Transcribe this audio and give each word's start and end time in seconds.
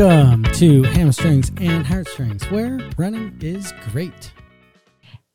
Welcome 0.00 0.44
to 0.54 0.82
Hamstrings 0.84 1.52
and 1.60 1.86
Heartstrings, 1.86 2.50
where 2.50 2.80
running 2.96 3.36
is 3.42 3.70
great. 3.90 4.32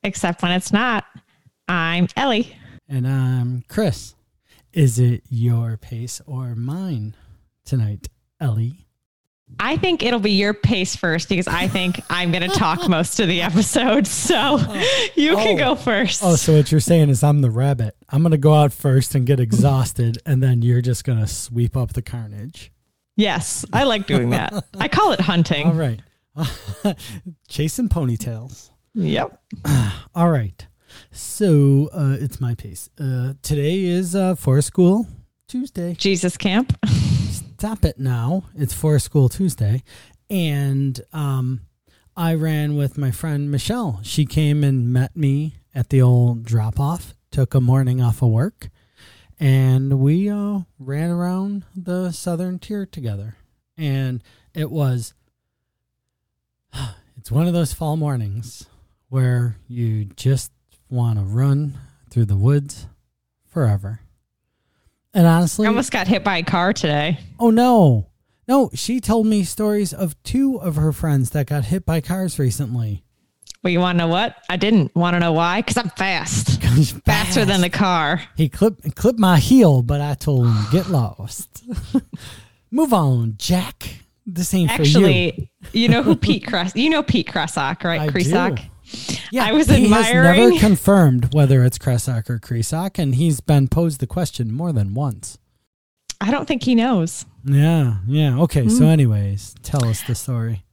Except 0.01 0.41
when 0.41 0.53
it's 0.53 0.73
not. 0.73 1.05
I'm 1.67 2.07
Ellie. 2.17 2.57
And 2.89 3.07
I'm 3.07 3.63
Chris. 3.67 4.15
Is 4.73 4.97
it 4.97 5.21
your 5.29 5.77
pace 5.77 6.19
or 6.25 6.55
mine 6.55 7.15
tonight, 7.63 8.07
Ellie? 8.39 8.87
I 9.59 9.77
think 9.77 10.01
it'll 10.01 10.19
be 10.19 10.31
your 10.31 10.55
pace 10.55 10.95
first 10.95 11.29
because 11.29 11.47
I 11.47 11.67
think 11.67 12.01
I'm 12.09 12.31
going 12.31 12.49
to 12.49 12.57
talk 12.57 12.89
most 12.89 13.19
of 13.19 13.27
the 13.27 13.43
episode. 13.43 14.07
So 14.07 14.57
oh. 14.59 15.09
you 15.13 15.35
can 15.35 15.57
Oh. 15.61 15.75
go 15.75 15.75
first. 15.75 16.23
Oh, 16.23 16.35
so 16.35 16.57
what 16.57 16.71
you're 16.71 16.81
saying 16.81 17.09
is 17.09 17.23
I'm 17.23 17.41
the 17.41 17.51
rabbit. 17.51 17.95
I'm 18.09 18.23
going 18.23 18.31
to 18.31 18.37
go 18.39 18.55
out 18.55 18.73
first 18.73 19.13
and 19.13 19.27
get 19.27 19.39
exhausted, 19.39 20.17
and 20.25 20.41
then 20.41 20.63
you're 20.63 20.81
just 20.81 21.03
going 21.03 21.19
to 21.19 21.27
sweep 21.27 21.77
up 21.77 21.93
the 21.93 22.01
carnage. 22.01 22.71
Yes, 23.15 23.65
I 23.73 23.83
like 23.83 24.07
doing 24.07 24.29
that. 24.31 24.53
I 24.79 24.87
call 24.87 25.11
it 25.11 25.21
hunting. 25.21 25.67
All 25.67 25.73
right. 25.73 26.01
Chasing 27.47 27.89
ponytails. 27.89 28.69
Yep. 28.93 29.41
All 30.15 30.29
right. 30.29 30.65
So 31.11 31.89
uh, 31.93 32.17
it's 32.19 32.39
my 32.39 32.55
pace. 32.55 32.89
Uh, 32.99 33.33
today 33.41 33.83
is 33.83 34.15
uh, 34.15 34.35
for 34.35 34.61
school 34.61 35.07
Tuesday. 35.47 35.93
Jesus 35.93 36.37
camp. 36.37 36.77
Stop 36.87 37.85
it 37.85 37.99
now. 37.99 38.43
It's 38.55 38.73
for 38.73 38.99
school 38.99 39.29
Tuesday. 39.29 39.83
And 40.29 40.99
um, 41.13 41.61
I 42.15 42.33
ran 42.35 42.75
with 42.75 42.97
my 42.97 43.11
friend 43.11 43.51
Michelle. 43.51 43.99
She 44.03 44.25
came 44.25 44.63
and 44.63 44.91
met 44.91 45.15
me 45.15 45.55
at 45.73 45.89
the 45.89 46.01
old 46.01 46.43
drop 46.43 46.79
off, 46.79 47.13
took 47.31 47.53
a 47.53 47.61
morning 47.61 48.01
off 48.01 48.21
of 48.21 48.29
work, 48.29 48.69
and 49.39 49.99
we 49.99 50.29
uh, 50.29 50.59
ran 50.79 51.09
around 51.09 51.65
the 51.75 52.11
southern 52.11 52.59
tier 52.59 52.85
together. 52.85 53.35
And 53.77 54.23
it 54.53 54.71
was, 54.71 55.13
it's 57.17 57.31
one 57.31 57.47
of 57.47 57.53
those 57.53 57.73
fall 57.73 57.97
mornings 57.97 58.67
where 59.09 59.57
you 59.67 60.05
just 60.05 60.51
want 60.89 61.19
to 61.19 61.25
run 61.25 61.77
through 62.09 62.25
the 62.25 62.37
woods 62.37 62.87
forever. 63.45 63.99
And 65.13 65.25
honestly, 65.25 65.65
I 65.65 65.69
almost 65.69 65.91
got 65.91 66.07
hit 66.07 66.23
by 66.23 66.37
a 66.37 66.43
car 66.43 66.73
today. 66.73 67.19
Oh 67.39 67.49
no. 67.49 68.07
No, 68.47 68.69
she 68.73 68.99
told 68.99 69.25
me 69.25 69.43
stories 69.43 69.91
of 69.91 70.21
two 70.21 70.57
of 70.57 70.75
her 70.75 70.91
friends 70.91 71.31
that 71.31 71.47
got 71.47 71.65
hit 71.65 71.85
by 71.85 71.99
cars 71.99 72.37
recently. 72.37 73.03
Well, 73.63 73.71
you 73.71 73.79
want 73.79 73.97
to 73.97 74.05
know 74.05 74.07
what? 74.07 74.35
I 74.49 74.57
didn't 74.57 74.93
want 74.95 75.15
to 75.15 75.19
know 75.19 75.31
why 75.31 75.61
because 75.61 75.77
I'm 75.77 75.89
fast. 75.89 76.54
Faster 77.05 77.45
than 77.45 77.61
the 77.61 77.69
car. 77.69 78.21
He 78.35 78.49
clipped 78.49 78.95
clipped 78.95 79.19
my 79.19 79.39
heel, 79.39 79.81
but 79.81 80.01
I 80.01 80.13
told 80.13 80.47
him 80.47 80.55
get 80.71 80.89
lost. 80.89 81.63
Move 82.71 82.93
on, 82.93 83.35
Jack. 83.37 84.01
This 84.25 84.53
ain't 84.53 84.71
for 84.71 84.81
you. 84.83 84.87
Actually, 84.97 85.51
you 85.71 85.87
know 85.87 86.01
who 86.03 86.15
Pete 86.15 86.45
Cress? 86.47 86.75
You 86.75 86.89
know 86.89 87.03
Pete 87.03 87.27
Cressock, 87.27 87.83
right? 87.83 88.01
I 88.01 88.07
do. 88.07 88.57
Yeah, 89.31 89.45
I 89.45 89.51
was 89.51 89.67
he 89.67 89.89
has 89.89 90.13
never 90.13 90.59
confirmed 90.59 91.33
whether 91.33 91.63
it's 91.63 91.77
Kresak 91.77 92.29
or 92.29 92.39
Kresak, 92.39 92.99
and 92.99 93.15
he's 93.15 93.39
been 93.39 93.67
posed 93.67 93.99
the 93.99 94.07
question 94.07 94.51
more 94.53 94.71
than 94.71 94.93
once. 94.93 95.37
I 96.21 96.31
don't 96.31 96.47
think 96.47 96.63
he 96.63 96.75
knows. 96.75 97.25
Yeah, 97.43 97.97
yeah. 98.07 98.37
Okay, 98.39 98.63
Hmm. 98.63 98.69
so 98.69 98.85
anyways, 98.85 99.55
tell 99.63 99.85
us 99.85 100.01
the 100.03 100.15
story. 100.15 100.64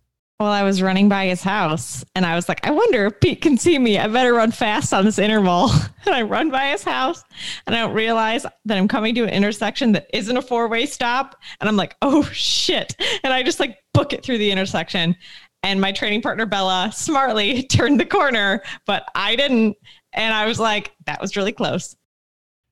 Well, 0.43 0.51
I 0.51 0.65
was 0.65 0.83
running 0.83 1.09
by 1.09 1.27
his 1.27 1.41
house 1.41 2.05
and 2.17 2.27
I 2.27 2.35
was 2.35 2.49
like, 2.49 2.67
I 2.67 2.73
wonder 2.73 3.07
if 3.07 3.21
Pete 3.21 3.41
can 3.41 3.57
see 3.57 3.79
me. 3.79 3.97
I 3.97 4.09
better 4.09 4.35
run 4.35 4.51
fast 4.51 4.93
on 4.93 5.05
this 5.05 5.21
interval. 5.21 5.71
And 6.05 6.17
I 6.17 6.23
run 6.23 6.51
by 6.51 6.71
his 6.71 6.83
house 6.83 7.23
and 7.65 7.77
I 7.77 7.79
don't 7.79 7.95
realize 7.95 8.45
that 8.65 8.77
I'm 8.77 8.89
coming 8.89 9.15
to 9.15 9.23
an 9.23 9.29
intersection 9.29 9.93
that 9.93 10.09
isn't 10.13 10.37
a 10.37 10.43
four 10.43 10.67
way 10.67 10.85
stop. 10.85 11.41
And 11.61 11.69
I'm 11.69 11.77
like, 11.77 11.95
oh 12.03 12.25
shit. 12.25 12.97
And 13.23 13.33
I 13.33 13.45
just 13.45 13.61
like 13.61 13.79
book 13.95 14.13
it 14.13 14.25
through 14.25 14.39
the 14.39 14.51
intersection. 14.51 15.15
And 15.63 15.81
my 15.81 15.93
training 15.93 16.21
partner, 16.21 16.45
Bella, 16.45 16.91
smartly 16.93 17.63
turned 17.69 18.01
the 18.01 18.05
corner, 18.05 18.65
but 18.85 19.05
I 19.15 19.37
didn't. 19.37 19.77
And 20.13 20.35
I 20.35 20.47
was 20.47 20.59
like, 20.59 20.91
that 21.07 21.21
was 21.21 21.37
really 21.37 21.53
close. 21.53 21.95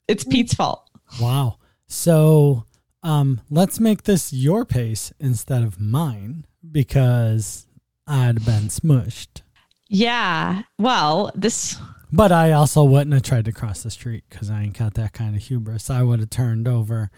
It's 0.08 0.24
Pete's 0.24 0.54
fault. 0.54 0.90
Wow. 1.20 1.58
So 1.86 2.64
um, 3.04 3.42
let's 3.48 3.78
make 3.78 4.02
this 4.02 4.32
your 4.32 4.64
pace 4.64 5.12
instead 5.20 5.62
of 5.62 5.78
mine 5.78 6.46
because 6.70 7.66
I'd 8.06 8.44
been 8.44 8.68
smushed. 8.68 9.42
Yeah. 9.88 10.62
Well, 10.78 11.32
this 11.34 11.76
But 12.12 12.32
I 12.32 12.52
also 12.52 12.84
wouldn't 12.84 13.14
have 13.14 13.22
tried 13.22 13.44
to 13.46 13.52
cross 13.52 13.82
the 13.82 13.90
street 13.90 14.24
because 14.28 14.50
I 14.50 14.62
ain't 14.62 14.78
got 14.78 14.94
that 14.94 15.12
kind 15.12 15.34
of 15.36 15.42
hubris. 15.42 15.90
I 15.90 16.02
would 16.02 16.20
have 16.20 16.30
turned 16.30 16.68
over 16.68 17.10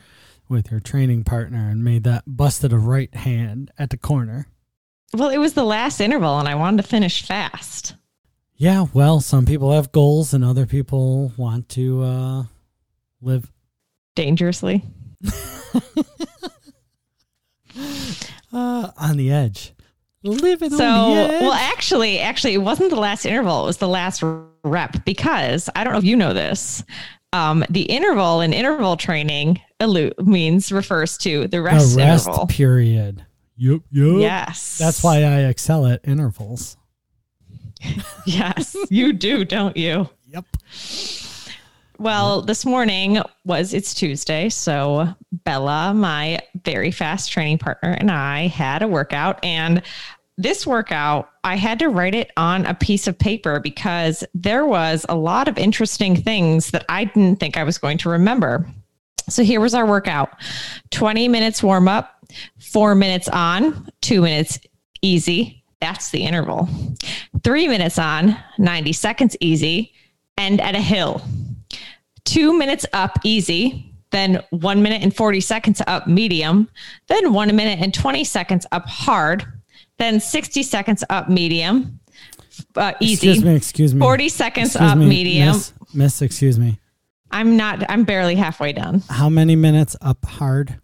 with 0.48 0.70
your 0.70 0.80
training 0.80 1.24
partner 1.24 1.68
and 1.68 1.82
made 1.84 2.04
that 2.04 2.24
busted 2.26 2.72
a 2.72 2.78
right 2.78 3.14
hand 3.14 3.70
at 3.78 3.90
the 3.90 3.96
corner. 3.96 4.46
well, 5.14 5.30
it 5.30 5.38
was 5.38 5.54
the 5.54 5.64
last 5.64 6.00
interval 6.00 6.38
and 6.38 6.48
I 6.48 6.54
wanted 6.54 6.82
to 6.82 6.88
finish 6.88 7.26
fast. 7.26 7.94
Yeah, 8.56 8.86
well, 8.92 9.20
some 9.20 9.44
people 9.44 9.72
have 9.72 9.92
goals 9.92 10.32
and 10.34 10.44
other 10.44 10.66
people 10.66 11.32
want 11.36 11.68
to 11.70 12.02
uh, 12.02 12.42
live. 13.20 13.50
Dangerously. 14.14 14.84
Uh, 18.52 18.90
on 18.98 19.16
the 19.16 19.30
edge. 19.32 19.72
Living 20.24 20.70
So, 20.70 20.84
on 20.84 21.10
the 21.16 21.34
edge. 21.34 21.42
well, 21.42 21.52
actually, 21.52 22.20
actually, 22.20 22.54
it 22.54 22.58
wasn't 22.58 22.90
the 22.90 22.96
last 22.96 23.24
interval. 23.26 23.62
It 23.64 23.66
was 23.66 23.76
the 23.78 23.88
last 23.88 24.22
rep 24.62 25.04
because 25.04 25.68
I 25.74 25.82
don't 25.84 25.92
know 25.94 25.98
if 25.98 26.04
you 26.04 26.16
know 26.16 26.32
this. 26.34 26.84
Um, 27.32 27.64
the 27.70 27.82
interval 27.82 28.40
in 28.42 28.52
interval 28.52 28.96
training 28.96 29.60
allu- 29.80 30.12
means 30.24 30.70
refers 30.70 31.16
to 31.18 31.48
the 31.48 31.62
rest, 31.62 31.96
the 31.96 32.02
rest 32.04 32.26
interval. 32.28 32.46
period. 32.46 33.24
Yep, 33.56 33.80
yep. 33.90 34.16
Yes, 34.20 34.76
That's 34.78 35.02
why 35.02 35.22
I 35.22 35.40
excel 35.46 35.86
at 35.86 36.00
intervals. 36.06 36.76
Yes, 38.26 38.76
you 38.90 39.12
do, 39.12 39.44
don't 39.44 39.76
you? 39.76 40.08
Yep. 40.28 40.44
Well, 42.02 42.42
this 42.42 42.66
morning 42.66 43.22
was 43.44 43.72
it's 43.72 43.94
Tuesday, 43.94 44.48
so 44.48 45.14
Bella, 45.44 45.94
my 45.94 46.40
very 46.64 46.90
fast 46.90 47.30
training 47.30 47.58
partner, 47.58 47.90
and 47.90 48.10
I 48.10 48.48
had 48.48 48.82
a 48.82 48.88
workout 48.88 49.38
and 49.44 49.82
this 50.36 50.66
workout, 50.66 51.30
I 51.44 51.54
had 51.54 51.78
to 51.78 51.90
write 51.90 52.16
it 52.16 52.32
on 52.36 52.66
a 52.66 52.74
piece 52.74 53.06
of 53.06 53.16
paper 53.16 53.60
because 53.60 54.24
there 54.34 54.66
was 54.66 55.06
a 55.08 55.14
lot 55.14 55.46
of 55.46 55.56
interesting 55.56 56.16
things 56.16 56.72
that 56.72 56.84
I 56.88 57.04
didn't 57.04 57.36
think 57.36 57.56
I 57.56 57.62
was 57.62 57.78
going 57.78 57.98
to 57.98 58.08
remember. 58.08 58.66
So 59.28 59.44
here 59.44 59.60
was 59.60 59.72
our 59.72 59.86
workout 59.86 60.30
20 60.90 61.28
minutes 61.28 61.62
warm 61.62 61.86
up, 61.86 62.26
four 62.58 62.96
minutes 62.96 63.28
on, 63.28 63.88
two 64.00 64.22
minutes 64.22 64.58
easy. 65.02 65.62
That's 65.80 66.10
the 66.10 66.24
interval. 66.24 66.68
Three 67.44 67.68
minutes 67.68 68.00
on, 68.00 68.36
90 68.58 68.92
seconds 68.92 69.36
easy, 69.38 69.92
and 70.36 70.60
at 70.60 70.74
a 70.74 70.80
hill. 70.80 71.22
Two 72.24 72.56
minutes 72.56 72.86
up 72.92 73.18
easy, 73.24 73.92
then 74.10 74.42
one 74.50 74.82
minute 74.82 75.02
and 75.02 75.14
40 75.14 75.40
seconds 75.40 75.82
up 75.86 76.06
medium, 76.06 76.68
then 77.08 77.32
one 77.32 77.54
minute 77.54 77.80
and 77.80 77.92
20 77.92 78.24
seconds 78.24 78.66
up 78.72 78.86
hard, 78.86 79.44
then 79.98 80.20
60 80.20 80.62
seconds 80.62 81.02
up 81.10 81.28
medium, 81.28 81.98
uh, 82.76 82.92
easy. 83.00 83.30
Excuse 83.30 83.44
me, 83.44 83.56
excuse 83.56 83.94
me. 83.94 84.00
40 84.00 84.28
seconds 84.28 84.68
Excuse 84.76 84.90
up 84.92 84.98
me, 84.98 85.06
medium. 85.06 85.48
Miss, 85.48 85.72
miss, 85.94 86.22
excuse 86.22 86.58
me. 86.58 86.78
I'm 87.30 87.56
not, 87.56 87.88
I'm 87.90 88.04
barely 88.04 88.34
halfway 88.36 88.72
done. 88.72 89.02
How 89.08 89.28
many 89.28 89.56
minutes 89.56 89.96
up 90.02 90.24
hard? 90.24 90.78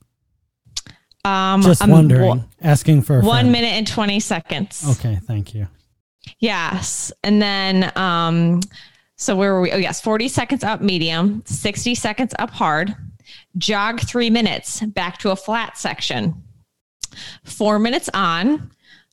Um, 1.25 1.61
Just 1.63 1.83
I'm 1.83 1.91
wondering. 1.91 2.45
asking 2.63 3.03
for 3.03 3.21
a 3.21 3.23
one 3.23 3.41
friend. 3.41 3.53
minute 3.53 3.73
and 3.75 3.87
20 3.87 4.19
seconds. 4.21 4.85
Okay, 4.99 5.19
thank 5.27 5.55
you. 5.55 5.69
Yes. 6.41 7.13
And 7.23 7.41
then, 7.43 7.93
um, 7.97 8.61
so 9.19 9.35
where 9.35 9.53
were 9.53 9.61
we? 9.61 9.73
Oh, 9.73 9.77
yes. 9.77 10.01
40 10.01 10.29
seconds 10.29 10.63
up 10.63 10.81
medium, 10.81 11.43
60 11.45 11.95
seconds 11.97 12.35
up 12.39 12.51
hard, 12.51 12.95
jog 13.59 14.01
three 14.01 14.31
minutes 14.31 14.81
back 14.81 15.19
to 15.19 15.31
a 15.31 15.37
flat 15.37 15.77
section, 15.77 16.43
four 17.45 17.81
minutes 17.81 18.09
on, 18.15 18.71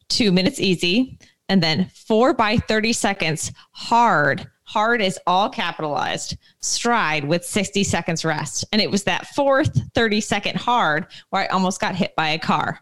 two 0.08 0.32
minutes 0.32 0.60
easy, 0.60 1.18
and 1.50 1.62
then 1.62 1.90
four 1.94 2.34
by 2.34 2.58
30 2.58 2.94
seconds 2.94 3.52
hard. 3.72 4.48
Hard 4.64 5.02
is 5.02 5.20
all 5.26 5.50
capitalized, 5.50 6.38
stride 6.60 7.26
with 7.26 7.44
60 7.44 7.84
seconds 7.84 8.24
rest. 8.24 8.64
And 8.72 8.82
it 8.82 8.92
was 8.92 9.04
that 9.04 9.28
fourth 9.28 9.80
30 9.96 10.22
second 10.22 10.58
hard 10.58 11.08
where 11.30 11.44
I 11.44 11.48
almost 11.48 11.80
got 11.80 11.96
hit 11.96 12.16
by 12.16 12.30
a 12.30 12.40
car. 12.40 12.80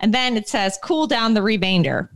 And 0.00 0.14
then 0.14 0.36
it 0.36 0.48
says 0.48 0.78
cool 0.82 1.06
down 1.06 1.34
the 1.34 1.42
remainder 1.42 2.10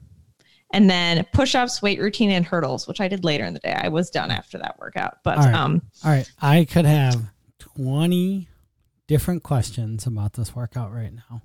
and 0.72 0.88
then 0.90 1.24
push-ups, 1.32 1.80
weight 1.82 1.98
routine, 2.00 2.30
and 2.30 2.44
hurdles, 2.44 2.86
which 2.86 3.00
I 3.00 3.08
did 3.08 3.24
later 3.24 3.44
in 3.44 3.54
the 3.54 3.60
day. 3.60 3.72
I 3.76 3.88
was 3.88 4.10
done 4.10 4.30
after 4.30 4.58
that 4.58 4.78
workout, 4.78 5.18
but 5.24 5.38
All 5.38 5.44
right. 5.44 5.54
um, 5.54 5.82
All 6.04 6.10
right. 6.10 6.30
I 6.40 6.64
could 6.66 6.84
have 6.84 7.20
20 7.76 8.48
different 9.06 9.42
questions 9.42 10.06
about 10.06 10.34
this 10.34 10.54
workout 10.54 10.92
right 10.92 11.12
now. 11.14 11.42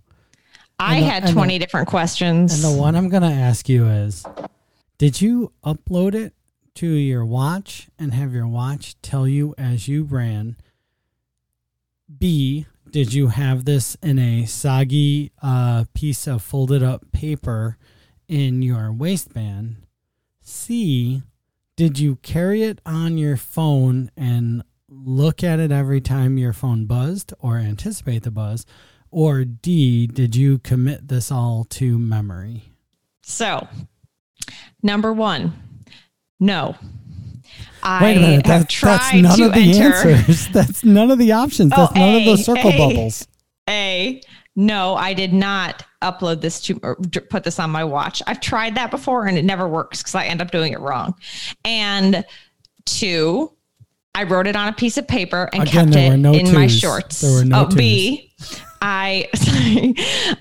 I 0.79 0.99
the- 0.99 1.05
had 1.05 1.23
and 1.23 1.29
the- 1.29 1.33
20 1.33 1.59
different 1.59 1.87
questions. 1.87 2.53
And 2.53 2.73
the 2.75 2.77
one 2.79 2.95
I'm 2.95 3.07
going 3.09 3.23
to 3.23 3.29
ask 3.29 3.69
you 3.69 3.87
is 3.87 4.25
Did 4.97 5.21
you 5.21 5.53
upload 5.63 6.15
it 6.15 6.33
to 6.75 6.87
your 6.87 7.23
watch 7.25 7.87
and 7.97 8.13
have 8.13 8.33
your 8.33 8.47
watch 8.47 8.99
tell 9.01 9.27
you 9.27 9.53
as 9.57 9.87
you 9.87 10.03
ran? 10.03 10.57
B, 12.19 12.65
did 12.89 13.13
you 13.13 13.27
have 13.29 13.65
this 13.65 13.95
in 14.03 14.19
a 14.19 14.45
soggy 14.45 15.31
uh, 15.41 15.85
piece 15.93 16.27
of 16.27 16.41
folded 16.41 16.83
up 16.83 17.11
paper 17.11 17.77
in 18.27 18.61
your 18.61 18.91
waistband? 18.91 19.77
C, 20.41 21.21
did 21.75 21.99
you 21.99 22.17
carry 22.17 22.63
it 22.63 22.79
on 22.85 23.17
your 23.17 23.37
phone 23.37 24.11
and 24.15 24.63
look 24.89 25.43
at 25.43 25.59
it 25.59 25.71
every 25.71 26.01
time 26.01 26.37
your 26.37 26.53
phone 26.53 26.85
buzzed 26.85 27.33
or 27.39 27.57
anticipate 27.57 28.23
the 28.23 28.31
buzz? 28.31 28.65
Or 29.09 29.45
D, 29.45 30.07
did 30.07 30.35
you 30.35 30.59
commit 30.59 31.07
this 31.07 31.31
all 31.31 31.65
to 31.71 31.97
memory? 31.97 32.63
So, 33.21 33.67
number 34.81 35.13
one, 35.13 35.53
no. 36.39 36.75
Wait 38.01 38.17
a 38.17 38.19
minute. 38.19 38.45
That, 38.45 38.69
that's 38.81 39.13
none 39.13 39.41
of 39.41 39.53
the 39.53 39.59
enter. 39.59 40.09
answers. 40.09 40.47
That's 40.53 40.85
none 40.85 41.11
of 41.11 41.17
the 41.17 41.33
options. 41.33 41.71
That's 41.71 41.91
oh, 41.95 41.99
none 41.99 42.15
a, 42.15 42.17
of 42.19 42.25
those 42.25 42.45
circle 42.45 42.69
a, 42.69 42.77
bubbles. 42.77 43.27
A, 43.69 44.21
no, 44.55 44.95
I 44.95 45.13
did 45.13 45.33
not 45.33 45.85
upload 46.03 46.41
this 46.41 46.61
to 46.61 46.79
or 46.83 46.95
put 47.29 47.43
this 47.43 47.59
on 47.59 47.69
my 47.69 47.83
watch. 47.83 48.21
I've 48.27 48.39
tried 48.39 48.75
that 48.75 48.91
before 48.91 49.25
and 49.25 49.37
it 49.37 49.45
never 49.45 49.67
works 49.67 49.99
because 49.99 50.15
I 50.15 50.25
end 50.25 50.41
up 50.41 50.51
doing 50.51 50.73
it 50.73 50.79
wrong. 50.79 51.15
And 51.65 52.25
two, 52.85 53.51
I 54.15 54.23
wrote 54.23 54.47
it 54.47 54.55
on 54.55 54.67
a 54.67 54.73
piece 54.73 54.97
of 54.97 55.07
paper 55.07 55.49
and 55.53 55.63
Again, 55.63 55.91
kept 55.91 55.95
it 55.95 56.17
no 56.17 56.33
in 56.33 56.45
twos. 56.45 56.53
my 56.53 56.67
shorts. 56.67 57.21
There 57.21 57.31
were 57.31 57.45
no 57.45 57.67
oh, 57.69 57.75
B, 57.75 58.31
I 58.85 59.29
sorry, 59.35 59.95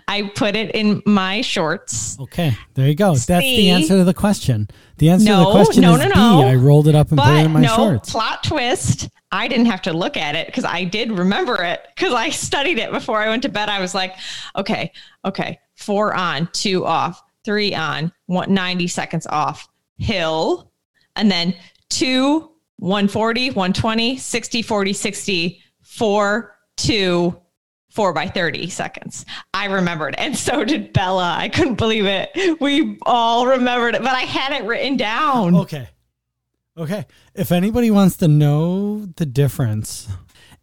I 0.09 0.23
put 0.35 0.57
it 0.57 0.75
in 0.75 1.01
my 1.07 1.43
shorts. 1.43 2.19
Okay, 2.19 2.57
there 2.75 2.89
you 2.89 2.97
go. 2.97 3.15
That's 3.15 3.45
the 3.45 3.71
answer 3.71 3.99
to 3.99 4.05
the 4.05 4.13
question. 4.13 4.69
The 4.99 5.11
answer 5.11 5.27
no, 5.27 5.39
to 5.39 5.45
the 5.45 5.51
question 5.53 5.83
no, 5.83 5.95
is 5.95 6.01
no, 6.01 6.09
no. 6.09 6.43
B. 6.43 6.49
I 6.49 6.55
rolled 6.57 6.89
it 6.89 6.97
up 6.97 7.11
and 7.11 7.19
but 7.19 7.27
put 7.27 7.35
it 7.35 7.45
in 7.45 7.53
my 7.53 7.61
no, 7.61 7.77
shorts. 7.77 8.11
Plot 8.11 8.43
twist. 8.43 9.09
I 9.31 9.47
didn't 9.47 9.67
have 9.67 9.81
to 9.83 9.93
look 9.93 10.17
at 10.17 10.35
it 10.35 10.47
because 10.47 10.65
I 10.65 10.83
did 10.83 11.13
remember 11.13 11.63
it 11.63 11.87
because 11.95 12.13
I 12.13 12.31
studied 12.31 12.79
it 12.79 12.91
before 12.91 13.23
I 13.23 13.29
went 13.29 13.43
to 13.45 13.49
bed. 13.49 13.69
I 13.69 13.81
was 13.81 13.95
like, 13.95 14.17
okay, 14.57 14.93
okay, 15.25 15.61
four 15.77 16.13
on, 16.13 16.49
two 16.53 16.85
off, 16.85 17.23
three 17.45 17.75
on, 17.77 18.13
one, 18.27 18.53
90 18.53 18.89
seconds 18.89 19.27
off, 19.29 19.69
hill, 19.99 20.73
and 21.15 21.31
then 21.31 21.55
two, 21.91 22.51
140, 22.79 23.51
120, 23.51 24.17
60, 24.17 24.63
40, 24.63 24.93
60, 24.93 25.63
four, 25.83 26.57
two, 26.77 27.41
four 27.93 28.13
by 28.13 28.27
30 28.27 28.71
seconds. 28.71 29.27
I 29.53 29.67
remembered. 29.67 30.15
And 30.17 30.37
so 30.37 30.65
did 30.65 30.93
Bella. 30.93 31.37
I 31.39 31.49
couldn't 31.51 31.75
believe 31.75 32.07
it. 32.07 32.61
We 32.61 32.99
all 33.03 33.47
remembered 33.47 33.95
it, 33.95 34.03
but 34.03 34.15
I 34.15 34.23
had 34.23 34.53
it 34.53 34.67
written 34.67 34.97
down. 34.97 35.55
Okay. 35.55 35.89
Okay. 36.77 37.05
If 37.35 37.53
anybody 37.53 37.91
wants 37.91 38.17
to 38.19 38.29
know 38.29 39.05
the 39.17 39.27
difference 39.27 40.09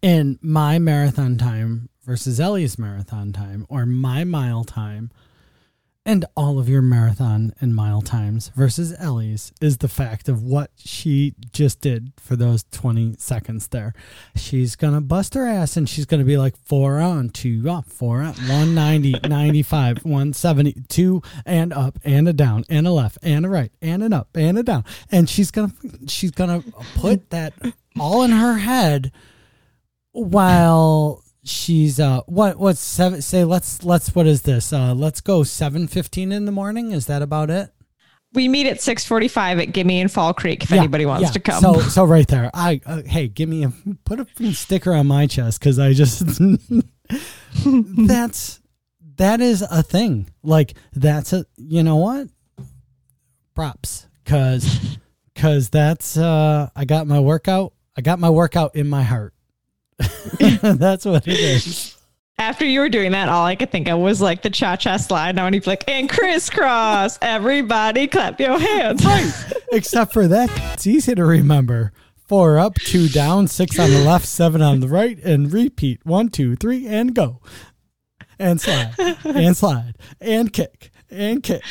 in 0.01 0.39
my 0.41 0.79
marathon 0.79 1.37
time 1.37 1.89
versus 2.03 2.39
Ellie's 2.39 2.79
marathon 2.79 3.31
time 3.31 3.67
or 3.69 3.85
my 3.85 4.23
mile 4.23 4.63
time, 4.63 5.11
and 6.05 6.25
all 6.35 6.59
of 6.59 6.69
your 6.69 6.81
marathon 6.81 7.53
and 7.59 7.75
mile 7.75 8.01
times 8.01 8.51
versus 8.55 8.95
Ellie's 8.97 9.51
is 9.61 9.77
the 9.77 9.87
fact 9.87 10.29
of 10.29 10.41
what 10.41 10.71
she 10.77 11.35
just 11.51 11.81
did 11.81 12.13
for 12.17 12.35
those 12.35 12.65
20 12.71 13.15
seconds 13.17 13.67
there. 13.67 13.93
She's 14.35 14.75
going 14.75 14.93
to 14.93 15.01
bust 15.01 15.33
her 15.33 15.45
ass 15.45 15.75
and 15.77 15.89
she's 15.89 16.05
going 16.05 16.19
to 16.19 16.25
be 16.25 16.37
like 16.37 16.55
four 16.57 16.99
on, 16.99 17.29
two 17.29 17.69
up, 17.69 17.85
four 17.85 18.23
up, 18.23 18.37
190, 18.37 19.19
95, 19.27 20.05
170, 20.05 20.75
two 20.87 21.21
and 21.45 21.73
up 21.73 21.99
and 22.03 22.27
a 22.27 22.33
down 22.33 22.63
and 22.69 22.87
a 22.87 22.91
left 22.91 23.17
and 23.21 23.45
a 23.45 23.49
right 23.49 23.71
and 23.81 24.01
an 24.01 24.13
up 24.13 24.29
and 24.35 24.57
a 24.57 24.63
down. 24.63 24.85
And 25.11 25.29
she's 25.29 25.51
going 25.51 25.71
to, 25.71 26.07
she's 26.07 26.31
going 26.31 26.61
to 26.61 26.71
put 26.95 27.29
that 27.31 27.53
all 27.99 28.23
in 28.23 28.31
her 28.31 28.57
head 28.57 29.11
while 30.11 31.23
she's 31.49 31.99
uh 31.99 32.21
what 32.27 32.57
what's 32.57 32.79
seven 32.79 33.21
say 33.21 33.43
let's 33.43 33.83
let's 33.83 34.13
what 34.13 34.27
is 34.27 34.43
this 34.43 34.71
uh 34.71 34.93
let's 34.93 35.21
go 35.21 35.41
7:15 35.41 36.31
in 36.31 36.45
the 36.45 36.51
morning 36.51 36.91
is 36.91 37.07
that 37.07 37.21
about 37.21 37.49
it 37.49 37.73
we 38.33 38.47
meet 38.47 38.67
at 38.67 38.77
6:45 38.77 39.61
at 39.61 39.73
Gimme 39.73 40.01
and 40.01 40.11
Fall 40.11 40.33
Creek 40.33 40.63
if 40.63 40.71
yeah, 40.71 40.77
anybody 40.77 41.05
wants 41.05 41.23
yeah. 41.23 41.31
to 41.31 41.39
come. 41.39 41.61
So 41.61 41.79
so 41.79 42.05
right 42.05 42.27
there. 42.27 42.51
I 42.53 42.81
uh, 42.85 43.01
hey, 43.03 43.27
give 43.27 43.49
me 43.49 43.63
a 43.63 43.73
put 44.05 44.19
a 44.19 44.53
sticker 44.53 44.93
on 44.93 45.07
my 45.07 45.27
chest 45.27 45.61
cuz 45.61 45.79
I 45.79 45.93
just 45.93 46.39
that's 47.65 48.59
that 49.17 49.41
is 49.41 49.61
a 49.63 49.83
thing. 49.83 50.29
Like 50.43 50.75
that's 50.93 51.33
a 51.33 51.45
you 51.57 51.83
know 51.83 51.97
what? 51.97 52.27
Props 53.55 54.07
cuz 54.25 54.97
cuz 55.35 55.69
that's 55.69 56.17
uh 56.17 56.69
I 56.75 56.85
got 56.85 57.07
my 57.07 57.19
workout. 57.19 57.73
I 57.97 58.01
got 58.01 58.19
my 58.19 58.29
workout 58.29 58.75
in 58.75 58.87
my 58.87 59.03
heart. 59.03 59.33
That's 60.77 61.05
what 61.05 61.27
it 61.27 61.39
is. 61.39 61.95
After 62.37 62.65
you 62.65 62.79
were 62.79 62.89
doing 62.89 63.11
that, 63.11 63.27
all 63.27 63.45
I 63.45 63.55
could 63.55 63.71
think 63.71 63.89
of 63.89 63.99
was 63.99 64.21
like 64.21 64.41
the 64.41 64.49
cha 64.49 64.75
cha 64.77 64.97
slide. 64.97 65.35
Now, 65.35 65.43
when 65.43 65.53
you 65.53 65.61
like, 65.65 65.83
and 65.89 66.09
crisscross, 66.09 67.19
everybody 67.21 68.07
clap 68.07 68.39
your 68.39 68.57
hands. 68.57 69.05
Right. 69.05 69.31
Except 69.73 70.13
for 70.13 70.27
that, 70.27 70.49
it's 70.73 70.87
easy 70.87 71.15
to 71.15 71.25
remember. 71.25 71.91
Four 72.27 72.59
up, 72.59 72.75
two 72.75 73.09
down, 73.09 73.47
six 73.47 73.77
on 73.79 73.89
the 73.89 74.03
left, 74.03 74.25
seven 74.25 74.61
on 74.61 74.79
the 74.79 74.87
right, 74.87 75.17
and 75.23 75.51
repeat. 75.51 76.05
One, 76.05 76.29
two, 76.29 76.55
three, 76.55 76.87
and 76.87 77.13
go. 77.13 77.41
And 78.37 78.61
slide, 78.61 78.93
and 79.25 79.57
slide, 79.57 79.95
and 80.21 80.53
kick, 80.53 80.91
and 81.09 81.43
kick 81.43 81.63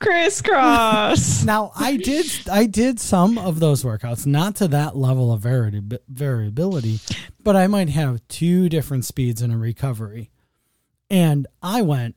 crisscross. 0.00 1.44
now 1.44 1.72
I 1.76 1.96
did 1.96 2.26
I 2.50 2.66
did 2.66 2.98
some 2.98 3.38
of 3.38 3.60
those 3.60 3.84
workouts, 3.84 4.26
not 4.26 4.56
to 4.56 4.68
that 4.68 4.96
level 4.96 5.32
of 5.32 5.40
vari- 5.40 5.82
variability, 6.08 7.00
but 7.42 7.54
I 7.54 7.66
might 7.66 7.90
have 7.90 8.26
two 8.28 8.68
different 8.68 9.04
speeds 9.04 9.42
in 9.42 9.50
a 9.50 9.58
recovery. 9.58 10.30
And 11.08 11.46
I 11.62 11.82
went 11.82 12.16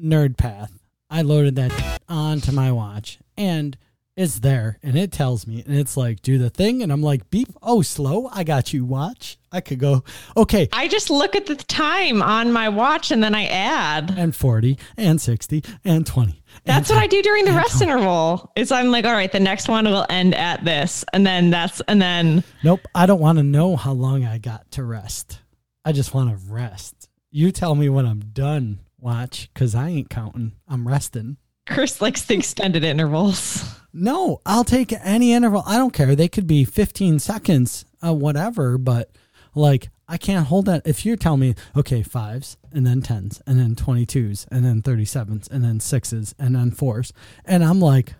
nerd 0.00 0.36
path. 0.36 0.72
I 1.10 1.22
loaded 1.22 1.56
that 1.56 2.00
onto 2.08 2.52
my 2.52 2.72
watch 2.72 3.18
and 3.36 3.76
it's 4.16 4.38
there 4.40 4.78
and 4.82 4.96
it 4.96 5.10
tells 5.10 5.46
me 5.46 5.62
and 5.66 5.76
it's 5.76 5.96
like 5.96 6.22
do 6.22 6.38
the 6.38 6.50
thing 6.50 6.82
and 6.82 6.92
I'm 6.92 7.02
like 7.02 7.30
beep 7.30 7.48
oh 7.62 7.82
slow 7.82 8.28
I 8.32 8.44
got 8.44 8.72
you 8.72 8.84
watch 8.84 9.38
I 9.50 9.60
could 9.60 9.80
go 9.80 10.04
okay 10.36 10.68
I 10.72 10.86
just 10.86 11.10
look 11.10 11.34
at 11.34 11.46
the 11.46 11.56
time 11.56 12.22
on 12.22 12.52
my 12.52 12.68
watch 12.68 13.10
and 13.10 13.22
then 13.22 13.34
I 13.34 13.46
add 13.46 14.14
and 14.16 14.34
40 14.34 14.78
and 14.96 15.20
60 15.20 15.64
and 15.84 16.06
20 16.06 16.42
that's 16.64 16.88
what 16.88 16.98
I 16.98 17.06
do 17.06 17.22
during 17.22 17.44
the 17.44 17.52
rest 17.52 17.82
interval. 17.82 18.50
Is 18.56 18.72
I'm 18.72 18.90
like, 18.90 19.04
all 19.04 19.12
right, 19.12 19.30
the 19.30 19.40
next 19.40 19.68
one 19.68 19.84
will 19.84 20.06
end 20.08 20.34
at 20.34 20.64
this, 20.64 21.04
and 21.12 21.26
then 21.26 21.50
that's 21.50 21.80
and 21.88 22.00
then. 22.00 22.44
Nope, 22.62 22.80
I 22.94 23.06
don't 23.06 23.20
want 23.20 23.38
to 23.38 23.44
know 23.44 23.76
how 23.76 23.92
long 23.92 24.24
I 24.24 24.38
got 24.38 24.70
to 24.72 24.84
rest. 24.84 25.40
I 25.84 25.92
just 25.92 26.14
want 26.14 26.30
to 26.30 26.52
rest. 26.52 27.08
You 27.30 27.50
tell 27.52 27.74
me 27.74 27.88
when 27.88 28.06
I'm 28.06 28.20
done. 28.20 28.80
Watch, 28.98 29.50
because 29.52 29.74
I 29.74 29.88
ain't 29.88 30.08
counting. 30.08 30.52
I'm 30.66 30.88
resting. 30.88 31.36
Chris 31.66 32.00
likes 32.00 32.24
the 32.24 32.34
extended 32.34 32.84
intervals. 32.84 33.64
No, 33.92 34.40
I'll 34.46 34.64
take 34.64 34.92
any 35.04 35.32
interval. 35.32 35.62
I 35.66 35.76
don't 35.76 35.92
care. 35.92 36.16
They 36.16 36.28
could 36.28 36.46
be 36.46 36.64
15 36.64 37.18
seconds, 37.18 37.84
uh, 38.04 38.14
whatever, 38.14 38.78
but 38.78 39.10
like 39.54 39.90
I 40.08 40.18
can't 40.18 40.46
hold 40.46 40.66
that. 40.66 40.82
If 40.86 41.06
you're 41.06 41.16
telling 41.16 41.40
me, 41.40 41.54
okay, 41.76 42.02
fives 42.02 42.56
and 42.72 42.86
then 42.86 43.00
tens 43.00 43.40
and 43.46 43.58
then 43.58 43.74
22s 43.74 44.46
and 44.50 44.64
then 44.64 44.82
37s 44.82 45.50
and 45.50 45.64
then 45.64 45.80
sixes 45.80 46.34
and 46.38 46.54
then 46.54 46.70
fours, 46.70 47.12
and 47.44 47.64
I'm 47.64 47.80
like, 47.80 48.14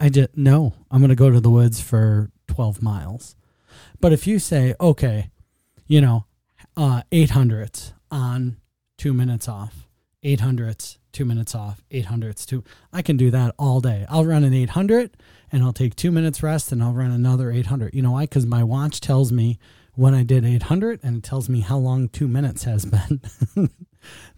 I 0.00 0.08
just, 0.08 0.36
no, 0.36 0.74
I'm 0.90 1.00
going 1.00 1.10
to 1.10 1.16
go 1.16 1.30
to 1.30 1.40
the 1.40 1.50
woods 1.50 1.80
for 1.80 2.30
12 2.48 2.82
miles. 2.82 3.36
But 4.00 4.12
if 4.12 4.26
you 4.26 4.38
say, 4.38 4.74
okay, 4.80 5.30
you 5.86 6.00
know, 6.00 6.26
uh, 6.76 7.02
800s 7.10 7.92
on 8.10 8.56
two 8.96 9.12
minutes 9.12 9.48
off, 9.48 9.88
800s, 10.24 10.98
two 11.12 11.24
minutes 11.24 11.54
off, 11.54 11.82
800s, 11.90 12.46
two, 12.46 12.64
I 12.92 13.02
can 13.02 13.16
do 13.16 13.30
that 13.30 13.54
all 13.58 13.80
day. 13.80 14.06
I'll 14.08 14.24
run 14.24 14.44
an 14.44 14.54
800 14.54 15.16
and 15.50 15.62
I'll 15.62 15.72
take 15.72 15.96
two 15.96 16.10
minutes 16.10 16.42
rest 16.42 16.72
and 16.72 16.82
I'll 16.82 16.92
run 16.92 17.10
another 17.10 17.50
800. 17.50 17.94
You 17.94 18.02
know 18.02 18.12
why? 18.12 18.24
Because 18.24 18.46
my 18.46 18.62
watch 18.62 19.00
tells 19.00 19.32
me 19.32 19.58
when 19.98 20.14
I 20.14 20.22
did 20.22 20.44
800 20.44 21.00
and 21.02 21.16
it 21.16 21.24
tells 21.24 21.48
me 21.48 21.58
how 21.58 21.76
long 21.76 22.08
two 22.08 22.28
minutes 22.28 22.62
has 22.62 22.84
been. 22.84 23.20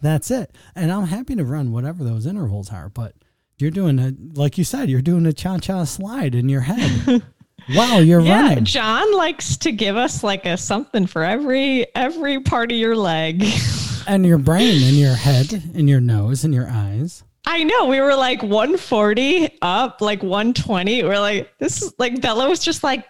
That's 0.01 0.31
it. 0.31 0.55
And 0.73 0.91
I'm 0.91 1.05
happy 1.05 1.35
to 1.35 1.45
run 1.45 1.71
whatever 1.71 2.03
those 2.03 2.25
intervals 2.25 2.71
are, 2.71 2.89
but 2.89 3.13
you're 3.59 3.69
doing 3.69 3.99
a, 3.99 4.11
like 4.33 4.57
you 4.57 4.63
said, 4.63 4.89
you're 4.89 5.03
doing 5.03 5.23
a 5.27 5.33
cha 5.33 5.59
cha 5.59 5.83
slide 5.83 6.33
in 6.33 6.49
your 6.49 6.61
head. 6.61 7.21
wow, 7.75 7.99
you're 7.99 8.21
yeah, 8.21 8.41
running. 8.41 8.65
John 8.65 9.15
likes 9.15 9.55
to 9.57 9.71
give 9.71 9.97
us 9.97 10.23
like 10.23 10.47
a 10.47 10.57
something 10.57 11.05
for 11.05 11.23
every 11.23 11.85
every 11.95 12.39
part 12.39 12.71
of 12.71 12.77
your 12.79 12.95
leg. 12.95 13.45
and 14.07 14.25
your 14.25 14.39
brain 14.39 14.81
and 14.81 14.97
your 14.97 15.13
head 15.13 15.53
and 15.75 15.87
your 15.87 16.01
nose 16.01 16.43
and 16.43 16.55
your 16.55 16.69
eyes. 16.71 17.23
I 17.45 17.63
know. 17.63 17.85
We 17.85 17.99
were 18.01 18.15
like 18.15 18.41
140 18.41 19.59
up, 19.61 20.01
like 20.01 20.23
120. 20.23 21.03
We're 21.03 21.19
like, 21.19 21.55
this 21.59 21.81
is 21.81 21.93
like 21.99 22.19
Bella 22.19 22.49
was 22.49 22.59
just 22.59 22.83
like, 22.83 23.05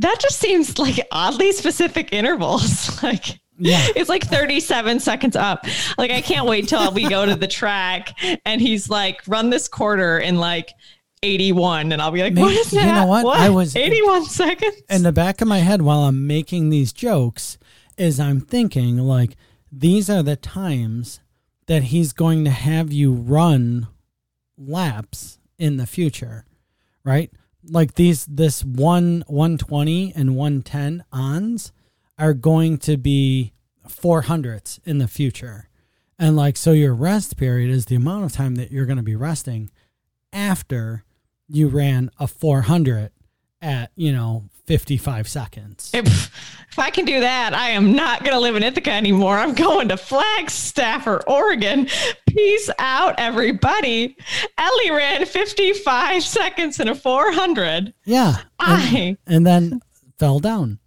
that 0.00 0.18
just 0.20 0.38
seems 0.38 0.78
like 0.78 1.06
oddly 1.12 1.52
specific 1.52 2.12
intervals. 2.12 3.02
like 3.02 3.40
yeah. 3.58 3.86
it's 3.94 4.08
like 4.08 4.24
37 4.24 5.00
seconds 5.00 5.36
up. 5.36 5.66
Like 5.98 6.10
I 6.10 6.20
can't 6.20 6.46
wait 6.46 6.68
till 6.68 6.92
we 6.92 7.08
go 7.08 7.26
to 7.26 7.36
the 7.36 7.46
track 7.46 8.18
and 8.44 8.60
he's 8.60 8.88
like, 8.88 9.20
run 9.26 9.50
this 9.50 9.68
quarter 9.68 10.18
in 10.18 10.36
like 10.36 10.72
81 11.22 11.92
and 11.92 12.00
I'll 12.00 12.10
be 12.10 12.22
like, 12.22 12.32
Maybe, 12.32 12.42
what 12.42 12.52
is 12.54 12.70
that? 12.70 12.86
You 12.86 12.92
know 12.94 13.06
what? 13.06 13.24
what? 13.24 13.38
I 13.38 13.50
was 13.50 13.76
81 13.76 14.24
seconds. 14.24 14.76
In 14.88 15.02
the 15.02 15.12
back 15.12 15.42
of 15.42 15.48
my 15.48 15.58
head 15.58 15.82
while 15.82 16.00
I'm 16.00 16.26
making 16.26 16.70
these 16.70 16.92
jokes 16.92 17.58
is 17.98 18.18
I'm 18.18 18.40
thinking 18.40 18.96
like 18.96 19.36
these 19.70 20.08
are 20.08 20.22
the 20.22 20.36
times 20.36 21.20
that 21.66 21.84
he's 21.84 22.14
going 22.14 22.44
to 22.46 22.50
have 22.50 22.90
you 22.90 23.12
run 23.12 23.86
laps 24.56 25.38
in 25.58 25.76
the 25.76 25.86
future, 25.86 26.46
right? 27.04 27.30
Like 27.64 27.94
these 27.94 28.26
this 28.26 28.64
one 28.64 29.24
120 29.26 30.12
and 30.14 30.36
110 30.36 31.04
ons 31.12 31.72
are 32.18 32.34
going 32.34 32.78
to 32.78 32.96
be 32.96 33.52
400s 33.88 34.78
in 34.84 34.98
the 34.98 35.08
future. 35.08 35.68
And 36.18 36.36
like 36.36 36.56
so 36.56 36.72
your 36.72 36.94
rest 36.94 37.36
period 37.36 37.70
is 37.70 37.86
the 37.86 37.96
amount 37.96 38.24
of 38.24 38.32
time 38.32 38.56
that 38.56 38.70
you're 38.70 38.86
going 38.86 38.98
to 38.98 39.02
be 39.02 39.16
resting 39.16 39.70
after 40.32 41.04
you 41.48 41.68
ran 41.68 42.10
a 42.18 42.26
400 42.26 43.10
at, 43.62 43.90
you 43.96 44.12
know, 44.12 44.44
55 44.66 45.28
seconds. 45.28 45.90
If, 45.92 46.06
if 46.70 46.78
I 46.78 46.90
can 46.90 47.04
do 47.04 47.20
that, 47.20 47.54
I 47.54 47.70
am 47.70 47.92
not 47.92 48.20
going 48.22 48.34
to 48.34 48.40
live 48.40 48.56
in 48.56 48.62
Ithaca 48.62 48.92
anymore. 48.92 49.36
I'm 49.36 49.54
going 49.54 49.88
to 49.88 49.96
Flagstaff 49.96 51.06
or 51.06 51.28
Oregon. 51.28 51.88
Peace 52.28 52.70
out, 52.78 53.16
everybody. 53.18 54.16
Ellie 54.56 54.90
ran 54.90 55.26
55 55.26 56.22
seconds 56.22 56.78
in 56.78 56.88
a 56.88 56.94
400. 56.94 57.92
Yeah. 58.04 58.36
And, 58.38 58.46
I. 58.60 59.16
and 59.26 59.46
then 59.46 59.80
fell 60.18 60.38
down. 60.38 60.78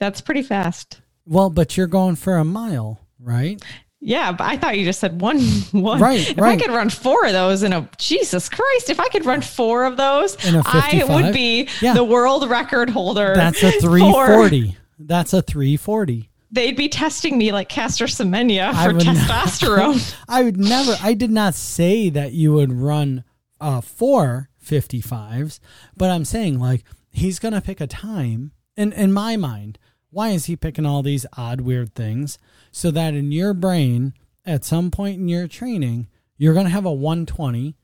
That's 0.00 0.20
pretty 0.20 0.42
fast. 0.42 1.00
Well, 1.26 1.50
but 1.50 1.76
you're 1.76 1.86
going 1.88 2.16
for 2.16 2.36
a 2.36 2.44
mile, 2.44 3.00
right? 3.18 3.62
Yeah, 4.08 4.30
but 4.30 4.44
I 4.44 4.56
thought 4.56 4.78
you 4.78 4.84
just 4.84 5.00
said 5.00 5.20
one 5.20 5.40
one. 5.72 6.00
Right, 6.00 6.30
If 6.30 6.38
right. 6.38 6.56
I 6.58 6.62
could 6.62 6.72
run 6.72 6.90
four 6.90 7.26
of 7.26 7.32
those 7.32 7.62
in 7.64 7.72
a 7.72 7.88
Jesus 7.98 8.48
Christ, 8.48 8.88
if 8.88 9.00
I 9.00 9.08
could 9.08 9.26
run 9.26 9.42
four 9.42 9.84
of 9.84 9.96
those, 9.96 10.34
In 10.46 10.54
I 10.64 10.80
55? 10.90 11.08
would 11.24 11.34
be 11.34 11.68
Yeah. 11.80 11.94
the 11.94 12.04
world 12.04 12.48
record 12.48 12.88
holder. 12.88 13.32
That's 13.34 13.62
a 13.64 13.70
340. 13.80 14.76
That's 15.00 15.32
a 15.32 15.42
340. 15.42 16.30
They'd 16.52 16.76
be 16.76 16.88
testing 16.88 17.36
me 17.36 17.50
like 17.50 17.68
Caster 17.68 18.04
Semenya 18.06 18.72
for 18.84 18.94
would 18.94 19.04
not- 19.04 19.16
testosterone. 19.16 20.14
I 20.28 20.44
would 20.44 20.56
never, 20.56 20.96
I 21.02 21.12
did 21.14 21.32
not 21.32 21.54
say 21.54 22.08
that 22.10 22.32
you 22.32 22.52
would 22.52 22.72
run 22.72 23.24
uh, 23.60 23.80
four 23.80 24.48
55s, 24.64 25.58
but 25.96 26.10
I'm 26.10 26.24
saying 26.24 26.58
like 26.60 26.84
he's 27.10 27.38
going 27.40 27.54
to 27.54 27.60
pick 27.60 27.80
a 27.80 27.86
time. 27.86 28.52
And 28.76 28.92
in 28.92 29.12
my 29.12 29.36
mind, 29.36 29.78
why 30.10 30.30
is 30.30 30.46
he 30.46 30.56
picking 30.56 30.86
all 30.86 31.02
these 31.02 31.26
odd, 31.36 31.60
weird 31.60 31.94
things? 31.94 32.38
So 32.72 32.90
that 32.92 33.14
in 33.14 33.32
your 33.32 33.54
brain, 33.54 34.14
at 34.44 34.64
some 34.64 34.90
point 34.90 35.18
in 35.18 35.28
your 35.28 35.48
training, 35.48 36.08
you're 36.38 36.54
going 36.54 36.66
to 36.66 36.70
have 36.72 36.84
a 36.86 36.92
120 36.92 37.74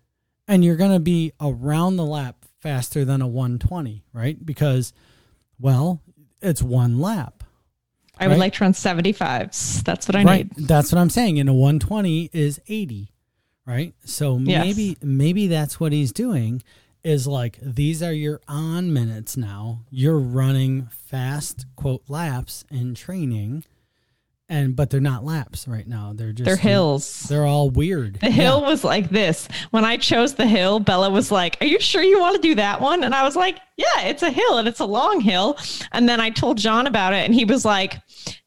and 0.49 0.65
you're 0.65 0.77
going 0.77 0.93
to 0.93 1.01
be 1.01 1.33
around 1.41 1.97
the 1.97 2.05
lap 2.05 2.45
faster 2.61 3.05
than 3.05 3.21
a 3.23 3.27
120, 3.27 4.05
right? 4.13 4.45
Because, 4.45 4.93
well, 5.59 6.01
it's 6.41 6.63
one 6.63 7.01
lap. 7.01 7.45
I 8.19 8.29
would 8.29 8.39
like 8.39 8.53
to 8.55 8.65
run 8.65 8.73
75s. 8.73 9.83
That's 9.83 10.07
what 10.07 10.15
I 10.17 10.23
right 10.23 10.57
need. 10.57 10.69
that's 10.69 10.93
what 10.93 10.99
i'm 11.01 11.11
saying 11.11 11.41
and 11.41 11.49
a 11.49 11.53
120 11.53 12.31
is 12.33 12.61
80 12.69 13.11
right 13.67 13.95
so 14.05 14.39
Yes. 14.39 14.65
maybe 14.65 14.97
maybe 15.03 15.47
that's 15.49 15.81
what 15.81 15.91
he's 15.93 16.13
doing 16.13 16.63
is 17.05 17.27
like 17.27 17.59
these 17.63 18.03
are 18.03 18.13
your 18.13 18.41
on 18.49 18.93
minutes 18.93 19.37
now 19.37 19.81
you're 19.91 20.19
running 20.19 20.87
fast 20.87 21.67
quote 21.77 22.03
laps 22.09 22.65
in 22.71 22.95
training 22.95 23.65
and 24.49 24.77
but 24.77 24.91
they're 24.91 25.01
not 25.01 25.25
laps 25.25 25.67
right 25.67 25.87
now 25.89 26.13
they're 26.15 26.33
just 26.33 26.45
They're 26.45 26.57
hills. 26.57 27.23
they're 27.25 27.47
all 27.47 27.71
weird 27.71 28.21
The 28.21 28.31
hill 28.31 28.61
was 28.63 28.85
like 28.85 29.09
this. 29.09 29.49
When 29.71 29.85
I 29.85 29.97
chose 29.97 30.35
the 30.35 30.47
hill, 30.47 30.79
Bella 30.79 31.09
was 31.11 31.31
like, 31.33 31.57
Are 31.61 31.67
you 31.67 31.81
sure 31.81 32.03
you 32.03 32.21
want 32.21 32.37
to 32.37 32.43
do 32.43 32.55
that 32.57 32.81
one? 32.81 33.03
And 33.03 33.15
I 33.15 33.23
was 33.23 33.35
like, 33.35 33.59
Yeah, 33.77 34.03
it's 34.03 34.23
a 34.23 34.31
hill 34.31 34.59
and 34.59 34.69
it's 34.69 34.81
a 34.81 34.85
long 34.85 35.21
hill. 35.21 35.57
And 35.93 36.09
then 36.09 36.21
I 36.21 36.29
told 36.31 36.59
John 36.59 36.87
about 36.87 37.15
it 37.15 37.25
and 37.25 37.35
he 37.35 37.45
was 37.47 37.65
like, 37.65 37.97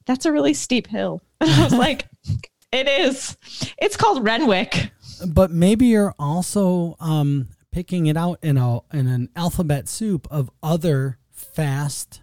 That's 0.05 0.25
a 0.25 0.31
really 0.31 0.53
steep 0.53 0.88
hill. 0.88 1.21
And 1.41 1.50
I 1.50 1.63
was 1.63 1.74
like, 1.74 2.05
It 2.71 2.88
is. 2.88 3.35
It's 3.79 3.97
called 3.97 4.24
Renwick. 4.24 4.91
but 5.27 5.50
maybe 5.50 5.88
you're 5.88 6.13
also 6.19 6.97
um 7.00 7.47
picking 7.75 8.05
it 8.05 8.15
out 8.15 8.39
in 8.41 8.55
a 8.55 8.79
in 8.94 9.05
an 9.05 9.27
alphabet 9.36 9.89
soup 9.89 10.25
of 10.32 10.50
other 10.63 11.17
fast 11.29 12.22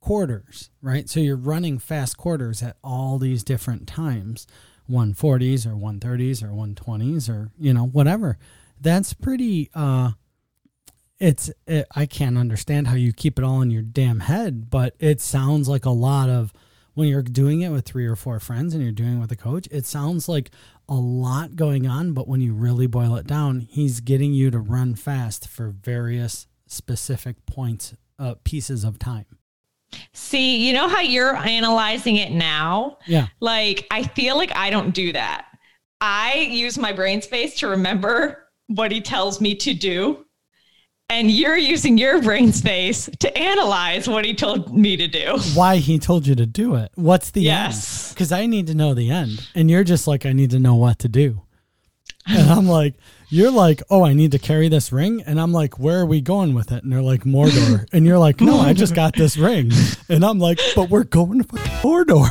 quarters, 0.00 0.70
right? 0.80 1.10
So 1.10 1.20
you're 1.20 1.36
running 1.36 1.78
fast 1.78 2.16
quarters 2.16 2.62
at 2.62 2.78
all 2.82 3.18
these 3.18 3.44
different 3.44 3.86
times, 3.86 4.46
140s 4.88 5.66
or 5.66 5.74
130s 5.74 6.42
or 6.42 6.48
120s 6.48 7.28
or, 7.28 7.50
you 7.58 7.74
know, 7.74 7.84
whatever. 7.84 8.38
That's 8.80 9.12
pretty 9.12 9.68
uh 9.74 10.12
it's 11.20 11.50
it, 11.66 11.86
I 11.94 12.06
can't 12.06 12.38
understand 12.38 12.88
how 12.88 12.94
you 12.94 13.12
keep 13.12 13.38
it 13.38 13.44
all 13.44 13.60
in 13.60 13.70
your 13.70 13.82
damn 13.82 14.20
head, 14.20 14.70
but 14.70 14.96
it 15.00 15.20
sounds 15.20 15.68
like 15.68 15.84
a 15.84 15.90
lot 15.90 16.30
of 16.30 16.50
when 16.94 17.08
you're 17.08 17.22
doing 17.22 17.60
it 17.60 17.70
with 17.70 17.84
three 17.84 18.06
or 18.06 18.16
four 18.16 18.40
friends 18.40 18.74
and 18.74 18.82
you're 18.82 18.92
doing 18.92 19.16
it 19.16 19.20
with 19.20 19.32
a 19.32 19.36
coach, 19.36 19.68
it 19.70 19.84
sounds 19.86 20.28
like 20.28 20.50
a 20.88 20.94
lot 20.94 21.56
going 21.56 21.86
on, 21.86 22.12
but 22.12 22.28
when 22.28 22.40
you 22.40 22.54
really 22.54 22.86
boil 22.86 23.16
it 23.16 23.26
down, 23.26 23.60
he's 23.60 24.00
getting 24.00 24.32
you 24.32 24.50
to 24.50 24.58
run 24.58 24.94
fast 24.94 25.48
for 25.48 25.68
various 25.68 26.46
specific 26.66 27.44
points, 27.46 27.94
uh, 28.18 28.34
pieces 28.44 28.84
of 28.84 28.98
time. 28.98 29.26
See, 30.12 30.66
you 30.66 30.72
know 30.72 30.88
how 30.88 31.00
you're 31.00 31.36
analyzing 31.36 32.16
it 32.16 32.32
now? 32.32 32.98
Yeah. 33.06 33.28
Like, 33.40 33.86
I 33.90 34.02
feel 34.02 34.36
like 34.36 34.54
I 34.56 34.70
don't 34.70 34.94
do 34.94 35.12
that. 35.12 35.46
I 36.00 36.48
use 36.50 36.76
my 36.76 36.92
brain 36.92 37.22
space 37.22 37.54
to 37.60 37.68
remember 37.68 38.48
what 38.66 38.90
he 38.90 39.00
tells 39.00 39.40
me 39.40 39.54
to 39.56 39.74
do. 39.74 40.23
And 41.10 41.30
you're 41.30 41.56
using 41.56 41.98
your 41.98 42.22
brain 42.22 42.52
space 42.52 43.10
to 43.20 43.38
analyze 43.38 44.08
what 44.08 44.24
he 44.24 44.34
told 44.34 44.74
me 44.74 44.96
to 44.96 45.06
do. 45.06 45.38
Why 45.54 45.76
he 45.76 45.98
told 45.98 46.26
you 46.26 46.34
to 46.34 46.46
do 46.46 46.76
it? 46.76 46.90
What's 46.94 47.30
the 47.30 47.42
Yes. 47.42 48.08
end? 48.08 48.14
Because 48.14 48.32
I 48.32 48.46
need 48.46 48.66
to 48.68 48.74
know 48.74 48.94
the 48.94 49.10
end, 49.10 49.46
and 49.54 49.70
you're 49.70 49.84
just 49.84 50.06
like, 50.06 50.24
I 50.24 50.32
need 50.32 50.50
to 50.50 50.58
know 50.58 50.74
what 50.76 50.98
to 51.00 51.08
do. 51.08 51.42
And 52.26 52.50
I'm 52.50 52.66
like, 52.66 52.94
you're 53.28 53.50
like, 53.50 53.82
oh, 53.90 54.02
I 54.02 54.14
need 54.14 54.32
to 54.32 54.38
carry 54.38 54.68
this 54.70 54.90
ring, 54.92 55.22
and 55.26 55.38
I'm 55.38 55.52
like, 55.52 55.78
where 55.78 56.00
are 56.00 56.06
we 56.06 56.22
going 56.22 56.54
with 56.54 56.72
it? 56.72 56.82
And 56.82 56.90
they're 56.92 57.02
like, 57.02 57.24
Mordor, 57.24 57.86
and 57.92 58.06
you're 58.06 58.18
like, 58.18 58.40
no, 58.40 58.58
I 58.60 58.72
just 58.72 58.94
got 58.94 59.14
this 59.14 59.36
ring, 59.36 59.70
and 60.08 60.24
I'm 60.24 60.38
like, 60.38 60.58
but 60.74 60.88
we're 60.88 61.04
going 61.04 61.38
to 61.42 61.44
Mordor. 61.44 62.30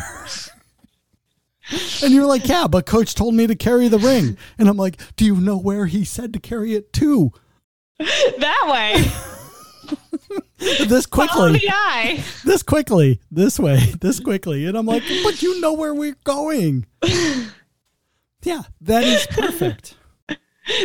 And 2.04 2.12
you're 2.14 2.26
like, 2.26 2.48
yeah, 2.48 2.68
but 2.68 2.86
coach 2.86 3.14
told 3.16 3.36
me 3.36 3.48
to 3.48 3.56
carry 3.56 3.88
the 3.88 3.98
ring. 4.00 4.38
And 4.58 4.68
I'm 4.68 4.76
like, 4.78 5.00
do 5.16 5.24
you 5.26 5.36
know 5.40 5.58
where 5.58 5.86
he 5.86 6.04
said 6.04 6.34
to 6.34 6.40
carry 6.40 6.74
it 6.74 6.92
to? 6.94 7.32
That 8.40 8.70
way, 8.72 9.12
This 10.86 11.06
quickly, 11.06 11.62
this 12.46 12.64
quickly, 12.64 13.20
this 13.32 13.60
way, 13.60 13.78
this 14.02 14.20
quickly. 14.20 14.66
And 14.66 14.78
I'm 14.78 14.86
like, 14.86 15.04
but 15.24 15.42
you 15.42 15.60
know 15.60 15.74
where 15.74 15.94
we're 15.94 16.16
going. 16.24 16.86
Yeah, 18.44 18.64
that 18.82 19.04
is 19.04 19.28
perfect. 19.28 19.96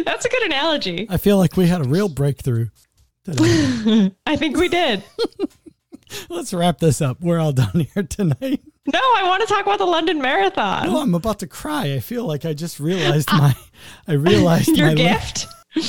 That's 0.04 0.25
a 0.25 0.28
good 0.28 0.42
analogy. 0.44 1.06
I 1.08 1.16
feel 1.16 1.38
like 1.38 1.56
we 1.56 1.66
had 1.66 1.80
a 1.80 1.88
real 1.88 2.08
breakthrough. 2.08 2.68
I 3.28 4.37
think 4.37 4.56
we 4.56 4.68
did. 4.68 5.02
Let's 6.28 6.52
wrap 6.54 6.78
this 6.78 7.00
up. 7.00 7.20
We're 7.20 7.38
all 7.38 7.52
done 7.52 7.87
here 7.94 8.02
tonight. 8.02 8.62
No, 8.92 9.00
I 9.00 9.25
want 9.26 9.42
to 9.42 9.46
talk 9.46 9.62
about 9.62 9.78
the 9.78 9.84
London 9.87 10.20
Marathon. 10.22 10.88
Oh, 10.88 11.00
I'm 11.00 11.14
about 11.14 11.40
to 11.40 11.46
cry. 11.46 11.92
I 11.94 12.00
feel 12.00 12.25
like 12.25 12.44
I 12.46 12.54
just 12.54 12.80
realized 12.80 13.28
my, 13.30 13.54
I 14.06 14.12
realized 14.14 14.68
your 14.76 14.94
gift. 14.94 15.46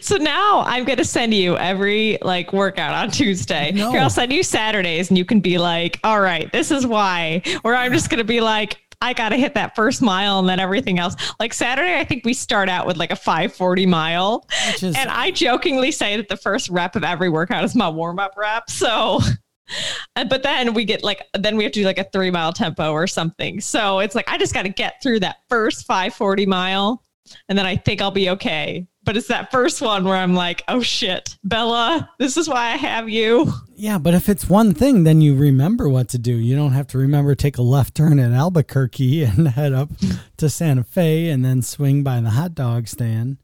So 0.00 0.16
now 0.16 0.60
I'm 0.60 0.84
going 0.84 0.98
to 0.98 1.04
send 1.04 1.34
you 1.34 1.56
every 1.56 2.18
like 2.22 2.52
workout 2.52 2.94
on 2.94 3.10
Tuesday. 3.10 3.72
No. 3.72 3.90
Here, 3.92 4.00
I'll 4.00 4.10
send 4.10 4.32
you 4.32 4.42
Saturdays 4.42 5.10
and 5.10 5.18
you 5.18 5.24
can 5.24 5.40
be 5.40 5.58
like, 5.58 6.00
all 6.04 6.20
right, 6.20 6.50
this 6.52 6.70
is 6.70 6.86
why. 6.86 7.42
Or 7.64 7.74
I'm 7.74 7.92
just 7.92 8.10
going 8.10 8.18
to 8.18 8.24
be 8.24 8.40
like, 8.40 8.78
I 9.00 9.12
got 9.12 9.30
to 9.30 9.36
hit 9.36 9.54
that 9.54 9.74
first 9.74 10.00
mile 10.00 10.38
and 10.38 10.48
then 10.48 10.60
everything 10.60 10.98
else. 10.98 11.16
Like 11.40 11.52
Saturday, 11.52 11.98
I 11.98 12.04
think 12.04 12.24
we 12.24 12.34
start 12.34 12.68
out 12.68 12.86
with 12.86 12.96
like 12.96 13.10
a 13.10 13.16
540 13.16 13.86
mile. 13.86 14.46
Is- 14.80 14.82
and 14.82 15.10
I 15.10 15.30
jokingly 15.30 15.90
say 15.90 16.16
that 16.16 16.28
the 16.28 16.36
first 16.36 16.68
rep 16.68 16.94
of 16.96 17.04
every 17.04 17.28
workout 17.28 17.64
is 17.64 17.74
my 17.74 17.88
warm 17.88 18.18
up 18.18 18.34
rep. 18.36 18.70
So, 18.70 19.20
but 20.14 20.42
then 20.42 20.72
we 20.74 20.84
get 20.84 21.02
like, 21.02 21.22
then 21.38 21.56
we 21.56 21.64
have 21.64 21.72
to 21.72 21.80
do 21.80 21.86
like 21.86 21.98
a 21.98 22.04
three 22.12 22.30
mile 22.30 22.52
tempo 22.52 22.92
or 22.92 23.06
something. 23.06 23.60
So 23.60 23.98
it's 23.98 24.14
like, 24.14 24.28
I 24.28 24.38
just 24.38 24.54
got 24.54 24.62
to 24.62 24.68
get 24.68 25.02
through 25.02 25.20
that 25.20 25.38
first 25.48 25.84
540 25.86 26.46
mile 26.46 27.04
and 27.48 27.58
then 27.58 27.66
I 27.66 27.76
think 27.76 28.00
I'll 28.00 28.10
be 28.10 28.30
okay. 28.30 28.86
But 29.04 29.16
it's 29.16 29.26
that 29.28 29.50
first 29.50 29.82
one 29.82 30.04
where 30.04 30.16
I'm 30.16 30.34
like, 30.34 30.62
oh 30.68 30.80
shit, 30.80 31.36
Bella, 31.42 32.08
this 32.18 32.36
is 32.36 32.48
why 32.48 32.72
I 32.72 32.76
have 32.76 33.08
you. 33.08 33.52
Yeah, 33.74 33.98
but 33.98 34.14
if 34.14 34.28
it's 34.28 34.48
one 34.48 34.74
thing, 34.74 35.02
then 35.02 35.20
you 35.20 35.34
remember 35.34 35.88
what 35.88 36.08
to 36.10 36.18
do. 36.18 36.32
You 36.36 36.54
don't 36.54 36.72
have 36.72 36.86
to 36.88 36.98
remember 36.98 37.34
take 37.34 37.58
a 37.58 37.62
left 37.62 37.96
turn 37.96 38.20
at 38.20 38.30
Albuquerque 38.30 39.24
and 39.24 39.48
head 39.48 39.72
up 39.72 39.90
to 40.36 40.48
Santa 40.48 40.84
Fe 40.84 41.30
and 41.30 41.44
then 41.44 41.62
swing 41.62 42.04
by 42.04 42.20
the 42.20 42.30
hot 42.30 42.54
dog 42.54 42.86
stand. 42.86 43.38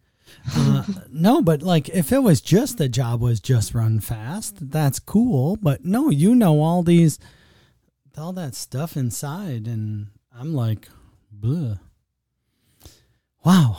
Uh, 0.55 0.85
no, 1.11 1.43
but 1.43 1.62
like 1.62 1.88
if 1.88 2.12
it 2.12 2.23
was 2.23 2.41
just 2.41 2.79
the 2.79 2.88
job 2.88 3.21
was 3.21 3.41
just 3.41 3.75
run 3.75 3.99
fast, 3.99 4.71
that's 4.71 5.00
cool. 5.00 5.57
But 5.57 5.85
no, 5.85 6.09
you 6.09 6.37
know 6.37 6.61
all 6.61 6.85
these, 6.85 7.19
all 8.17 8.33
that 8.35 8.55
stuff 8.55 8.97
inside, 8.97 9.67
and 9.67 10.09
I'm 10.38 10.55
like, 10.55 10.88
Bleh. 11.37 11.81
wow. 13.45 13.79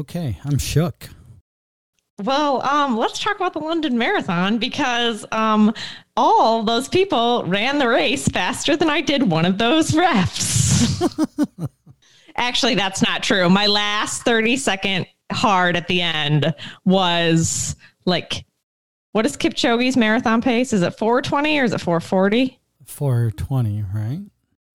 Okay, 0.00 0.38
I'm 0.46 0.56
shook. 0.56 1.10
Well, 2.24 2.62
um, 2.66 2.96
let's 2.96 3.18
talk 3.18 3.36
about 3.36 3.52
the 3.52 3.58
London 3.58 3.98
Marathon 3.98 4.56
because 4.56 5.26
um, 5.30 5.74
all 6.16 6.62
those 6.62 6.88
people 6.88 7.44
ran 7.44 7.78
the 7.78 7.86
race 7.86 8.26
faster 8.26 8.78
than 8.78 8.88
I 8.88 9.02
did 9.02 9.30
one 9.30 9.44
of 9.44 9.58
those 9.58 9.94
reps. 9.94 11.02
Actually, 12.36 12.76
that's 12.76 13.02
not 13.02 13.22
true. 13.22 13.50
My 13.50 13.66
last 13.66 14.22
30 14.22 14.56
second 14.56 15.06
hard 15.30 15.76
at 15.76 15.86
the 15.86 16.00
end 16.00 16.54
was 16.86 17.76
like, 18.06 18.46
what 19.12 19.26
is 19.26 19.36
Kipchoge's 19.36 19.98
marathon 19.98 20.40
pace? 20.40 20.72
Is 20.72 20.80
it 20.80 20.96
420 20.96 21.58
or 21.58 21.64
is 21.64 21.74
it 21.74 21.80
440? 21.82 22.58
420, 22.86 23.84
right? 23.94 24.20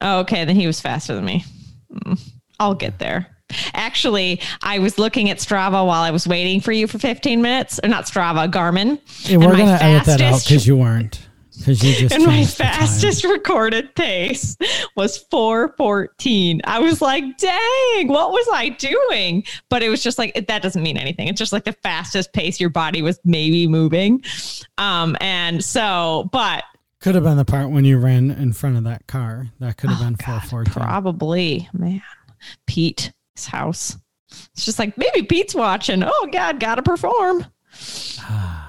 Oh, 0.01 0.19
okay. 0.19 0.45
Then 0.45 0.55
he 0.55 0.67
was 0.67 0.79
faster 0.79 1.15
than 1.15 1.25
me. 1.25 1.43
Mm, 1.91 2.29
I'll 2.59 2.75
get 2.75 2.99
there. 2.99 3.34
Actually, 3.73 4.41
I 4.61 4.79
was 4.79 4.97
looking 4.97 5.29
at 5.29 5.37
Strava 5.37 5.85
while 5.85 6.01
I 6.01 6.11
was 6.11 6.27
waiting 6.27 6.61
for 6.61 6.71
you 6.71 6.87
for 6.87 6.99
15 6.99 7.41
minutes. 7.41 7.79
Or 7.83 7.89
not 7.89 8.05
Strava, 8.05 8.51
Garmin. 8.51 8.99
Yeah, 9.29 9.37
we're 9.37 9.55
going 9.55 9.67
to 9.67 9.83
edit 9.83 10.05
that 10.05 10.21
out 10.21 10.43
because 10.43 10.65
you 10.67 10.77
weren't. 10.77 11.25
Because 11.57 11.83
you 11.83 11.93
just 11.95 12.13
and 12.13 12.25
my 12.25 12.43
fastest 12.45 13.23
recorded 13.23 13.95
pace 13.95 14.57
was 14.95 15.17
414. 15.31 16.61
I 16.65 16.79
was 16.79 17.01
like, 17.01 17.23
dang, 17.37 18.07
what 18.07 18.31
was 18.31 18.47
I 18.51 18.69
doing? 18.77 19.43
But 19.69 19.81
it 19.81 19.89
was 19.89 20.03
just 20.03 20.17
like 20.17 20.47
that 20.47 20.61
doesn't 20.61 20.83
mean 20.83 20.97
anything. 20.97 21.27
It's 21.27 21.39
just 21.39 21.53
like 21.53 21.63
the 21.63 21.73
fastest 21.73 22.33
pace 22.33 22.59
your 22.59 22.69
body 22.69 23.01
was 23.01 23.19
maybe 23.23 23.67
moving. 23.67 24.23
Um, 24.77 25.15
and 25.21 25.63
so, 25.63 26.29
but 26.31 26.65
could 26.99 27.15
have 27.15 27.23
been 27.23 27.37
the 27.37 27.45
part 27.45 27.69
when 27.69 27.85
you 27.85 27.99
ran 27.99 28.31
in 28.31 28.51
front 28.51 28.77
of 28.77 28.83
that 28.85 29.05
car. 29.07 29.47
That 29.59 29.77
could 29.77 29.91
have 29.91 30.01
oh 30.01 30.05
been 30.05 30.15
414. 30.15 30.73
Probably, 30.73 31.69
man. 31.73 32.01
Pete's 33.35 33.47
house. 33.47 33.97
It's 34.53 34.65
just 34.65 34.79
like 34.79 34.97
maybe 34.97 35.23
Pete's 35.23 35.53
watching. 35.53 36.03
Oh 36.03 36.29
God, 36.31 36.59
gotta 36.59 36.81
perform. 36.81 37.45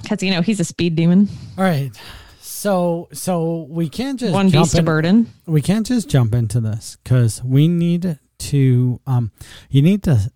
Because 0.00 0.22
you 0.22 0.30
know 0.30 0.40
he's 0.40 0.58
a 0.58 0.64
speed 0.64 0.96
demon. 0.96 1.28
All 1.58 1.64
right. 1.64 1.92
So 2.40 3.08
so 3.12 3.66
we 3.68 3.90
can't 3.90 4.18
just 4.18 4.32
one 4.32 4.48
beast 4.48 4.74
in, 4.74 4.86
burden. 4.86 5.30
We 5.44 5.60
can't 5.60 5.84
just 5.84 6.08
jump 6.08 6.34
into 6.34 6.60
this 6.60 6.96
because 7.04 7.44
we 7.44 7.68
need 7.68 8.18
to 8.38 9.00
um 9.06 9.32
you 9.68 9.82
need 9.82 10.02
to 10.04 10.32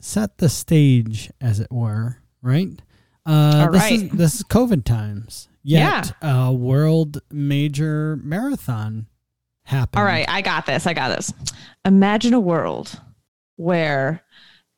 set 0.00 0.38
the 0.38 0.48
stage 0.48 1.30
as 1.40 1.60
it 1.60 1.70
were, 1.70 2.18
right? 2.42 2.68
Uh 3.24 3.66
All 3.66 3.70
this 3.70 3.82
right. 3.82 3.92
is 3.92 4.10
this 4.10 4.34
is 4.34 4.42
COVID 4.42 4.84
times. 4.84 5.48
Yet 5.62 6.12
yeah. 6.20 6.46
a 6.48 6.52
world 6.52 7.22
major 7.30 8.18
marathon 8.24 9.06
happened. 9.66 10.00
All 10.00 10.06
right, 10.06 10.28
I 10.28 10.40
got 10.40 10.66
this. 10.66 10.86
I 10.86 10.94
got 10.94 11.14
this. 11.14 11.32
Imagine 11.84 12.34
a 12.34 12.40
world 12.40 13.00
where 13.56 14.22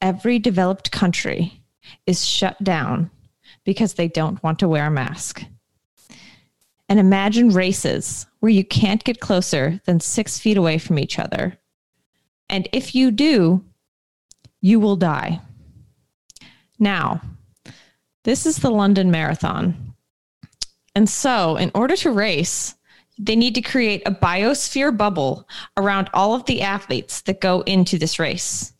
every 0.00 0.38
developed 0.38 0.90
country 0.90 1.62
is 2.06 2.24
shut 2.24 2.62
down 2.62 3.10
because 3.64 3.94
they 3.94 4.08
don't 4.08 4.42
want 4.42 4.58
to 4.58 4.68
wear 4.68 4.86
a 4.86 4.90
mask. 4.90 5.44
And 6.88 6.98
imagine 6.98 7.50
races 7.50 8.26
where 8.40 8.50
you 8.50 8.64
can't 8.64 9.04
get 9.04 9.20
closer 9.20 9.80
than 9.84 10.00
six 10.00 10.38
feet 10.38 10.56
away 10.56 10.78
from 10.78 10.98
each 10.98 11.18
other. 11.18 11.58
And 12.48 12.66
if 12.72 12.94
you 12.94 13.10
do, 13.10 13.62
you 14.60 14.80
will 14.80 14.96
die. 14.96 15.40
Now, 16.78 17.20
this 18.24 18.46
is 18.46 18.56
the 18.56 18.70
London 18.70 19.10
Marathon. 19.10 19.94
And 20.94 21.08
so, 21.08 21.56
in 21.56 21.70
order 21.74 21.94
to 21.96 22.10
race, 22.10 22.74
they 23.18 23.36
need 23.36 23.54
to 23.54 23.62
create 23.62 24.02
a 24.06 24.10
biosphere 24.10 24.96
bubble 24.96 25.48
around 25.76 26.08
all 26.14 26.34
of 26.34 26.44
the 26.46 26.62
athletes 26.62 27.22
that 27.22 27.40
go 27.40 27.62
into 27.62 27.98
this 27.98 28.18
race 28.18 28.72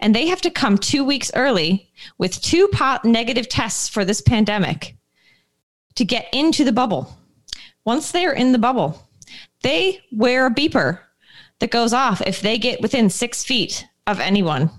and 0.00 0.14
they 0.14 0.26
have 0.26 0.40
to 0.42 0.50
come 0.50 0.78
two 0.78 1.04
weeks 1.04 1.30
early 1.34 1.90
with 2.18 2.40
two 2.40 2.68
negative 3.04 3.48
tests 3.48 3.88
for 3.88 4.04
this 4.04 4.20
pandemic 4.20 4.96
to 5.94 6.04
get 6.04 6.28
into 6.32 6.64
the 6.64 6.72
bubble. 6.72 7.16
Once 7.84 8.12
they're 8.12 8.32
in 8.32 8.52
the 8.52 8.58
bubble, 8.58 9.08
they 9.62 10.00
wear 10.12 10.46
a 10.46 10.54
beeper 10.54 11.00
that 11.60 11.70
goes 11.70 11.92
off 11.92 12.20
if 12.22 12.40
they 12.40 12.58
get 12.58 12.80
within 12.82 13.08
six 13.08 13.44
feet 13.44 13.86
of 14.06 14.20
anyone. 14.20 14.70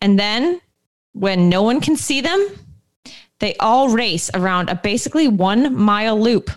And 0.00 0.18
then 0.18 0.60
when 1.12 1.48
no 1.48 1.62
one 1.62 1.80
can 1.80 1.96
see 1.96 2.20
them, 2.20 2.46
they 3.38 3.54
all 3.60 3.90
race 3.90 4.30
around 4.34 4.68
a 4.68 4.74
basically 4.74 5.28
one 5.28 5.76
mile 5.76 6.20
loop. 6.20 6.50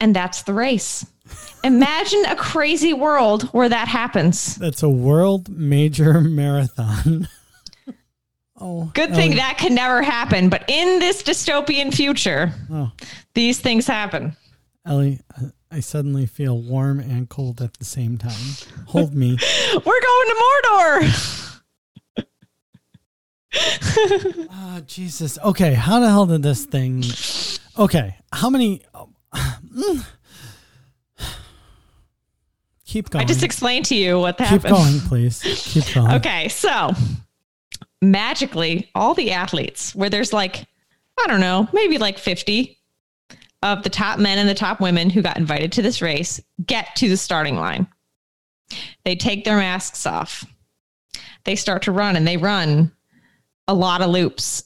And 0.00 0.14
that's 0.14 0.42
the 0.42 0.52
race. 0.54 1.06
Imagine 1.62 2.24
a 2.26 2.36
crazy 2.36 2.92
world 2.92 3.44
where 3.54 3.68
that 3.68 3.88
happens. 3.88 4.56
That's 4.56 4.82
a 4.82 4.88
world 4.88 5.48
major 5.48 6.20
marathon. 6.20 7.28
oh, 8.60 8.90
good 8.94 9.10
Ellie. 9.10 9.22
thing 9.22 9.36
that 9.36 9.56
can 9.58 9.74
never 9.74 10.02
happen. 10.02 10.48
But 10.50 10.64
in 10.68 10.98
this 10.98 11.22
dystopian 11.22 11.94
future, 11.94 12.52
oh. 12.70 12.92
these 13.34 13.60
things 13.60 13.86
happen. 13.86 14.36
Ellie, 14.84 15.20
I 15.70 15.80
suddenly 15.80 16.26
feel 16.26 16.60
warm 16.60 17.00
and 17.00 17.28
cold 17.28 17.62
at 17.62 17.74
the 17.74 17.84
same 17.84 18.18
time. 18.18 18.54
Hold 18.88 19.14
me. 19.14 19.38
We're 19.74 19.80
going 19.82 20.28
to 20.28 20.36
Mordor. 20.44 21.60
oh, 24.50 24.80
Jesus. 24.86 25.38
Okay, 25.42 25.72
how 25.74 26.00
the 26.00 26.08
hell 26.08 26.26
did 26.26 26.42
this 26.42 26.66
thing? 26.66 27.02
Okay, 27.78 28.16
how 28.32 28.50
many? 28.50 28.82
Oh, 28.94 29.08
Keep 32.86 33.10
going. 33.10 33.24
I 33.24 33.26
just 33.26 33.42
explained 33.42 33.86
to 33.86 33.96
you 33.96 34.20
what 34.20 34.38
Keep 34.38 34.46
happened. 34.46 34.74
Keep 34.74 34.84
going, 34.84 35.00
please. 35.00 35.40
Keep 35.42 35.84
going. 35.94 36.12
okay, 36.12 36.48
so 36.48 36.92
magically, 38.00 38.90
all 38.94 39.14
the 39.14 39.32
athletes, 39.32 39.94
where 39.94 40.10
there's 40.10 40.32
like, 40.32 40.64
I 41.18 41.26
don't 41.26 41.40
know, 41.40 41.68
maybe 41.72 41.98
like 41.98 42.18
50 42.18 42.78
of 43.62 43.82
the 43.82 43.90
top 43.90 44.18
men 44.18 44.38
and 44.38 44.48
the 44.48 44.54
top 44.54 44.80
women 44.80 45.10
who 45.10 45.22
got 45.22 45.38
invited 45.38 45.72
to 45.72 45.82
this 45.82 46.02
race, 46.02 46.40
get 46.64 46.94
to 46.96 47.08
the 47.08 47.16
starting 47.16 47.56
line. 47.56 47.88
They 49.04 49.16
take 49.16 49.44
their 49.44 49.56
masks 49.56 50.06
off. 50.06 50.44
They 51.44 51.56
start 51.56 51.82
to 51.82 51.92
run 51.92 52.14
and 52.14 52.26
they 52.26 52.36
run 52.36 52.92
a 53.66 53.74
lot 53.74 54.02
of 54.02 54.10
loops 54.10 54.64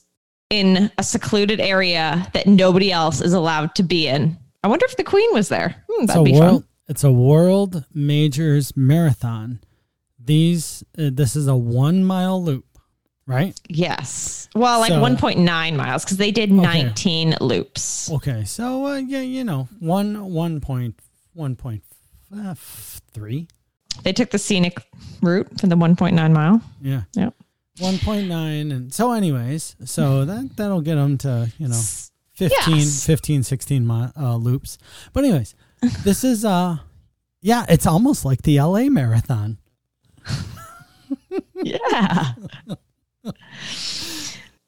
in 0.49 0.91
a 0.97 1.03
secluded 1.03 1.59
area 1.59 2.27
that 2.33 2.47
nobody 2.47 2.91
else 2.91 3.21
is 3.21 3.33
allowed 3.33 3.75
to 3.75 3.83
be 3.83 4.07
in. 4.07 4.37
I 4.63 4.67
wonder 4.67 4.85
if 4.85 4.97
the 4.97 5.03
queen 5.03 5.31
was 5.33 5.49
there. 5.49 5.83
Hmm, 5.89 6.05
that'd 6.05 6.19
so 6.19 6.23
be 6.23 6.33
world, 6.33 6.63
fun. 6.63 6.69
It's 6.87 7.03
a 7.03 7.11
World 7.11 7.85
Majors 7.93 8.75
Marathon. 8.75 9.59
These 10.23 10.83
uh, 10.97 11.09
this 11.13 11.35
is 11.35 11.47
a 11.47 11.55
1 11.55 12.03
mile 12.03 12.43
loop, 12.43 12.65
right? 13.25 13.59
Yes. 13.67 14.49
Well, 14.53 14.79
like 14.79 14.89
so, 14.89 15.01
1.9 15.01 15.75
miles 15.75 16.05
cuz 16.05 16.17
they 16.17 16.31
did 16.31 16.51
okay. 16.51 16.83
19 16.83 17.37
loops. 17.41 18.11
Okay. 18.11 18.43
So 18.43 18.87
uh, 18.87 18.95
yeah, 18.97 19.21
you 19.21 19.43
know, 19.43 19.67
1 19.79 20.31
1 20.31 20.61
point 20.61 20.99
1.3. 21.37 23.47
They 24.03 24.13
took 24.13 24.29
the 24.31 24.37
scenic 24.37 24.81
route 25.21 25.47
for 25.59 25.67
the 25.67 25.75
1.9 25.75 26.33
mile. 26.33 26.61
Yeah. 26.81 27.03
Yep. 27.15 27.33
1.9 27.77 28.73
and 28.73 28.93
so 28.93 29.13
anyways, 29.13 29.75
so 29.85 30.25
that 30.25 30.49
that'll 30.57 30.81
get 30.81 30.95
them 30.95 31.17
to, 31.19 31.49
you 31.57 31.69
know, 31.69 31.81
15 32.39 32.75
yes. 32.75 33.05
15 33.05 33.43
16 33.43 33.85
mi- 33.85 34.07
uh, 34.17 34.35
loops. 34.37 34.77
But 35.11 35.25
anyways, 35.25 35.55
this 36.03 36.23
is 36.23 36.45
uh 36.45 36.77
yeah, 37.41 37.65
it's 37.69 37.85
almost 37.85 38.25
like 38.25 38.41
the 38.41 38.59
LA 38.59 38.89
marathon. 38.89 39.57
yeah. 41.63 42.33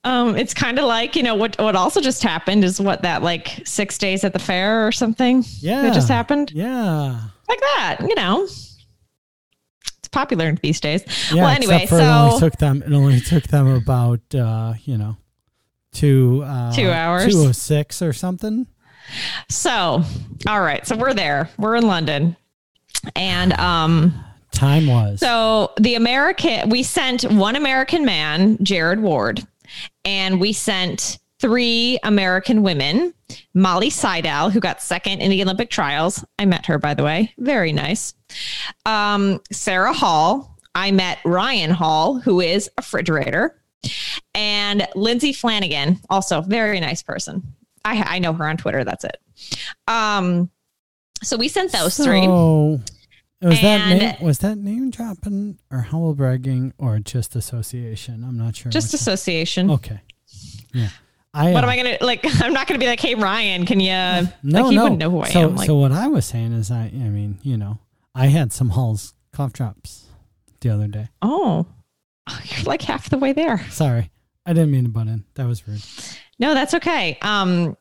um, 0.04 0.38
it's 0.38 0.54
kind 0.54 0.80
of 0.80 0.86
like, 0.86 1.16
you 1.16 1.24
know, 1.24 1.36
what 1.36 1.60
what 1.60 1.76
also 1.76 2.02
just 2.02 2.24
happened 2.24 2.64
is 2.64 2.80
what 2.80 3.02
that 3.02 3.24
like 3.24 3.62
six 3.66 3.98
days 3.98 4.24
at 4.24 4.34
the 4.34 4.40
fair 4.40 4.88
or 4.88 4.92
something. 4.92 5.44
Yeah. 5.60 5.82
That 5.84 5.94
just 5.94 6.08
happened. 6.08 6.52
Yeah. 6.52 7.20
Like 7.50 7.60
that, 7.60 7.98
you 8.02 8.16
know. 8.16 8.44
It's 8.44 10.08
popular 10.12 10.54
these 10.62 10.80
days. 10.80 11.04
Yeah, 11.34 11.44
well 11.44 11.56
anyway, 11.56 11.86
so 11.86 11.98
it 11.98 12.02
only 12.02 12.40
took 12.40 12.58
them 12.58 12.84
it 12.86 12.94
only 12.94 13.20
took 13.20 13.44
them 13.44 13.68
about 13.68 14.22
uh, 14.34 14.74
you 14.86 14.98
know, 14.98 15.18
two 15.94 16.44
uh 16.46 16.74
two 16.74 16.90
hours. 16.90 17.34
Two 17.34 17.40
oh 17.48 17.52
six 17.52 18.02
or 18.02 18.14
something. 18.14 18.68
So, 19.50 20.04
all 20.48 20.62
right. 20.62 20.86
So 20.86 20.96
we're 20.96 21.14
there. 21.14 21.50
We're 21.58 21.76
in 21.76 21.88
London. 21.88 22.36
And 23.16 23.54
um 23.54 24.14
time 24.52 24.88
was. 24.88 25.20
So 25.20 25.72
the 25.80 25.96
American 25.96 26.70
we 26.70 26.84
sent 26.84 27.24
one 27.24 27.56
American 27.56 28.06
man, 28.06 28.58
Jared 28.64 29.00
Ward, 29.02 29.46
and 30.06 30.40
we 30.40 30.54
sent 30.54 31.20
three 31.40 31.98
American 32.04 32.62
women, 32.62 33.14
Molly 33.56 33.90
Seidel, 33.90 34.52
who 34.52 34.60
got 34.60 34.82
second 34.82 35.22
in 35.22 35.32
the 35.32 35.42
Olympic 35.42 35.72
trials. 35.72 36.24
I 36.38 36.46
met 36.46 36.68
her, 36.68 36.78
by 36.78 36.94
the 36.94 37.04
way. 37.04 37.34
Very 37.40 37.74
nice. 37.74 38.14
Um, 38.86 39.42
Sarah 39.52 39.94
Hall. 39.94 40.48
I 40.74 40.92
met 40.92 41.18
Ryan 41.26 41.72
Hall, 41.72 42.20
who 42.20 42.40
is 42.40 42.70
a 42.70 42.82
refrigerator. 42.82 43.61
And 44.34 44.88
Lindsay 44.96 45.34
Flanagan, 45.34 46.00
also 46.10 46.42
very 46.42 46.80
nice 46.80 47.04
person. 47.04 47.44
I 47.84 48.16
I 48.16 48.20
know 48.20 48.34
her 48.34 48.48
on 48.48 48.58
Twitter. 48.58 48.84
That's 48.84 49.04
it. 49.04 49.18
Um, 49.88 50.50
so 51.24 51.38
we 51.38 51.48
sent 51.48 51.72
those 51.72 51.96
so, 51.96 52.04
three. 52.04 52.28
Was 52.28 53.60
that 53.62 53.90
name, 53.90 54.16
was 54.22 54.40
that 54.40 54.58
name 54.58 54.92
dropping 54.92 55.58
or 55.72 55.80
humble 55.80 56.14
bragging 56.14 56.74
or 56.78 57.00
just 57.00 57.36
association? 57.36 58.24
I'm 58.24 58.38
not 58.38 58.56
sure. 58.56 58.72
Just 58.72 58.94
association. 58.94 59.68
One. 59.68 59.76
Okay. 59.76 60.00
Yeah. 60.74 60.90
I, 61.34 61.52
what 61.54 61.64
uh, 61.64 61.68
am 61.68 61.70
I 61.70 61.78
gonna 61.78 61.98
like? 62.02 62.22
I'm 62.44 62.54
not 62.54 62.68
gonna 62.68 62.80
be 62.80 62.88
like, 62.88 63.00
"Hey, 63.00 63.16
Ryan, 63.16 63.66
can 63.66 63.80
you?" 63.80 63.92
No, 63.92 64.28
like, 64.44 64.70
he 64.70 64.76
no. 64.76 64.84
wouldn't 64.84 65.00
know 65.00 65.10
who 65.10 65.22
I 65.22 65.30
so, 65.30 65.40
am. 65.42 65.56
Like, 65.56 65.66
so 65.66 65.76
what 65.76 65.92
I 65.92 66.08
was 66.08 66.26
saying 66.26 66.52
is, 66.54 66.70
I, 66.70 66.84
I 66.84 67.10
mean, 67.10 67.40
you 67.42 67.58
know, 67.58 67.80
I 68.14 68.28
had 68.28 68.52
some 68.52 68.70
halls 68.70 69.14
cough 69.34 69.54
drops 69.54 70.06
the 70.60 70.70
other 70.70 70.88
day. 70.88 71.10
Oh, 71.22 71.66
you're 72.46 72.64
like 72.64 72.82
half 72.82 73.10
the 73.10 73.18
way 73.18 73.34
there. 73.34 73.66
Sorry. 73.70 74.10
I 74.46 74.54
didn't 74.54 74.72
mean 74.72 74.84
to 74.86 74.90
butt 74.90 75.08
in. 75.08 75.24
That 75.36 75.46
was 75.48 75.68
rude. 75.68 75.82
No, 76.40 76.56
that's 76.56 76.74
okay. 76.74 77.20
Um, 77.22 77.78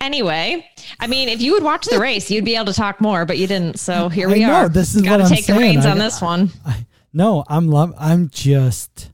anyway, 0.00 0.68
I 1.00 1.06
mean, 1.06 1.30
if 1.30 1.40
you 1.40 1.52
would 1.54 1.62
watch 1.62 1.86
the 1.86 1.98
race, 1.98 2.30
you'd 2.30 2.44
be 2.44 2.54
able 2.54 2.66
to 2.66 2.74
talk 2.74 3.00
more, 3.00 3.24
but 3.24 3.38
you 3.38 3.46
didn't. 3.46 3.78
So 3.78 4.10
here 4.10 4.28
we 4.28 4.44
I 4.44 4.46
know, 4.48 4.52
are. 4.54 4.68
This 4.68 4.94
is 4.94 5.00
Got 5.00 5.16
to 5.16 5.22
what 5.22 5.30
I'm 5.30 5.36
take 5.36 5.46
the 5.46 5.54
saying. 5.54 5.60
reins 5.76 5.86
I 5.86 5.90
on 5.92 5.98
this 5.98 6.20
one. 6.20 6.50
I, 6.66 6.86
no, 7.14 7.44
I'm 7.48 7.68
love. 7.68 7.94
I'm 7.98 8.28
just. 8.28 9.10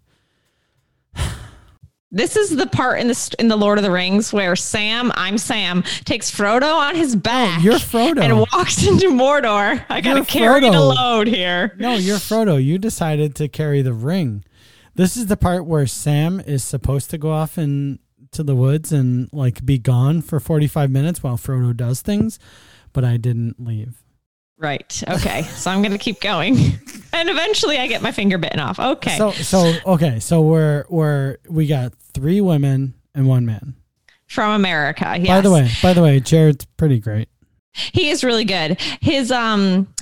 This 2.10 2.36
is 2.36 2.56
the 2.56 2.66
part 2.66 3.00
in 3.00 3.08
the 3.08 3.36
in 3.38 3.48
the 3.48 3.56
Lord 3.56 3.76
of 3.76 3.84
the 3.84 3.90
Rings 3.90 4.32
where 4.32 4.56
Sam, 4.56 5.12
I'm 5.14 5.36
Sam, 5.36 5.82
takes 6.06 6.30
Frodo 6.30 6.74
on 6.74 6.94
his 6.96 7.14
back. 7.14 7.58
Oh, 7.58 7.62
You're 7.62 7.74
Frodo. 7.74 8.22
and 8.22 8.38
walks 8.38 8.82
into 8.86 9.08
Mordor. 9.10 9.84
I 9.90 10.00
gotta 10.00 10.20
You're 10.20 10.24
carry 10.24 10.60
the 10.62 10.80
load 10.80 11.26
here. 11.26 11.76
No, 11.78 11.96
you're 11.96 12.16
Frodo. 12.16 12.62
You 12.62 12.78
decided 12.78 13.34
to 13.36 13.48
carry 13.48 13.82
the 13.82 13.92
ring. 13.92 14.42
This 14.98 15.16
is 15.16 15.26
the 15.26 15.36
part 15.36 15.64
where 15.64 15.86
Sam 15.86 16.40
is 16.40 16.64
supposed 16.64 17.08
to 17.10 17.18
go 17.18 17.30
off 17.30 17.56
in 17.56 18.00
to 18.32 18.42
the 18.42 18.56
woods 18.56 18.90
and 18.90 19.32
like 19.32 19.64
be 19.64 19.78
gone 19.78 20.22
for 20.22 20.40
45 20.40 20.90
minutes 20.90 21.22
while 21.22 21.36
Frodo 21.36 21.74
does 21.74 22.02
things, 22.02 22.40
but 22.92 23.04
I 23.04 23.16
didn't 23.16 23.64
leave. 23.64 24.02
Right. 24.58 25.00
Okay. 25.08 25.42
so 25.44 25.70
I'm 25.70 25.82
gonna 25.82 25.98
keep 25.98 26.20
going, 26.20 26.56
and 27.12 27.28
eventually 27.28 27.78
I 27.78 27.86
get 27.86 28.02
my 28.02 28.10
finger 28.10 28.38
bitten 28.38 28.58
off. 28.58 28.80
Okay. 28.80 29.16
So 29.16 29.30
so 29.30 29.72
okay, 29.86 30.18
so 30.18 30.40
we're 30.40 30.84
we're 30.88 31.36
we 31.48 31.68
got 31.68 31.94
three 32.12 32.40
women 32.40 32.94
and 33.14 33.28
one 33.28 33.46
man. 33.46 33.76
From 34.26 34.50
America. 34.50 35.16
Yes. 35.16 35.28
By 35.28 35.40
the 35.42 35.52
way, 35.52 35.70
by 35.80 35.92
the 35.92 36.02
way, 36.02 36.18
Jared's 36.18 36.64
pretty 36.76 36.98
great. 36.98 37.28
he 37.72 38.10
is 38.10 38.24
really 38.24 38.44
good. 38.44 38.80
His 39.00 39.30
um. 39.30 39.94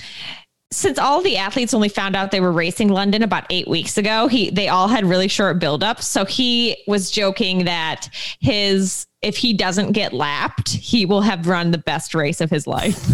Since 0.72 0.98
all 0.98 1.22
the 1.22 1.36
athletes 1.36 1.72
only 1.74 1.88
found 1.88 2.16
out 2.16 2.32
they 2.32 2.40
were 2.40 2.52
racing 2.52 2.88
London 2.88 3.22
about 3.22 3.46
eight 3.50 3.68
weeks 3.68 3.96
ago, 3.96 4.26
he 4.26 4.50
they 4.50 4.68
all 4.68 4.88
had 4.88 5.06
really 5.06 5.28
short 5.28 5.60
buildups. 5.60 6.02
So 6.02 6.24
he 6.24 6.82
was 6.86 7.10
joking 7.10 7.64
that 7.66 8.08
his 8.40 9.06
if 9.22 9.36
he 9.36 9.52
doesn't 9.52 9.92
get 9.92 10.12
lapped, 10.12 10.70
he 10.70 11.06
will 11.06 11.20
have 11.20 11.46
run 11.46 11.70
the 11.70 11.78
best 11.78 12.14
race 12.14 12.40
of 12.40 12.50
his 12.50 12.66
life. 12.66 13.08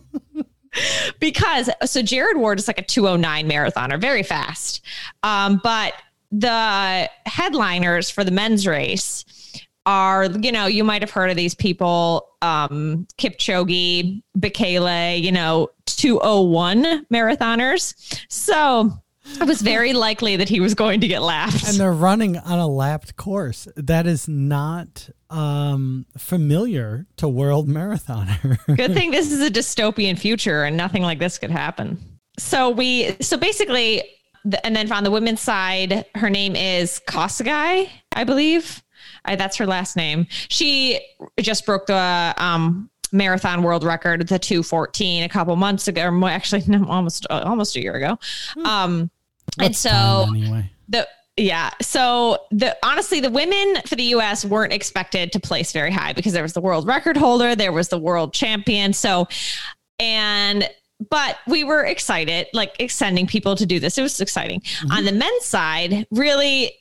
because 1.20 1.70
so 1.84 2.02
Jared 2.02 2.36
Ward 2.36 2.58
is 2.58 2.68
like 2.68 2.78
a 2.78 2.82
209 2.82 3.48
marathoner, 3.48 4.00
very 4.00 4.22
fast. 4.22 4.80
Um, 5.22 5.60
but 5.62 5.94
the 6.30 7.08
headliners 7.26 8.10
for 8.10 8.24
the 8.24 8.30
men's 8.30 8.66
race 8.66 9.24
are, 9.86 10.26
you 10.26 10.52
know, 10.52 10.66
you 10.66 10.84
might 10.84 11.00
have 11.00 11.10
heard 11.10 11.30
of 11.30 11.36
these 11.36 11.54
people, 11.54 12.28
um, 12.42 13.06
Kipchoge, 13.16 14.22
Bekele, 14.38 15.22
you 15.22 15.32
know, 15.32 15.68
201 15.98 17.06
marathoners. 17.12 17.94
So 18.28 18.92
it 19.40 19.46
was 19.46 19.60
very 19.60 19.92
likely 19.92 20.36
that 20.36 20.48
he 20.48 20.60
was 20.60 20.74
going 20.74 21.00
to 21.00 21.08
get 21.08 21.22
lapped. 21.22 21.68
And 21.68 21.76
they're 21.76 21.92
running 21.92 22.38
on 22.38 22.58
a 22.58 22.66
lapped 22.66 23.16
course. 23.16 23.68
That 23.76 24.06
is 24.06 24.28
not 24.28 25.10
um 25.30 26.06
familiar 26.16 27.06
to 27.18 27.28
world 27.28 27.68
marathoner. 27.68 28.58
Good 28.76 28.94
thing 28.94 29.10
this 29.10 29.30
is 29.30 29.42
a 29.42 29.50
dystopian 29.50 30.18
future 30.18 30.64
and 30.64 30.76
nothing 30.76 31.02
like 31.02 31.18
this 31.18 31.36
could 31.38 31.50
happen. 31.50 31.98
So 32.38 32.70
we, 32.70 33.16
so 33.20 33.36
basically, 33.36 34.02
the, 34.44 34.64
and 34.64 34.74
then 34.74 34.90
on 34.92 35.04
the 35.04 35.10
women's 35.10 35.40
side, 35.40 36.06
her 36.14 36.30
name 36.30 36.54
is 36.54 37.00
Kosgei, 37.08 37.90
I 38.14 38.24
believe. 38.24 38.82
I, 39.24 39.36
that's 39.36 39.56
her 39.56 39.66
last 39.66 39.96
name. 39.96 40.26
She 40.48 41.00
just 41.40 41.66
broke 41.66 41.86
the 41.86 42.34
um, 42.38 42.88
marathon 43.12 43.62
world 43.62 43.84
record, 43.84 44.26
the 44.28 44.38
214, 44.38 45.24
a 45.24 45.28
couple 45.28 45.54
months 45.56 45.88
ago, 45.88 46.08
or 46.08 46.28
actually, 46.28 46.62
no, 46.68 46.86
almost 46.88 47.26
uh, 47.30 47.42
almost 47.44 47.76
a 47.76 47.82
year 47.82 47.94
ago. 47.94 48.18
Um, 48.64 49.10
and 49.58 49.74
so 49.74 50.26
anyway. 50.28 50.70
the 50.88 51.08
yeah 51.36 51.70
so 51.80 52.38
the 52.50 52.76
honestly 52.82 53.20
the 53.20 53.30
women 53.30 53.76
for 53.86 53.96
the 53.96 54.04
us 54.04 54.44
weren't 54.44 54.72
expected 54.72 55.32
to 55.32 55.40
place 55.40 55.72
very 55.72 55.90
high 55.90 56.12
because 56.12 56.32
there 56.32 56.42
was 56.42 56.52
the 56.52 56.60
world 56.60 56.86
record 56.86 57.16
holder 57.16 57.54
there 57.54 57.72
was 57.72 57.88
the 57.88 57.98
world 57.98 58.34
champion 58.34 58.92
so 58.92 59.26
and 60.00 60.68
but 61.10 61.38
we 61.46 61.62
were 61.62 61.84
excited 61.84 62.48
like 62.52 62.74
sending 62.90 63.26
people 63.26 63.54
to 63.54 63.64
do 63.64 63.78
this 63.78 63.96
it 63.96 64.02
was 64.02 64.20
exciting 64.20 64.60
on 64.90 65.04
the 65.04 65.12
men's 65.12 65.44
side 65.44 66.06
really 66.10 66.72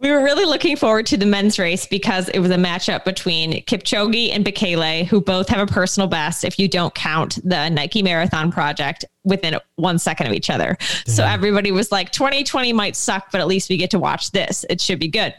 we 0.00 0.10
were 0.10 0.22
really 0.22 0.44
looking 0.44 0.76
forward 0.76 1.06
to 1.06 1.16
the 1.16 1.26
men's 1.26 1.58
race 1.58 1.86
because 1.86 2.28
it 2.28 2.38
was 2.38 2.50
a 2.50 2.56
matchup 2.56 3.04
between 3.04 3.64
Kipchoge 3.64 4.30
and 4.30 4.44
Bekele, 4.44 5.06
who 5.06 5.20
both 5.20 5.48
have 5.48 5.68
a 5.68 5.72
personal 5.72 6.08
best 6.08 6.44
if 6.44 6.58
you 6.58 6.68
don't 6.68 6.94
count 6.94 7.38
the 7.42 7.68
Nike 7.68 8.02
Marathon 8.02 8.52
Project 8.52 9.04
within 9.24 9.58
one 9.76 9.98
second 9.98 10.28
of 10.28 10.32
each 10.32 10.50
other. 10.50 10.76
So 11.06 11.24
everybody 11.24 11.72
was 11.72 11.90
like, 11.90 12.12
2020 12.12 12.72
might 12.72 12.94
suck, 12.94 13.30
but 13.32 13.40
at 13.40 13.48
least 13.48 13.68
we 13.68 13.76
get 13.76 13.90
to 13.90 13.98
watch 13.98 14.30
this. 14.30 14.64
It 14.70 14.80
should 14.80 15.00
be 15.00 15.08
good. 15.08 15.34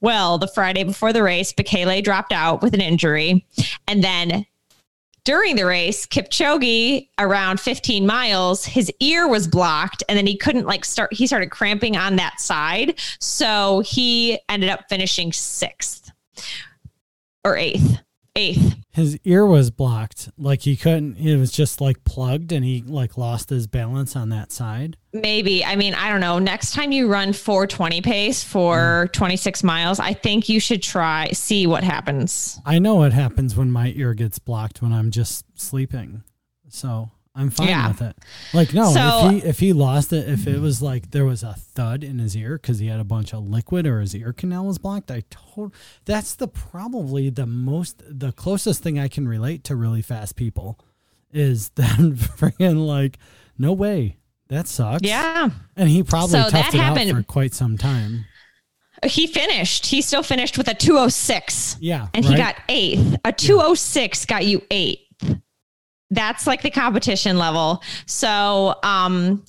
Well, 0.00 0.38
the 0.38 0.48
Friday 0.48 0.84
before 0.84 1.12
the 1.12 1.22
race, 1.22 1.52
Bekele 1.52 2.02
dropped 2.02 2.32
out 2.32 2.62
with 2.62 2.74
an 2.74 2.80
injury. 2.80 3.44
And 3.88 4.02
then 4.02 4.46
during 5.26 5.56
the 5.56 5.66
race, 5.66 6.06
Kipchoge 6.06 7.08
around 7.18 7.58
15 7.58 8.06
miles, 8.06 8.64
his 8.64 8.92
ear 9.00 9.26
was 9.26 9.48
blocked 9.48 10.04
and 10.08 10.16
then 10.16 10.24
he 10.24 10.36
couldn't 10.36 10.66
like 10.66 10.84
start, 10.84 11.12
he 11.12 11.26
started 11.26 11.50
cramping 11.50 11.96
on 11.96 12.14
that 12.16 12.40
side. 12.40 13.00
So 13.18 13.80
he 13.80 14.38
ended 14.48 14.70
up 14.70 14.84
finishing 14.88 15.32
sixth 15.32 16.12
or 17.44 17.56
eighth, 17.56 17.98
eighth. 18.36 18.76
His 18.96 19.18
ear 19.24 19.44
was 19.44 19.70
blocked. 19.70 20.30
Like 20.38 20.62
he 20.62 20.74
couldn't 20.74 21.18
it 21.18 21.36
was 21.36 21.52
just 21.52 21.82
like 21.82 22.02
plugged 22.04 22.50
and 22.50 22.64
he 22.64 22.80
like 22.80 23.18
lost 23.18 23.50
his 23.50 23.66
balance 23.66 24.16
on 24.16 24.30
that 24.30 24.52
side. 24.52 24.96
Maybe. 25.12 25.62
I 25.62 25.76
mean, 25.76 25.92
I 25.92 26.10
don't 26.10 26.22
know. 26.22 26.38
Next 26.38 26.72
time 26.72 26.92
you 26.92 27.06
run 27.06 27.34
420 27.34 28.00
pace 28.00 28.42
for 28.42 29.04
mm. 29.06 29.12
26 29.12 29.62
miles, 29.62 30.00
I 30.00 30.14
think 30.14 30.48
you 30.48 30.60
should 30.60 30.82
try, 30.82 31.28
see 31.32 31.66
what 31.66 31.84
happens. 31.84 32.58
I 32.64 32.78
know 32.78 32.94
what 32.94 33.12
happens 33.12 33.54
when 33.54 33.70
my 33.70 33.92
ear 33.94 34.14
gets 34.14 34.38
blocked 34.38 34.80
when 34.80 34.94
I'm 34.94 35.10
just 35.10 35.44
sleeping. 35.56 36.22
So 36.70 37.10
I'm 37.38 37.50
fine 37.50 37.68
Yeah. 37.68 37.88
with 37.88 38.00
it. 38.00 38.16
Like 38.54 38.72
no, 38.72 38.92
So- 38.94 39.28
if 39.28 39.42
he 39.42 39.48
if 39.48 39.58
he 39.60 39.72
lost 39.74 40.12
it, 40.12 40.26
if 40.28 40.46
it 40.46 40.58
was 40.58 40.80
like 40.80 41.10
there 41.10 41.24
was 41.26 41.42
a 41.42 41.52
thud 41.52 42.02
in 42.02 42.18
his 42.18 42.34
ear 42.34 42.56
because 42.58 42.78
he 42.78 42.86
had 42.86 42.98
a 42.98 43.04
bunch 43.04 43.34
of 43.34 43.46
liquid 43.46 43.86
or 43.86 44.00
his 44.00 44.14
ear 44.16 44.32
canal 44.32 44.66
was 44.66 44.78
blocked, 44.78 45.10
I 45.10 45.22
told 45.28 45.74
that's 46.06 46.34
the 46.34 46.48
probably 46.48 47.28
the 47.30 47.44
most 47.46 48.02
the 48.08 48.32
closest 48.32 48.82
thing 48.82 48.98
I 48.98 49.08
can 49.08 49.28
relate 49.28 49.64
to 49.64 49.76
really 49.76 50.00
fast 50.02 50.34
people 50.36 50.78
is 51.32 51.68
that 51.76 51.98
friggin' 51.98 52.86
like 52.86 53.18
no 53.58 53.72
way 53.72 54.16
that 54.48 54.66
sucks. 54.68 55.02
Yeah. 55.06 55.50
and 55.76 55.88
he 55.90 56.02
probably 56.02 56.30
So 56.40 56.44
toughed 56.48 56.50
that 56.52 56.74
it 56.74 56.80
happened- 56.80 57.10
out 57.10 57.16
for 57.16 57.22
quite 57.22 57.52
some 57.52 57.76
time. 57.76 58.24
He 59.04 59.26
finished. 59.26 59.84
He 59.86 60.00
still 60.00 60.22
finished 60.22 60.56
with 60.56 60.68
a 60.68 60.74
206. 60.74 61.76
Yeah, 61.80 62.08
And 62.14 62.24
he 62.24 62.34
got 62.34 62.56
eighth. 62.70 63.16
A 63.26 63.32
206 63.32 64.24
got 64.24 64.46
you 64.46 64.62
eighth. 64.70 65.00
That's 66.10 66.46
like 66.46 66.62
the 66.62 66.70
competition 66.70 67.38
level. 67.38 67.82
So, 68.06 68.76
um, 68.82 69.44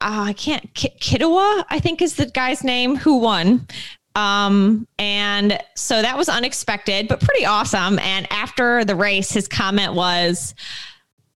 uh, 0.00 0.24
I 0.28 0.32
can't, 0.34 0.72
Kiddawa, 0.74 1.64
I 1.70 1.80
think 1.80 2.02
is 2.02 2.14
the 2.14 2.26
guy's 2.26 2.62
name 2.62 2.96
who 2.96 3.18
won. 3.18 3.66
Um, 4.14 4.86
and 4.98 5.58
so 5.74 6.00
that 6.00 6.16
was 6.16 6.28
unexpected, 6.28 7.08
but 7.08 7.20
pretty 7.20 7.44
awesome. 7.44 7.98
And 7.98 8.30
after 8.32 8.84
the 8.84 8.94
race, 8.94 9.30
his 9.30 9.48
comment 9.48 9.94
was, 9.94 10.54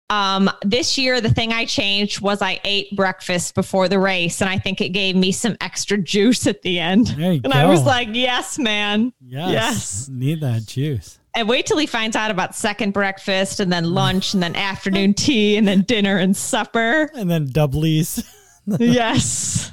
um, 0.09 0.50
this 0.62 0.96
year, 0.96 1.20
the 1.20 1.31
thing 1.31 1.52
I 1.52 1.64
changed 1.64 2.20
was 2.20 2.40
I 2.40 2.61
ate 2.64 2.94
breakfast 2.94 3.55
before 3.55 3.88
the 3.88 3.98
race, 3.98 4.40
and 4.40 4.48
I 4.48 4.59
think 4.59 4.81
it 4.81 4.90
gave 4.90 5.16
me 5.16 5.33
some 5.33 5.57
extra 5.61 5.98
juice 5.98 6.46
at 6.46 6.62
the 6.62 6.79
end. 6.79 7.16
And 7.44 7.52
I 7.52 7.66
was 7.66 7.83
like, 7.83 8.09
yes, 8.12 8.59
man. 8.59 9.12
yes, 9.20 9.52
yes. 9.52 10.09
need 10.09 10.40
that 10.42 10.66
juice. 10.66 11.18
And 11.37 11.46
wait 11.46 11.66
till 11.66 11.77
he 11.77 11.85
finds 11.87 12.16
out 12.16 12.31
about 12.31 12.55
second 12.57 12.94
breakfast 12.94 13.61
and 13.61 13.70
then 13.70 13.92
lunch 13.92 14.33
and 14.33 14.42
then 14.42 14.57
afternoon 14.57 15.12
tea 15.12 15.59
and 15.59 15.68
then 15.68 15.83
dinner 15.83 16.16
and 16.16 16.35
supper. 16.35 17.11
And 17.14 17.31
then 17.31 17.46
doublies. 17.46 18.27
yes. 18.79 19.70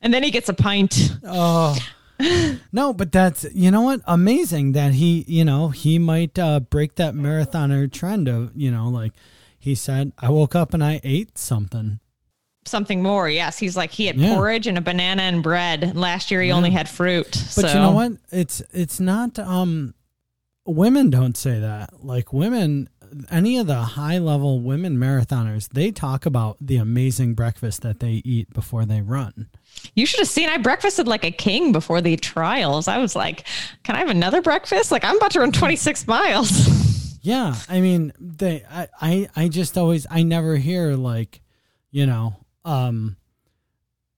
And 0.00 0.14
then 0.14 0.22
he 0.22 0.30
gets 0.30 0.48
a 0.48 0.54
pint. 0.54 1.12
Oh. 1.24 1.76
No, 2.72 2.94
but 2.94 3.12
that's 3.12 3.44
you 3.52 3.70
know 3.70 3.82
what 3.82 4.00
amazing 4.06 4.72
that 4.72 4.94
he 4.94 5.26
you 5.28 5.44
know 5.44 5.68
he 5.68 5.98
might 5.98 6.38
uh, 6.38 6.60
break 6.60 6.94
that 6.94 7.12
marathoner 7.12 7.92
trend 7.92 8.26
of 8.26 8.52
you 8.56 8.70
know 8.70 8.88
like 8.88 9.12
he 9.58 9.74
said 9.74 10.12
I 10.18 10.30
woke 10.30 10.54
up 10.54 10.72
and 10.72 10.82
I 10.82 11.00
ate 11.04 11.36
something. 11.36 12.00
Something 12.64 13.02
more. 13.02 13.28
Yes. 13.28 13.58
He's 13.58 13.76
like, 13.76 13.90
he 13.90 14.06
had 14.06 14.16
Yeah. 14.16 14.34
porridge 14.34 14.66
and 14.66 14.78
a 14.78 14.80
banana 14.80 15.22
and 15.22 15.42
bread. 15.42 15.94
Last 15.94 16.30
year, 16.30 16.40
he 16.40 16.50
only 16.50 16.70
had 16.70 16.88
fruit. 16.88 17.30
But 17.30 17.62
so. 17.62 17.68
you 17.68 17.74
know 17.74 17.92
what? 17.92 18.12
It's 18.32 18.62
it's 18.72 18.98
not 18.98 19.38
um 19.38 19.94
women 20.66 21.10
don't 21.10 21.36
say 21.36 21.60
that. 21.60 22.04
Like 22.04 22.32
women 22.32 22.88
any 23.30 23.58
of 23.58 23.66
the 23.66 23.76
high 23.76 24.18
level 24.18 24.60
women 24.60 24.96
marathoners, 24.96 25.68
they 25.68 25.90
talk 25.90 26.26
about 26.26 26.56
the 26.60 26.76
amazing 26.76 27.34
breakfast 27.34 27.82
that 27.82 28.00
they 28.00 28.22
eat 28.24 28.52
before 28.52 28.84
they 28.84 29.00
run. 29.00 29.48
You 29.94 30.06
should 30.06 30.20
have 30.20 30.28
seen 30.28 30.48
I 30.48 30.58
breakfasted 30.58 31.06
like 31.06 31.24
a 31.24 31.30
king 31.30 31.72
before 31.72 32.00
the 32.00 32.16
trials. 32.16 32.88
I 32.88 32.98
was 32.98 33.14
like, 33.14 33.46
can 33.84 33.96
I 33.96 34.00
have 34.00 34.08
another 34.10 34.42
breakfast? 34.42 34.90
Like, 34.90 35.04
I'm 35.04 35.16
about 35.16 35.32
to 35.32 35.40
run 35.40 35.52
26 35.52 36.06
miles. 36.06 36.84
Yeah, 37.26 37.56
I 37.68 37.80
mean, 37.80 38.12
they 38.20 38.62
I, 38.70 38.86
I 39.00 39.28
I 39.34 39.48
just 39.48 39.76
always 39.76 40.06
I 40.08 40.22
never 40.22 40.54
hear 40.54 40.94
like, 40.94 41.40
you 41.90 42.06
know, 42.06 42.36
um 42.64 43.16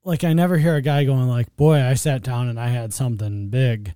like 0.05 0.25
I 0.25 0.35
never 0.35 0.59
hear 0.59 0.77
a 0.77 0.83
guy 0.83 1.05
going 1.05 1.27
like, 1.27 1.57
"Boy, 1.57 1.81
I 1.81 1.95
sat 1.95 2.23
down 2.23 2.49
and 2.51 2.61
I 2.61 2.69
had 2.69 2.93
something 2.93 3.49
big." 3.49 3.95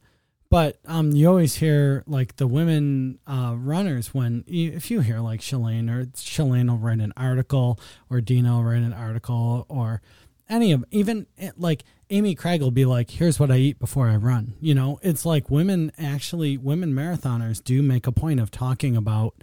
But 0.52 0.80
um, 0.84 1.12
you 1.12 1.28
always 1.28 1.54
hear 1.54 2.04
like 2.06 2.36
the 2.36 2.46
women 2.46 3.18
uh, 3.26 3.54
runners 3.56 4.12
when 4.12 4.44
if 4.46 4.90
you 4.90 5.00
hear 5.00 5.18
like 5.20 5.40
Shalane 5.40 5.90
or 5.90 6.04
Shalane 6.08 6.68
will 6.68 6.76
write 6.76 7.00
an 7.00 7.14
article 7.16 7.80
or 8.10 8.20
Deena 8.20 8.56
will 8.56 8.64
write 8.64 8.82
an 8.82 8.92
article 8.92 9.64
or 9.70 10.02
any 10.50 10.72
of 10.72 10.84
even 10.90 11.26
eh, 11.38 11.52
like 11.56 11.84
Amy 12.10 12.34
Cragg 12.34 12.60
will 12.60 12.70
be 12.70 12.84
like, 12.84 13.12
"Here's 13.12 13.40
what 13.40 13.50
I 13.50 13.56
eat 13.56 13.78
before 13.78 14.08
I 14.08 14.16
run." 14.16 14.52
You 14.60 14.74
know, 14.74 15.00
it's 15.00 15.24
like 15.24 15.48
women 15.48 15.90
actually 15.96 16.58
women 16.58 16.92
marathoners 16.92 17.64
do 17.64 17.80
make 17.80 18.06
a 18.06 18.12
point 18.12 18.38
of 18.38 18.50
talking 18.50 18.94
about 18.94 19.34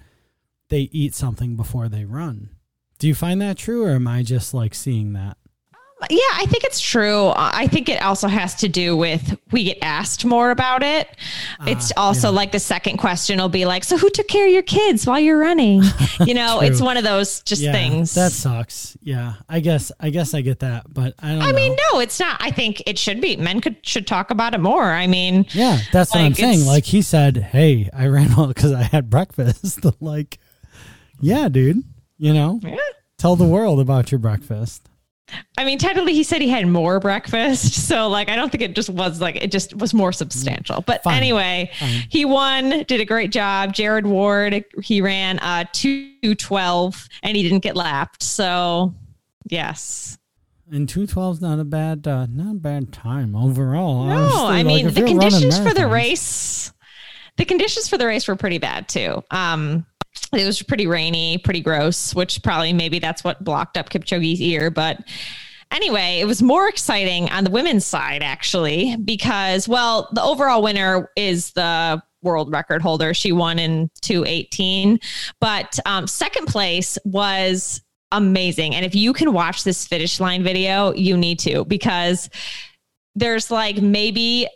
they 0.70 0.90
eat 0.92 1.16
something 1.16 1.56
before 1.56 1.90
they 1.90 2.06
run. 2.06 2.52
Do 3.00 3.08
you 3.08 3.16
find 3.16 3.42
that 3.42 3.58
true, 3.58 3.84
or 3.84 3.96
am 3.96 4.08
I 4.08 4.22
just 4.22 4.54
like 4.54 4.76
seeing 4.76 5.14
that? 5.14 5.39
Yeah, 6.10 6.20
I 6.36 6.46
think 6.46 6.64
it's 6.64 6.80
true. 6.80 7.34
I 7.36 7.68
think 7.68 7.90
it 7.90 8.02
also 8.02 8.30
has 8.30 8.56
to 8.56 8.70
do 8.70 8.96
with 8.96 9.38
we 9.52 9.66
get 9.66 9.80
asked 9.82 10.24
more 10.24 10.50
about 10.50 10.82
it. 10.82 11.10
Uh, 11.60 11.66
it's 11.68 11.92
also 11.98 12.30
yeah. 12.30 12.36
like 12.36 12.52
the 12.54 12.60
second 12.60 12.98
question 12.98 13.38
will 13.38 13.50
be 13.50 13.66
like, 13.66 13.84
"So 13.84 13.98
who 13.98 14.10
took 14.10 14.30
care 14.30 14.46
of 14.46 14.54
your 14.54 14.64
kids 14.64 15.06
while 15.06 15.20
you're 15.20 15.38
running?" 15.38 15.84
You 16.26 16.34
know, 16.34 16.60
it's 16.60 16.82
one 16.82 16.98
of 16.98 17.04
those 17.04 17.42
just 17.44 17.62
yeah, 17.62 17.72
things. 17.72 18.14
That 18.14 18.34
sucks. 18.34 18.98
Yeah, 19.02 19.36
I 19.48 19.62
guess 19.62 19.92
I 20.00 20.10
guess 20.10 20.34
I 20.34 20.42
get 20.42 20.60
that, 20.60 20.94
but 20.94 21.16
I 21.20 21.30
don't. 21.30 21.42
I 21.42 21.52
know. 21.52 21.56
mean, 21.56 21.78
no, 21.92 22.00
it's 22.00 22.20
not. 22.20 22.38
I 22.42 22.52
think 22.52 22.84
it 22.86 23.00
should 23.00 23.22
be. 23.22 23.38
Men 23.38 23.62
could 23.62 23.78
should 23.86 24.06
talk 24.06 24.30
about 24.30 24.54
it 24.54 24.60
more. 24.60 24.84
I 24.84 25.08
mean, 25.08 25.46
yeah, 25.52 25.80
that's 25.94 26.12
like, 26.14 26.22
what 26.22 26.26
I'm 26.26 26.34
saying. 26.34 26.66
Like 26.66 26.86
he 26.86 27.02
said, 27.02 27.38
"Hey, 27.38 27.90
I 27.94 28.08
ran 28.08 28.34
all 28.34 28.48
because 28.48 28.74
I 28.74 28.84
had 28.84 29.10
breakfast." 29.10 29.86
like, 30.02 30.40
yeah, 31.20 31.48
dude. 31.50 31.84
You 32.18 32.34
know, 32.34 32.60
yeah. 32.64 32.76
tell 33.18 33.36
the 33.36 33.46
world 33.46 33.80
about 33.80 34.12
your 34.12 34.20
breakfast. 34.20 34.90
I 35.58 35.66
mean, 35.66 35.78
technically, 35.78 36.14
he 36.14 36.24
said 36.24 36.42
he 36.42 36.50
had 36.50 36.68
more 36.68 37.00
breakfast. 37.00 37.88
So, 37.90 38.08
like, 38.08 38.30
I 38.30 38.36
don't 38.36 38.52
think 38.52 38.62
it 38.62 38.76
just 38.76 38.90
was 38.90 39.20
like, 39.20 39.36
it 39.36 39.52
just 39.52 39.76
was 39.76 39.94
more 39.96 40.12
substantial. 40.12 40.82
But 40.82 41.02
Fine. 41.04 41.18
anyway, 41.18 41.72
Fine. 41.80 42.04
he 42.10 42.24
won, 42.24 42.84
did 42.84 43.02
a 43.02 43.06
great 43.06 43.32
job. 43.32 43.74
Jared 43.74 44.06
Ward, 44.06 44.64
he 44.84 45.02
ran 45.02 45.40
uh, 45.40 45.66
212 45.74 47.08
and 47.24 47.36
he 47.36 47.42
didn't 47.42 47.60
get 47.60 47.76
lapped. 47.76 48.22
So, 48.22 48.94
yes. 49.46 50.20
And 50.72 50.88
212 50.88 51.38
is 51.38 51.42
not 51.42 51.60
a 51.60 51.64
bad, 51.64 52.08
uh, 52.08 52.28
not 52.28 52.52
a 52.52 52.60
bad 52.60 52.94
time 52.94 53.36
overall. 53.36 54.06
No, 54.06 54.16
honestly. 54.16 54.40
I 54.40 54.64
mean, 54.64 54.86
like, 54.86 54.94
the 54.94 55.04
conditions 55.04 55.58
for 55.58 55.74
the 55.74 55.88
race, 55.88 56.72
the 57.38 57.46
conditions 57.46 57.90
for 57.90 57.98
the 57.98 58.06
race 58.06 58.28
were 58.28 58.36
pretty 58.36 58.60
bad 58.60 58.88
too. 58.88 59.24
Um, 59.32 59.86
it 60.34 60.46
was 60.46 60.62
pretty 60.62 60.88
rainy, 60.88 61.38
pretty 61.38 61.62
gross, 61.62 62.14
which 62.14 62.44
probably 62.44 62.74
maybe 62.74 63.00
that's 63.00 63.24
what 63.24 63.44
blocked 63.44 63.78
up 63.78 63.90
Kipchoge's 63.90 64.42
ear. 64.42 64.70
But 64.70 65.00
anyway, 65.72 66.20
it 66.20 66.26
was 66.26 66.42
more 66.42 66.68
exciting 66.68 67.30
on 67.30 67.44
the 67.44 67.50
women's 67.50 67.86
side, 67.86 68.22
actually, 68.22 68.96
because, 68.98 69.68
well, 69.68 70.10
the 70.14 70.22
overall 70.22 70.62
winner 70.62 71.10
is 71.16 71.52
the 71.52 72.02
world 72.22 72.52
record 72.52 72.82
holder. 72.82 73.14
She 73.14 73.32
won 73.32 73.60
in 73.60 73.90
218. 74.02 75.00
But 75.40 75.80
um, 75.86 76.06
second 76.06 76.48
place 76.48 76.98
was 77.06 77.82
amazing. 78.12 78.76
And 78.76 78.86
if 78.86 78.96
you 78.96 79.14
can 79.14 79.34
watch 79.34 79.64
this 79.64 79.88
finish 79.88 80.20
line 80.20 80.44
video, 80.44 80.94
you 80.94 81.16
need 81.16 81.40
to, 81.40 81.66
because 81.66 82.30
there's 83.16 83.52
like 83.52 83.82
maybe 83.82 84.48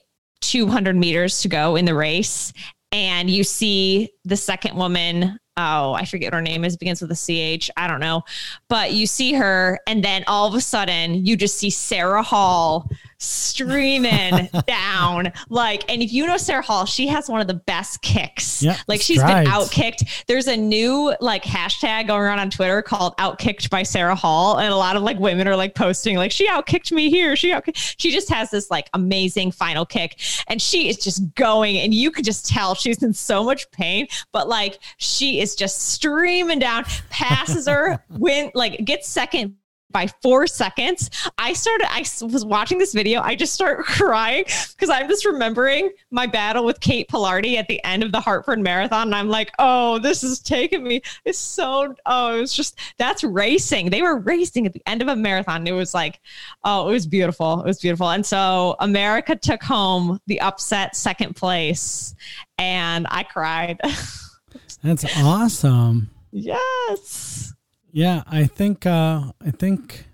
200 0.41 0.95
meters 0.95 1.41
to 1.41 1.47
go 1.47 1.75
in 1.75 1.85
the 1.85 1.95
race. 1.95 2.53
And 2.91 3.29
you 3.29 3.43
see 3.43 4.11
the 4.23 4.37
second 4.37 4.75
woman 4.75 5.39
oh, 5.57 5.93
I 5.93 6.05
forget 6.05 6.27
what 6.27 6.37
her 6.37 6.41
name 6.41 6.63
is, 6.65 6.73
it 6.75 6.79
begins 6.79 7.01
with 7.01 7.11
a 7.11 7.15
CH. 7.15 7.69
I 7.77 7.87
don't 7.87 7.99
know. 7.99 8.23
But 8.69 8.93
you 8.93 9.07
see 9.07 9.33
her, 9.33 9.79
and 9.87 10.03
then 10.03 10.23
all 10.27 10.47
of 10.47 10.55
a 10.55 10.61
sudden, 10.61 11.25
you 11.25 11.37
just 11.37 11.57
see 11.57 11.69
Sarah 11.69 12.23
Hall 12.23 12.89
streaming 13.23 14.49
down. 14.67 15.31
Like, 15.49 15.89
and 15.91 16.01
if 16.01 16.11
you 16.11 16.27
know 16.27 16.37
Sarah 16.37 16.61
Hall, 16.61 16.85
she 16.85 17.07
has 17.07 17.29
one 17.29 17.41
of 17.41 17.47
the 17.47 17.53
best 17.53 18.01
kicks. 18.01 18.61
Yep, 18.63 18.77
like 18.87 19.01
she's 19.01 19.21
been 19.21 19.45
outkicked. 19.45 20.25
There's 20.27 20.47
a 20.47 20.57
new 20.57 21.15
like 21.21 21.43
hashtag 21.43 22.07
going 22.07 22.21
around 22.21 22.39
on 22.39 22.49
Twitter 22.49 22.81
called 22.81 23.15
outkicked 23.17 23.69
by 23.69 23.83
Sarah 23.83 24.15
Hall. 24.15 24.57
And 24.59 24.71
a 24.71 24.75
lot 24.75 24.95
of 24.95 25.03
like 25.03 25.19
women 25.19 25.47
are 25.47 25.55
like 25.55 25.75
posting, 25.75 26.17
like, 26.17 26.31
she 26.31 26.47
outkicked 26.47 26.91
me 26.91 27.09
here. 27.09 27.35
She 27.35 27.51
outkicked. 27.51 27.95
She 27.97 28.11
just 28.11 28.29
has 28.29 28.51
this 28.51 28.69
like 28.69 28.89
amazing 28.93 29.51
final 29.51 29.85
kick. 29.85 30.19
And 30.47 30.61
she 30.61 30.89
is 30.89 30.97
just 30.97 31.33
going, 31.35 31.77
and 31.77 31.93
you 31.93 32.11
could 32.11 32.25
just 32.25 32.45
tell 32.45 32.75
she's 32.75 33.01
in 33.03 33.13
so 33.13 33.43
much 33.43 33.69
pain, 33.71 34.07
but 34.31 34.47
like 34.47 34.79
she 34.97 35.39
is 35.39 35.55
just 35.55 35.89
streaming 35.93 36.59
down, 36.59 36.83
passes 37.09 37.67
her, 37.67 38.03
went 38.09 38.55
like 38.55 38.83
gets 38.85 39.07
second 39.07 39.55
by 39.93 40.07
four 40.21 40.47
seconds. 40.47 41.09
I 41.37 41.53
started, 41.53 41.87
I 41.89 41.99
was 42.21 42.43
watching 42.43 42.77
this 42.77 42.93
video. 42.93 43.21
I 43.21 43.35
just 43.35 43.53
start 43.53 43.79
crying 43.85 44.43
because 44.45 44.89
I'm 44.89 45.07
just 45.07 45.25
remembering 45.25 45.91
my 46.11 46.27
battle 46.27 46.65
with 46.65 46.79
Kate 46.79 47.07
Pilardi 47.07 47.55
at 47.55 47.67
the 47.67 47.81
end 47.85 48.03
of 48.03 48.11
the 48.11 48.19
Hartford 48.19 48.59
Marathon. 48.59 49.07
And 49.07 49.15
I'm 49.15 49.29
like, 49.29 49.51
oh, 49.59 49.99
this 49.99 50.23
is 50.23 50.39
taking 50.39 50.83
me. 50.83 51.01
It's 51.23 51.37
so, 51.37 51.95
oh, 52.05 52.37
it 52.37 52.41
was 52.41 52.53
just, 52.53 52.79
that's 52.97 53.23
racing. 53.23 53.89
They 53.89 54.01
were 54.01 54.19
racing 54.19 54.65
at 54.65 54.73
the 54.73 54.81
end 54.85 55.01
of 55.01 55.07
a 55.07 55.15
marathon. 55.15 55.65
It 55.67 55.71
was 55.71 55.93
like, 55.93 56.19
oh, 56.63 56.89
it 56.89 56.91
was 56.91 57.07
beautiful. 57.07 57.61
It 57.61 57.67
was 57.67 57.79
beautiful. 57.79 58.09
And 58.09 58.25
so 58.25 58.75
America 58.79 59.35
took 59.35 59.63
home 59.63 60.19
the 60.27 60.41
upset 60.41 60.95
second 60.95 61.35
place 61.35 62.15
and 62.57 63.07
I 63.09 63.23
cried. 63.23 63.79
that's 64.83 65.05
awesome. 65.17 66.09
Yes. 66.31 67.52
Yeah, 67.93 68.23
I 68.27 68.45
think 68.45 68.85
uh 68.85 69.31
I 69.39 69.51
think 69.51 70.07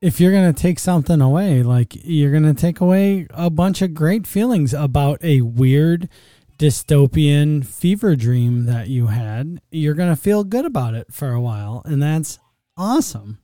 if 0.00 0.20
you're 0.20 0.32
going 0.32 0.52
to 0.52 0.62
take 0.62 0.78
something 0.78 1.20
away, 1.20 1.62
like 1.62 1.96
you're 2.04 2.30
going 2.30 2.44
to 2.44 2.54
take 2.54 2.80
away 2.80 3.26
a 3.30 3.50
bunch 3.50 3.82
of 3.82 3.94
great 3.94 4.26
feelings 4.26 4.72
about 4.72 5.22
a 5.24 5.40
weird 5.40 6.08
dystopian 6.58 7.64
fever 7.64 8.14
dream 8.14 8.66
that 8.66 8.88
you 8.88 9.08
had, 9.08 9.60
you're 9.70 9.94
going 9.94 10.08
to 10.08 10.20
feel 10.20 10.44
good 10.44 10.64
about 10.64 10.94
it 10.94 11.12
for 11.12 11.32
a 11.32 11.40
while, 11.40 11.82
and 11.84 12.02
that's 12.02 12.38
awesome. 12.76 13.38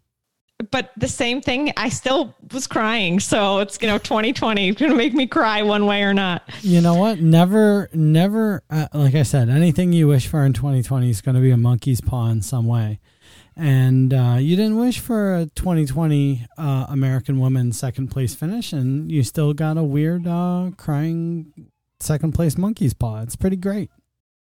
But 0.71 0.93
the 0.97 1.09
same 1.09 1.41
thing, 1.41 1.73
I 1.77 1.89
still 1.89 2.35
was 2.53 2.69
crying. 2.69 3.19
So 3.19 3.59
it's, 3.59 3.77
you 3.83 3.89
know, 3.89 3.99
2020 3.99 4.73
going 4.75 4.93
to 4.93 4.97
make 4.97 5.13
me 5.13 5.27
cry 5.27 5.63
one 5.63 5.85
way 5.87 6.05
or 6.05 6.15
not. 6.15 6.43
You 6.63 6.81
know 6.81 6.95
what? 6.95 7.21
Never, 7.21 7.91
never, 7.93 8.63
uh, 8.71 8.87
like 8.95 9.17
I 9.17 9.25
said, 9.25 9.49
anything 9.49 9.93
you 9.93 10.07
wish 10.07 10.29
for 10.29 10.45
in 10.47 10.53
2020 10.53 11.11
is 11.11 11.21
going 11.21 11.35
to 11.35 11.41
be 11.41 11.51
a 11.51 11.57
monkey's 11.57 12.01
paw 12.01 12.29
in 12.29 12.41
some 12.41 12.67
way 12.67 13.01
and 13.57 14.13
uh, 14.13 14.37
you 14.39 14.57
didn't 14.57 14.77
wish 14.77 14.99
for 14.99 15.37
a 15.37 15.47
2020 15.47 16.47
uh, 16.59 16.87
American 16.89 17.39
woman 17.39 17.73
second 17.73 18.09
place 18.09 18.35
finish, 18.35 18.73
and 18.73 19.11
you 19.11 19.23
still 19.23 19.53
got 19.53 19.77
a 19.77 19.83
weird 19.83 20.27
uh, 20.27 20.71
crying 20.77 21.71
second 22.01 22.33
place 22.33 22.59
monkey's 22.59 22.95
paw. 22.95 23.23
It's 23.23 23.37
pretty 23.37 23.57
great. 23.57 23.91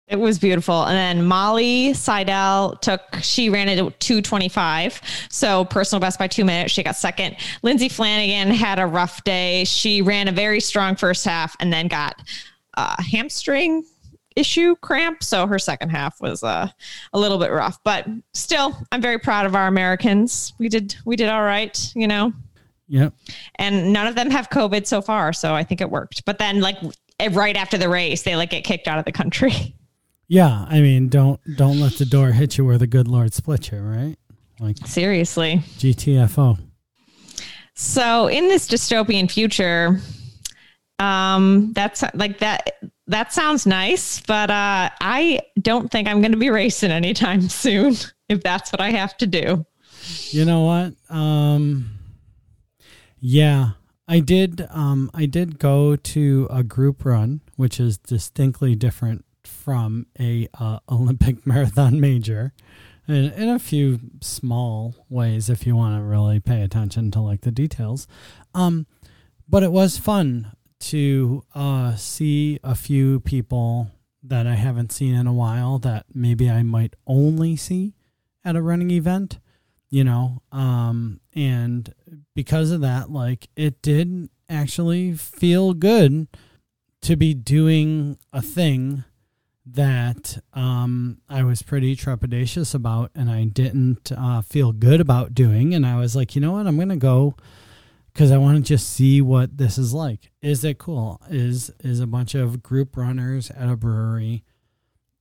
It 0.08 0.19
was 0.19 0.39
beautiful. 0.39 0.84
And 0.84 0.97
then 0.97 1.26
Molly 1.26 1.93
Seidel 1.93 2.76
took, 2.82 3.02
she 3.21 3.50
ran 3.50 3.69
it 3.69 3.80
at 3.80 4.00
225. 4.02 5.02
So 5.30 5.63
personal 5.63 6.02
best 6.02 6.19
by 6.19 6.28
two 6.28 6.43
minutes. 6.43 6.74
She 6.74 6.84
got 6.84 6.97
second. 6.97 7.38
Lindsay 7.63 7.88
Flanagan 7.88 8.54
had 8.54 8.78
a 8.78 8.86
rough 8.86 9.24
day. 9.24 9.63
She 9.63 10.02
ran 10.02 10.28
a 10.28 10.34
very 10.34 10.60
strong 10.60 10.97
first 10.97 11.24
half 11.24 11.56
and 11.62 11.71
then 11.71 11.88
got 11.88 12.21
a 12.74 13.02
hamstring 13.02 13.86
issue 14.36 14.76
cramp. 14.78 15.24
So 15.24 15.48
her 15.48 15.60
second 15.60 15.89
half 15.89 16.22
was 16.22 16.44
uh, 16.44 16.67
a 17.13 17.20
little 17.20 17.38
bit 17.38 17.52
rough, 17.52 17.80
but 17.84 18.08
still, 18.34 18.78
I'm 18.91 19.02
very 19.02 19.20
proud 19.20 19.46
of 19.46 19.56
our 19.56 19.67
Americans. 19.67 20.54
We 20.58 20.70
did 20.70 20.96
we 21.06 21.15
did 21.15 21.30
all 21.30 21.44
right, 21.44 21.91
you 21.96 22.08
know. 22.08 22.34
Yep. 22.88 23.13
And 23.56 23.94
none 23.94 24.08
of 24.08 24.15
them 24.15 24.30
have 24.32 24.50
COVID 24.50 24.86
so 24.86 25.02
far, 25.02 25.32
so 25.32 25.54
I 25.54 25.63
think 25.63 25.80
it 25.80 25.89
worked. 25.89 26.26
But 26.26 26.39
then, 26.39 26.60
like 26.60 26.78
right 27.32 27.56
after 27.56 27.78
the 27.78 27.88
race, 27.88 28.24
they 28.24 28.36
like 28.36 28.50
get 28.50 28.63
kicked 28.63 28.88
out 28.88 29.00
of 29.00 29.06
the 29.06 29.12
country. 29.12 29.76
Yeah, 30.28 30.65
I 30.70 30.80
mean, 30.80 31.10
don't 31.10 31.41
don't 31.58 31.82
let 31.82 31.98
the 31.98 32.06
door 32.06 32.32
hit 32.32 32.58
you 32.58 32.63
where 32.63 32.78
the 32.78 32.88
good 32.88 33.06
Lord 33.06 33.34
split 33.34 33.70
you, 33.70 33.80
right? 33.80 34.15
Like 34.62 34.78
seriously. 34.88 35.58
GTFO. 35.78 36.58
So 37.76 38.28
in 38.28 38.48
this 38.48 38.65
dystopian 38.65 39.30
future, 39.30 40.00
um, 41.00 41.74
that's 41.74 42.02
like 42.13 42.39
that 42.39 42.80
that 43.12 43.34
sounds 43.34 43.65
nice, 43.65 44.21
but 44.21 44.50
uh, 44.50 44.89
I 45.02 45.41
don't 45.62 45.91
think 45.91 46.08
I'm 46.08 46.21
going 46.21 46.32
to 46.32 46.38
be 46.38 46.50
racing 46.50 46.91
anytime 46.91 47.41
soon 47.50 47.95
if 48.30 48.41
that's 48.41 48.71
what 48.71 48.82
I 48.82 48.91
have 48.91 49.15
to 49.17 49.28
do. 49.28 49.65
You 50.30 50.45
know 50.45 50.62
what? 50.62 50.93
Um, 51.15 51.91
yeah, 53.19 53.71
I 54.08 54.19
did. 54.19 54.65
Um, 54.71 55.12
I 55.13 55.26
did 55.26 55.60
go 55.60 55.95
to 55.95 56.47
a 56.50 56.63
group 56.63 57.06
run, 57.06 57.41
which 57.56 57.80
is 57.80 57.97
distinctly 57.97 58.76
different 58.76 59.26
from 59.43 60.08
a 60.19 60.47
uh, 60.60 60.80
Olympic 60.89 61.45
marathon 61.45 62.00
major, 62.00 62.54
in, 63.08 63.32
in 63.32 63.50
a 63.50 63.60
few 63.60 64.00
small 64.21 64.95
ways. 65.10 65.50
If 65.50 65.67
you 65.67 65.76
want 65.76 66.00
to 66.00 66.04
really 66.04 66.39
pay 66.39 66.62
attention 66.62 67.12
to 67.12 67.19
like 67.19 67.41
the 67.41 67.52
details, 67.52 68.08
um, 68.56 68.88
but 69.47 69.63
it 69.63 69.71
was 69.71 69.97
fun 69.97 70.54
to 70.82 71.44
uh, 71.56 71.96
see 71.96 72.60
a 72.63 72.76
few 72.76 73.20
people 73.22 73.91
that 74.24 74.46
I 74.46 74.56
haven't 74.56 74.91
seen 74.91 75.15
in 75.15 75.28
a 75.28 75.34
while 75.34 75.80
that 75.80 76.06
maybe 76.13 76.50
I 76.50 76.63
might 76.63 76.96
only 77.08 77.56
see 77.56 77.94
at 78.44 78.56
a 78.56 78.62
running 78.62 78.91
event. 78.91 79.39
you 79.89 80.06
know, 80.06 80.41
um, 80.54 81.20
and 81.36 81.94
because 82.34 82.72
of 82.72 82.82
that, 82.82 83.12
like 83.12 83.50
it 83.56 83.82
did 83.82 84.30
actually 84.50 85.13
feel 85.13 85.74
good 85.74 86.28
to 87.02 87.15
be 87.15 87.34
doing 87.34 88.17
a 88.32 88.41
thing 88.41 89.04
that 89.65 90.41
um, 90.54 91.20
I 91.30 91.44
was 91.44 91.62
pretty 91.62 91.96
trepidatious 91.96 92.74
about 92.74 93.12
and 93.15 93.30
I 93.30 93.44
didn't 93.46 94.12
uh, 94.12 94.41
feel 94.41 94.72
good 94.72 95.02
about 95.02 95.34
doing. 95.36 95.74
And 95.74 95.86
I 95.86 95.98
was 95.98 96.15
like, 96.15 96.36
you 96.36 96.41
know 96.41 96.54
what? 96.54 96.67
I'm 96.67 96.78
going 96.78 96.89
to 96.89 96.96
go 96.96 97.36
because 98.13 98.32
I 98.32 98.38
want 98.38 98.58
to 98.58 98.63
just 98.63 98.89
see 98.89 99.21
what 99.21 99.58
this 99.58 99.78
is 99.78 99.93
like. 99.93 100.32
Is 100.41 100.63
it 100.63 100.78
cool? 100.78 101.21
Is 101.30 101.71
is 101.80 102.00
a 102.00 102.08
bunch 102.08 102.36
of 102.36 102.62
group 102.62 102.97
runners 102.97 103.50
at 103.52 103.69
a 103.69 103.76
brewery? 103.76 104.43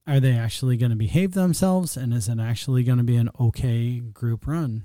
Are 0.06 0.20
they 0.20 0.32
actually 0.32 0.76
going 0.76 0.90
to 0.90 0.96
behave 0.96 1.32
themselves? 1.32 1.96
And 1.96 2.12
is 2.12 2.28
it 2.28 2.40
actually 2.40 2.82
going 2.82 2.98
to 2.98 3.04
be 3.04 3.16
an 3.16 3.30
okay 3.38 4.00
group 4.00 4.46
run? 4.46 4.84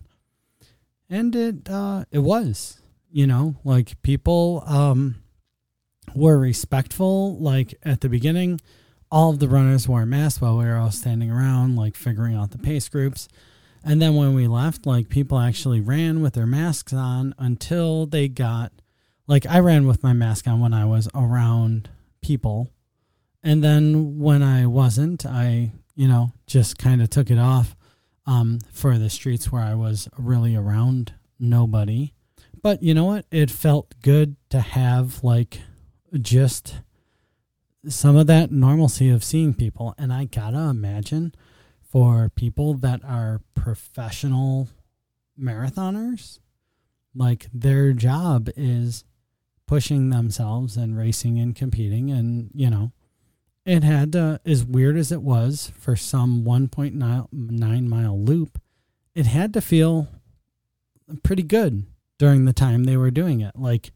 And 1.09 1.35
it 1.35 1.69
uh, 1.69 2.05
it 2.11 2.19
was, 2.19 2.79
you 3.11 3.25
know, 3.25 3.55
like 3.63 4.01
people 4.03 4.63
um, 4.67 5.23
were 6.13 6.37
respectful. 6.37 7.37
Like 7.37 7.75
at 7.83 8.01
the 8.01 8.09
beginning, 8.09 8.61
all 9.11 9.31
of 9.31 9.39
the 9.39 9.49
runners 9.49 9.87
wore 9.87 10.05
masks 10.05 10.41
while 10.41 10.57
we 10.57 10.65
were 10.65 10.77
all 10.77 10.91
standing 10.91 11.31
around, 11.31 11.75
like 11.75 11.95
figuring 11.95 12.35
out 12.35 12.51
the 12.51 12.57
pace 12.57 12.87
groups. 12.89 13.27
And 13.87 14.01
then 14.01 14.15
when 14.15 14.33
we 14.33 14.47
left, 14.47 14.87
like 14.87 15.09
people 15.09 15.37
actually 15.37 15.79
ran 15.79 16.21
with 16.21 16.33
their 16.33 16.47
masks 16.47 16.91
on 16.91 17.35
until 17.37 18.07
they 18.07 18.27
got, 18.27 18.71
like 19.27 19.45
I 19.45 19.59
ran 19.59 19.85
with 19.85 20.01
my 20.01 20.11
mask 20.11 20.47
on 20.47 20.59
when 20.59 20.73
I 20.73 20.85
was 20.85 21.07
around 21.13 21.89
people. 22.21 22.71
And 23.43 23.63
then 23.63 24.17
when 24.17 24.41
I 24.41 24.65
wasn't, 24.65 25.23
I, 25.23 25.71
you 25.95 26.07
know, 26.07 26.31
just 26.47 26.79
kind 26.79 26.99
of 26.99 27.11
took 27.11 27.29
it 27.29 27.37
off 27.37 27.75
um, 28.25 28.59
for 28.71 28.97
the 28.97 29.09
streets 29.11 29.51
where 29.51 29.61
I 29.61 29.75
was 29.75 30.09
really 30.17 30.55
around 30.55 31.13
nobody. 31.39 32.11
But 32.63 32.81
you 32.81 32.95
know 32.95 33.05
what? 33.05 33.27
It 33.29 33.51
felt 33.51 33.93
good 34.01 34.35
to 34.49 34.61
have 34.61 35.23
like 35.23 35.61
just 36.19 36.79
some 37.87 38.15
of 38.15 38.25
that 38.25 38.51
normalcy 38.51 39.11
of 39.11 39.23
seeing 39.23 39.53
people. 39.53 39.93
And 39.99 40.11
I 40.11 40.25
gotta 40.25 40.57
imagine 40.57 41.35
for 41.95 42.27
people 42.35 42.73
that 42.73 42.99
are 43.05 43.39
professional 43.53 44.67
marathoners, 45.39 46.39
like 47.15 47.47
their 47.53 47.93
job 47.93 48.49
is 48.57 49.05
pushing 49.65 50.09
themselves 50.09 50.75
and 50.75 50.97
racing 50.97 51.39
and 51.39 51.55
competing. 51.55 52.11
And, 52.11 52.49
you 52.53 52.69
know, 52.69 52.91
it 53.65 53.85
had 53.85 54.11
to, 54.11 54.41
as 54.45 54.65
weird 54.65 54.97
as 54.97 55.09
it 55.09 55.21
was 55.21 55.71
for 55.79 55.95
some 55.95 56.43
1.9 56.43 57.87
mile 57.87 58.19
loop, 58.19 58.59
it 59.15 59.27
had 59.27 59.53
to 59.53 59.61
feel 59.61 60.09
pretty 61.23 61.43
good 61.43 61.85
during 62.17 62.43
the 62.43 62.51
time 62.51 62.83
they 62.83 62.97
were 62.97 63.09
doing 63.09 63.39
it. 63.39 63.55
Like, 63.55 63.93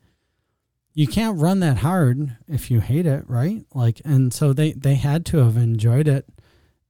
you 0.93 1.05
can't 1.05 1.37
run 1.37 1.59
that 1.59 1.79
hard 1.79 2.37
if 2.47 2.71
you 2.71 2.79
hate 2.79 3.05
it, 3.05 3.25
right? 3.27 3.65
Like, 3.73 4.01
and 4.05 4.33
so 4.33 4.53
they, 4.53 4.71
they 4.71 4.95
had 4.95 5.25
to 5.25 5.39
have 5.39 5.57
enjoyed 5.57 6.07
it 6.07 6.25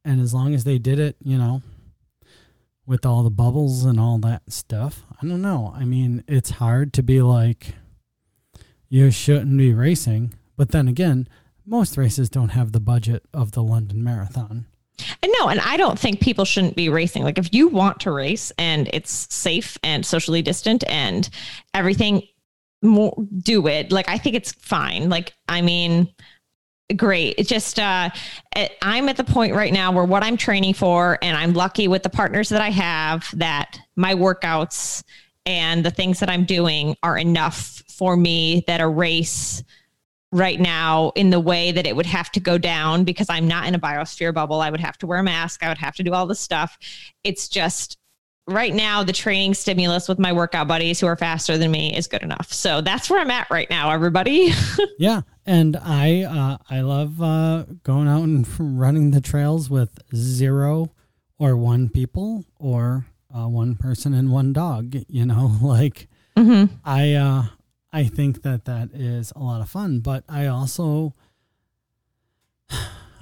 and 0.03 0.21
as 0.21 0.33
long 0.33 0.53
as 0.53 0.63
they 0.63 0.77
did 0.77 0.99
it, 0.99 1.15
you 1.23 1.37
know, 1.37 1.61
with 2.85 3.05
all 3.05 3.23
the 3.23 3.29
bubbles 3.29 3.85
and 3.85 3.99
all 3.99 4.17
that 4.19 4.51
stuff, 4.51 5.03
I 5.21 5.25
don't 5.25 5.41
know. 5.41 5.73
I 5.75 5.85
mean, 5.85 6.23
it's 6.27 6.51
hard 6.51 6.93
to 6.93 7.03
be 7.03 7.21
like, 7.21 7.75
you 8.87 9.11
shouldn't 9.11 9.57
be 9.57 9.73
racing. 9.73 10.33
But 10.57 10.71
then 10.71 10.87
again, 10.87 11.27
most 11.65 11.97
races 11.97 12.29
don't 12.29 12.49
have 12.49 12.71
the 12.71 12.79
budget 12.79 13.23
of 13.33 13.51
the 13.51 13.63
London 13.63 14.03
Marathon. 14.03 14.65
No, 15.23 15.47
and 15.47 15.61
I 15.61 15.77
don't 15.77 15.97
think 15.97 16.19
people 16.19 16.43
shouldn't 16.43 16.75
be 16.75 16.89
racing. 16.89 17.23
Like 17.23 17.37
if 17.37 17.53
you 17.53 17.67
want 17.67 18.01
to 18.01 18.11
race 18.11 18.51
and 18.57 18.89
it's 18.91 19.33
safe 19.33 19.77
and 19.83 20.05
socially 20.05 20.41
distant 20.41 20.83
and 20.87 21.29
everything, 21.73 22.23
do 22.81 23.67
it. 23.67 23.91
Like 23.91 24.09
I 24.09 24.17
think 24.17 24.35
it's 24.35 24.51
fine. 24.53 25.09
Like 25.09 25.33
I 25.47 25.61
mean, 25.61 26.09
great. 26.95 27.37
Just 27.45 27.79
uh, 27.79 28.09
I'm 28.81 29.09
at 29.09 29.17
the 29.17 29.23
point 29.23 29.53
right 29.53 29.73
now 29.73 29.91
where 29.91 30.05
what 30.05 30.23
I'm 30.23 30.37
training 30.37 30.73
for, 30.73 31.17
and 31.21 31.37
I'm 31.37 31.53
lucky 31.53 31.87
with 31.87 32.03
the 32.03 32.09
partners 32.09 32.49
that 32.49 32.61
I 32.61 32.69
have 32.69 33.29
that 33.37 33.79
my 33.95 34.15
workouts 34.15 35.03
and 35.45 35.83
the 35.83 35.91
things 35.91 36.19
that 36.19 36.29
I'm 36.29 36.45
doing 36.45 36.95
are 37.03 37.17
enough 37.17 37.83
for 37.87 38.15
me 38.15 38.63
that 38.67 38.81
a 38.81 38.87
race 38.87 39.63
right 40.31 40.59
now 40.59 41.11
in 41.15 41.31
the 41.31 41.39
way 41.39 41.71
that 41.71 41.87
it 41.87 41.95
would 41.95 42.05
have 42.05 42.31
to 42.31 42.39
go 42.39 42.57
down 42.57 43.03
because 43.03 43.27
I'm 43.29 43.47
not 43.47 43.67
in 43.67 43.73
a 43.73 43.79
biosphere 43.79 44.33
bubble. 44.33 44.61
I 44.61 44.69
would 44.69 44.79
have 44.79 44.97
to 44.99 45.07
wear 45.07 45.19
a 45.19 45.23
mask. 45.23 45.63
I 45.63 45.69
would 45.69 45.79
have 45.79 45.95
to 45.95 46.03
do 46.03 46.13
all 46.13 46.27
this 46.27 46.39
stuff. 46.39 46.77
It's 47.23 47.47
just 47.47 47.97
right 48.47 48.73
now 48.73 49.03
the 49.03 49.13
training 49.13 49.53
stimulus 49.53 50.07
with 50.07 50.19
my 50.19 50.33
workout 50.33 50.67
buddies 50.67 50.99
who 50.99 51.07
are 51.07 51.15
faster 51.15 51.57
than 51.57 51.71
me 51.71 51.95
is 51.95 52.07
good 52.07 52.23
enough. 52.23 52.51
So 52.51 52.81
that's 52.81 53.09
where 53.09 53.19
I'm 53.19 53.31
at 53.31 53.49
right 53.49 53.69
now, 53.69 53.91
everybody. 53.91 54.51
yeah, 54.99 55.21
and 55.49 55.75
I 55.77 56.21
uh, 56.21 56.57
I 56.69 56.81
love 56.81 57.19
uh, 57.21 57.63
going 57.81 58.07
out 58.07 58.21
and 58.21 58.47
running 58.59 59.09
the 59.09 59.19
trails 59.19 59.67
with 59.67 59.97
zero 60.15 60.91
or 61.39 61.57
one 61.57 61.89
people 61.89 62.45
or 62.59 63.07
uh, 63.35 63.47
one 63.47 63.75
person 63.75 64.13
and 64.13 64.31
one 64.31 64.53
dog. 64.53 64.95
You 65.07 65.25
know, 65.25 65.57
like 65.61 66.07
mm-hmm. 66.37 66.75
I 66.85 67.13
uh, 67.13 67.43
I 67.91 68.03
think 68.03 68.43
that 68.43 68.65
that 68.65 68.91
is 68.93 69.33
a 69.35 69.39
lot 69.39 69.61
of 69.61 69.69
fun, 69.69 70.01
but 70.01 70.23
I 70.29 70.45
also 70.45 71.15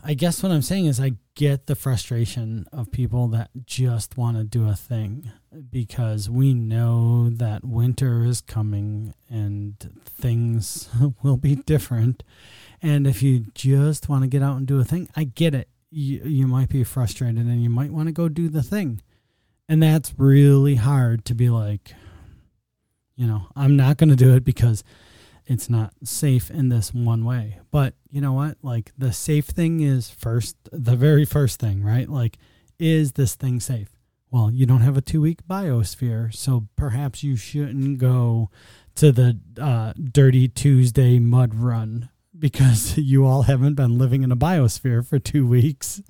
I 0.09 0.13
guess 0.13 0.41
what 0.41 0.53
I'm 0.53 0.61
saying 0.61 0.85
is 0.85 1.01
I 1.01 1.15
get 1.35 1.65
the 1.65 1.75
frustration 1.75 2.65
of 2.71 2.93
people 2.93 3.27
that 3.27 3.49
just 3.65 4.15
want 4.15 4.37
to 4.37 4.45
do 4.45 4.69
a 4.69 4.73
thing 4.73 5.29
because 5.69 6.29
we 6.29 6.53
know 6.53 7.29
that 7.29 7.65
winter 7.65 8.23
is 8.23 8.39
coming 8.39 9.13
and 9.29 9.75
things 10.05 10.87
will 11.23 11.35
be 11.35 11.55
different. 11.55 12.23
And 12.81 13.05
if 13.05 13.21
you 13.21 13.47
just 13.53 14.07
want 14.07 14.23
to 14.23 14.29
get 14.29 14.41
out 14.41 14.55
and 14.55 14.65
do 14.65 14.79
a 14.79 14.85
thing, 14.85 15.09
I 15.13 15.25
get 15.25 15.53
it. 15.53 15.67
You, 15.89 16.21
you 16.23 16.47
might 16.47 16.69
be 16.69 16.85
frustrated 16.85 17.45
and 17.45 17.61
you 17.61 17.69
might 17.69 17.91
want 17.91 18.07
to 18.07 18.13
go 18.13 18.29
do 18.29 18.47
the 18.47 18.63
thing. 18.63 19.01
And 19.67 19.83
that's 19.83 20.13
really 20.17 20.75
hard 20.75 21.25
to 21.25 21.35
be 21.35 21.49
like, 21.49 21.93
you 23.17 23.27
know, 23.27 23.47
I'm 23.57 23.75
not 23.75 23.97
going 23.97 24.11
to 24.11 24.15
do 24.15 24.35
it 24.35 24.45
because 24.45 24.85
it's 25.47 25.69
not 25.69 25.93
safe 26.03 26.51
in 26.51 26.69
this 26.69 26.93
one 26.93 27.25
way. 27.25 27.59
But 27.71 27.95
you 28.11 28.21
know 28.21 28.33
what? 28.33 28.57
Like 28.61 28.91
the 28.97 29.13
safe 29.13 29.45
thing 29.45 29.79
is 29.79 30.09
first, 30.09 30.57
the 30.71 30.95
very 30.95 31.25
first 31.25 31.59
thing, 31.59 31.83
right? 31.83 32.07
Like, 32.07 32.37
is 32.77 33.13
this 33.13 33.35
thing 33.35 33.59
safe? 33.59 33.89
Well, 34.29 34.51
you 34.51 34.65
don't 34.65 34.81
have 34.81 34.97
a 34.97 35.01
two 35.01 35.21
week 35.21 35.47
biosphere, 35.49 36.35
so 36.35 36.67
perhaps 36.75 37.23
you 37.23 37.37
shouldn't 37.37 37.97
go 37.97 38.49
to 38.95 39.11
the 39.11 39.39
uh, 39.59 39.93
Dirty 39.93 40.49
Tuesday 40.49 41.17
mud 41.17 41.55
run 41.55 42.09
because 42.39 42.97
you 42.97 43.25
all 43.25 43.43
haven't 43.43 43.75
been 43.75 43.97
living 43.97 44.23
in 44.23 44.31
a 44.31 44.37
biosphere 44.37 45.05
for 45.05 45.17
two 45.17 45.47
weeks 45.47 46.01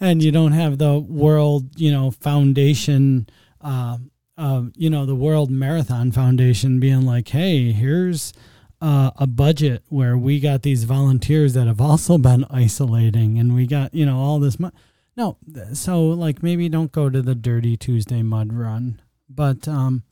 and 0.00 0.22
you 0.22 0.32
don't 0.32 0.52
have 0.52 0.78
the 0.78 0.98
world, 0.98 1.78
you 1.78 1.92
know, 1.92 2.10
foundation, 2.10 3.28
uh, 3.60 3.98
uh, 4.38 4.62
you 4.74 4.88
know, 4.88 5.04
the 5.04 5.14
World 5.14 5.50
Marathon 5.50 6.10
Foundation 6.10 6.80
being 6.80 7.02
like, 7.02 7.28
hey, 7.28 7.72
here's 7.72 8.32
uh, 8.80 9.10
a 9.16 9.26
budget 9.26 9.82
where 9.88 10.16
we 10.16 10.40
got 10.40 10.62
these 10.62 10.84
volunteers 10.84 11.54
that 11.54 11.66
have 11.66 11.80
also 11.80 12.18
been 12.18 12.44
isolating 12.50 13.38
and 13.38 13.54
we 13.54 13.66
got 13.66 13.92
you 13.94 14.06
know 14.06 14.18
all 14.18 14.38
this 14.38 14.58
money 14.58 14.74
no 15.16 15.36
so 15.72 16.02
like 16.08 16.42
maybe 16.42 16.68
don't 16.68 16.92
go 16.92 17.10
to 17.10 17.20
the 17.20 17.34
dirty 17.34 17.76
tuesday 17.76 18.22
mud 18.22 18.52
run 18.52 19.00
but 19.28 19.68
um 19.68 20.02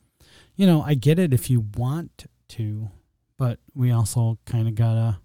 you 0.55 0.67
know 0.67 0.81
i 0.83 0.93
get 0.93 1.17
it 1.17 1.33
if 1.33 1.49
you 1.49 1.65
want 1.77 2.25
to 2.47 2.89
but 3.37 3.59
we 3.73 3.91
also 3.91 4.37
kind 4.45 4.67
of 4.67 4.75
gotta 4.75 5.17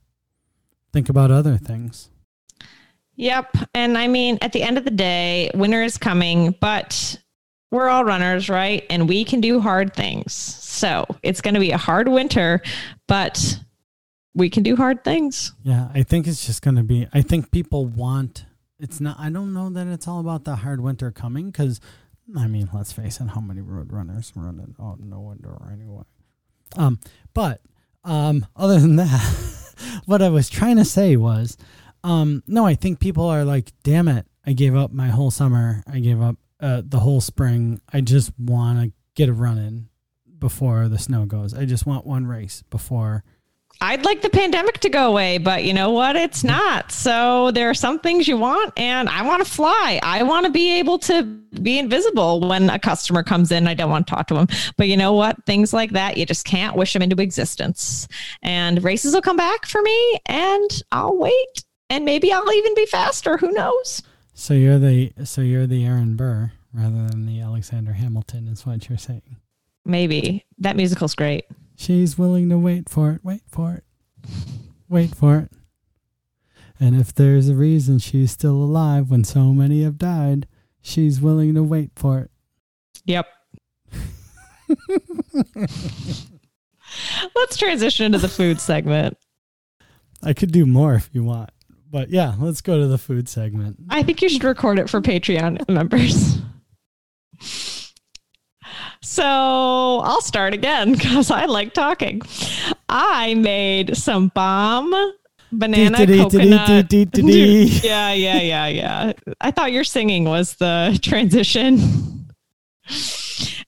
think 0.92 1.08
about 1.08 1.30
other 1.30 1.58
things 1.58 2.10
yep 3.16 3.54
and 3.74 3.98
i 3.98 4.08
mean 4.08 4.38
at 4.40 4.52
the 4.52 4.62
end 4.62 4.78
of 4.78 4.84
the 4.84 4.90
day 4.90 5.50
winter 5.54 5.82
is 5.82 5.98
coming 5.98 6.54
but 6.60 7.18
we're 7.74 7.88
all 7.88 8.04
runners, 8.04 8.48
right? 8.48 8.86
And 8.88 9.08
we 9.08 9.24
can 9.24 9.40
do 9.40 9.60
hard 9.60 9.94
things. 9.94 10.32
So 10.74 11.06
it's 11.22 11.40
going 11.40 11.54
to 11.54 11.60
be 11.60 11.70
a 11.70 11.78
hard 11.78 12.08
winter, 12.08 12.60
but 13.06 13.60
we 14.34 14.50
can 14.50 14.64
do 14.64 14.74
hard 14.74 15.04
things. 15.04 15.52
Yeah, 15.62 15.88
I 15.94 16.02
think 16.02 16.26
it's 16.26 16.44
just 16.44 16.62
going 16.62 16.74
to 16.74 16.82
be, 16.82 17.06
I 17.14 17.22
think 17.22 17.52
people 17.52 17.86
want, 17.86 18.44
it's 18.80 19.00
not, 19.00 19.16
I 19.20 19.30
don't 19.30 19.54
know 19.54 19.70
that 19.70 19.86
it's 19.86 20.08
all 20.08 20.18
about 20.18 20.44
the 20.44 20.56
hard 20.56 20.80
winter 20.80 21.12
coming 21.12 21.46
because, 21.46 21.80
I 22.36 22.48
mean, 22.48 22.68
let's 22.74 22.92
face 22.92 23.20
it, 23.20 23.28
how 23.28 23.40
many 23.40 23.60
road 23.60 23.92
runners 23.92 24.32
run 24.34 24.58
it? 24.58 24.82
Oh, 24.82 24.96
no 24.98 25.20
winter 25.20 25.56
anyway. 25.72 26.02
Um, 26.76 26.98
but 27.34 27.60
um, 28.02 28.44
other 28.56 28.80
than 28.80 28.96
that, 28.96 29.70
what 30.06 30.22
I 30.22 30.28
was 30.28 30.50
trying 30.50 30.76
to 30.78 30.84
say 30.84 31.14
was, 31.14 31.56
um, 32.02 32.42
no, 32.48 32.66
I 32.66 32.74
think 32.74 32.98
people 32.98 33.26
are 33.26 33.44
like, 33.44 33.70
damn 33.84 34.08
it, 34.08 34.26
I 34.44 34.54
gave 34.54 34.74
up 34.74 34.90
my 34.90 35.08
whole 35.08 35.30
summer. 35.30 35.84
I 35.86 36.00
gave 36.00 36.20
up 36.20 36.34
uh, 36.58 36.82
the 36.84 36.98
whole 36.98 37.20
spring. 37.20 37.80
I 37.92 38.00
just 38.00 38.32
want 38.40 38.80
to 38.80 38.92
get 39.14 39.28
a 39.28 39.32
run 39.32 39.58
in 39.58 39.88
before 40.44 40.88
the 40.88 40.98
snow 40.98 41.24
goes. 41.24 41.54
I 41.54 41.64
just 41.64 41.86
want 41.86 42.04
one 42.04 42.26
race 42.26 42.62
before 42.68 43.24
I'd 43.80 44.04
like 44.04 44.20
the 44.20 44.28
pandemic 44.28 44.78
to 44.80 44.90
go 44.90 45.08
away, 45.08 45.38
but 45.38 45.64
you 45.64 45.72
know 45.72 45.88
what? 45.88 46.16
It's 46.16 46.42
mm-hmm. 46.42 46.48
not. 46.48 46.92
So 46.92 47.50
there 47.50 47.70
are 47.70 47.74
some 47.74 47.98
things 47.98 48.28
you 48.28 48.36
want, 48.36 48.74
and 48.76 49.08
I 49.08 49.22
want 49.22 49.42
to 49.42 49.50
fly. 49.50 50.00
I 50.02 50.22
want 50.22 50.44
to 50.44 50.52
be 50.52 50.78
able 50.78 50.98
to 50.98 51.22
be 51.22 51.78
invisible 51.78 52.46
when 52.46 52.68
a 52.68 52.78
customer 52.78 53.22
comes 53.22 53.50
in. 53.50 53.66
I 53.66 53.72
don't 53.72 53.90
want 53.90 54.06
to 54.06 54.14
talk 54.14 54.26
to 54.26 54.34
them. 54.34 54.48
But 54.76 54.88
you 54.88 54.98
know 54.98 55.14
what? 55.14 55.46
Things 55.46 55.72
like 55.72 55.92
that, 55.92 56.18
you 56.18 56.26
just 56.26 56.44
can't 56.44 56.76
wish 56.76 56.92
them 56.92 57.00
into 57.00 57.20
existence. 57.22 58.06
And 58.42 58.84
races 58.84 59.14
will 59.14 59.22
come 59.22 59.38
back 59.38 59.64
for 59.64 59.80
me, 59.80 60.18
and 60.26 60.82
I'll 60.92 61.16
wait. 61.16 61.64
And 61.88 62.04
maybe 62.04 62.34
I'll 62.34 62.52
even 62.52 62.74
be 62.74 62.84
faster. 62.84 63.38
Who 63.38 63.50
knows? 63.50 64.02
So 64.34 64.52
you're 64.52 64.78
the 64.78 65.14
so 65.24 65.40
you're 65.40 65.66
the 65.66 65.86
Aaron 65.86 66.16
Burr 66.16 66.52
rather 66.74 67.06
than 67.08 67.24
the 67.24 67.40
Alexander 67.40 67.94
Hamilton, 67.94 68.46
is 68.46 68.66
what 68.66 68.90
you're 68.90 68.98
saying. 68.98 69.38
Maybe 69.84 70.44
that 70.58 70.76
musical's 70.76 71.14
great. 71.14 71.44
She's 71.76 72.16
willing 72.16 72.48
to 72.50 72.58
wait 72.58 72.88
for 72.88 73.12
it, 73.12 73.20
wait 73.22 73.42
for 73.48 73.74
it, 73.74 73.84
wait 74.88 75.14
for 75.14 75.38
it. 75.38 75.50
And 76.80 76.98
if 77.00 77.14
there's 77.14 77.48
a 77.48 77.54
reason 77.54 77.98
she's 77.98 78.30
still 78.30 78.56
alive 78.56 79.10
when 79.10 79.24
so 79.24 79.52
many 79.52 79.82
have 79.82 79.98
died, 79.98 80.46
she's 80.80 81.20
willing 81.20 81.54
to 81.54 81.62
wait 81.62 81.90
for 81.96 82.20
it. 82.20 82.30
Yep. 83.04 83.26
Let's 87.34 87.56
transition 87.56 88.06
into 88.06 88.18
the 88.18 88.28
food 88.28 88.60
segment. 88.60 89.16
I 90.22 90.32
could 90.32 90.52
do 90.52 90.64
more 90.66 90.94
if 90.94 91.10
you 91.12 91.24
want. 91.24 91.50
But 91.90 92.10
yeah, 92.10 92.34
let's 92.40 92.60
go 92.60 92.80
to 92.80 92.88
the 92.88 92.98
food 92.98 93.28
segment. 93.28 93.76
I 93.88 94.02
think 94.02 94.20
you 94.20 94.28
should 94.28 94.42
record 94.42 94.80
it 94.80 94.90
for 94.90 95.00
Patreon 95.00 95.68
members. 95.68 96.38
So 99.04 99.22
I'll 100.02 100.22
start 100.22 100.54
again 100.54 100.92
because 100.96 101.30
I 101.30 101.44
like 101.44 101.74
talking. 101.74 102.22
I 102.88 103.34
made 103.34 103.96
some 103.96 104.28
bomb 104.34 104.94
banana 105.52 105.98
coconut. 106.06 106.68
yeah, 107.84 108.12
yeah, 108.12 108.40
yeah, 108.40 108.66
yeah. 108.66 109.12
I 109.40 109.50
thought 109.50 109.72
your 109.72 109.84
singing 109.84 110.24
was 110.24 110.54
the 110.54 110.98
transition. 111.02 111.78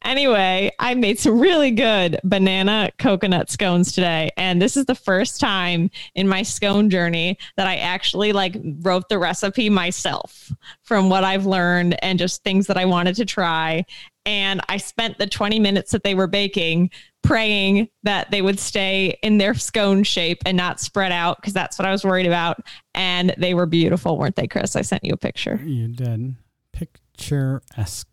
Anyway, 0.03 0.71
I 0.79 0.95
made 0.95 1.19
some 1.19 1.39
really 1.39 1.71
good 1.71 2.19
banana 2.23 2.91
coconut 2.99 3.51
scones 3.51 3.93
today. 3.93 4.31
And 4.37 4.63
this 4.63 4.77
is 4.77 4.87
the 4.87 4.95
first 4.95 5.41
time 5.41 5.91
in 6.15 6.29
my 6.29 6.43
scone 6.43 6.91
journey 6.91 7.39
that 7.57 7.67
I 7.67 7.77
actually 7.77 8.33
like 8.33 8.57
wrote 8.83 9.09
the 9.09 9.19
recipe 9.19 9.69
myself 9.69 10.53
from 10.83 11.11
what 11.11 11.25
I've 11.25 11.45
learned 11.45 12.03
and 12.05 12.19
just 12.19 12.43
things 12.45 12.69
that 12.69 12.79
I 12.79 12.85
wanted 12.85 13.17
to 13.17 13.25
try. 13.25 13.85
And 14.27 14.61
I 14.69 14.77
spent 14.77 15.19
the 15.19 15.27
20 15.27 15.59
minutes 15.61 15.93
that 15.93 16.03
they 16.03 16.15
were 16.15 16.27
baking 16.27 16.91
praying 17.27 17.89
that 18.05 18.31
they 18.31 18.41
would 18.41 18.59
stay 18.59 19.19
in 19.23 19.39
their 19.39 19.55
scone 19.55 20.05
shape 20.05 20.39
and 20.47 20.57
not 20.57 20.81
spread 20.81 21.11
out 21.11 21.39
because 21.41 21.53
that's 21.53 21.79
what 21.79 21.87
I 21.87 21.91
was 21.91 22.05
worried 22.05 22.27
about. 22.27 22.61
And 22.95 23.35
they 23.37 23.53
were 23.53 23.67
beautiful, 23.67 24.17
weren't 24.17 24.37
they, 24.37 24.47
Chris? 24.47 24.77
I 24.77 24.83
sent 24.83 25.05
you 25.05 25.13
a 25.13 25.17
picture. 25.17 25.61
You 25.65 25.89
did. 25.89 26.37
Picturesque. 26.73 28.09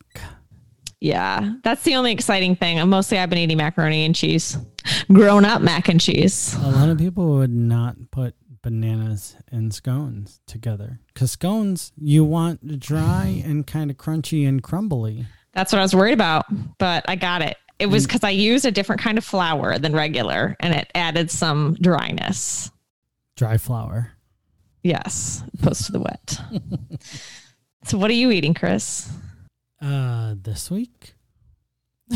Yeah, 1.00 1.56
that's 1.64 1.84
the 1.84 1.96
only 1.96 2.12
exciting 2.12 2.56
thing. 2.56 2.88
Mostly 2.88 3.20
I've 3.20 3.30
been 3.30 3.40
eating 3.40 3.58
macaroni 3.58 4.06
and 4.06 4.16
cheese, 4.16 4.58
grown 5.12 5.44
up 5.44 5.62
mac 5.62 5.90
and 5.90 6.00
cheese. 6.00 6.56
A 6.56 6.72
lot 6.72 6.90
of 6.90 6.98
people 6.98 7.36
would 7.36 7.54
not 7.54 7.98
put 8.10 8.36
bananas 8.62 9.36
and 9.52 9.74
scones 9.74 10.40
together 10.48 11.02
because 11.14 11.32
scones 11.32 11.92
you 11.98 12.24
want 12.24 12.80
dry 12.80 13.44
and 13.46 13.68
kind 13.68 13.92
of 13.92 13.98
crunchy 13.98 14.48
and 14.48 14.64
crumbly. 14.64 15.26
That's 15.54 15.72
what 15.72 15.80
I 15.80 15.82
was 15.82 15.96
worried 15.96 16.14
about, 16.14 16.46
but 16.78 17.06
I 17.08 17.16
got 17.16 17.42
it. 17.42 17.58
It 17.80 17.88
was 17.88 18.06
because 18.06 18.24
I 18.24 18.30
used 18.30 18.66
a 18.66 18.72
different 18.72 19.02
kind 19.02 19.18
of 19.18 19.26
flour 19.26 19.78
than 19.78 19.94
regular 19.94 20.56
and 20.60 20.74
it 20.74 20.90
added 20.96 21.30
some 21.30 21.76
dryness. 21.82 22.72
Dry 23.36 23.58
flour. 23.58 24.12
Yes, 24.84 25.44
opposed 25.60 25.86
to 25.86 25.92
the 25.92 26.00
wet. 26.00 26.40
so, 27.86 27.98
what 27.98 28.12
are 28.12 28.16
you 28.16 28.32
eating, 28.32 28.54
Chris? 28.54 29.10
Uh, 29.82 30.36
this 30.42 30.70
week. 30.70 31.14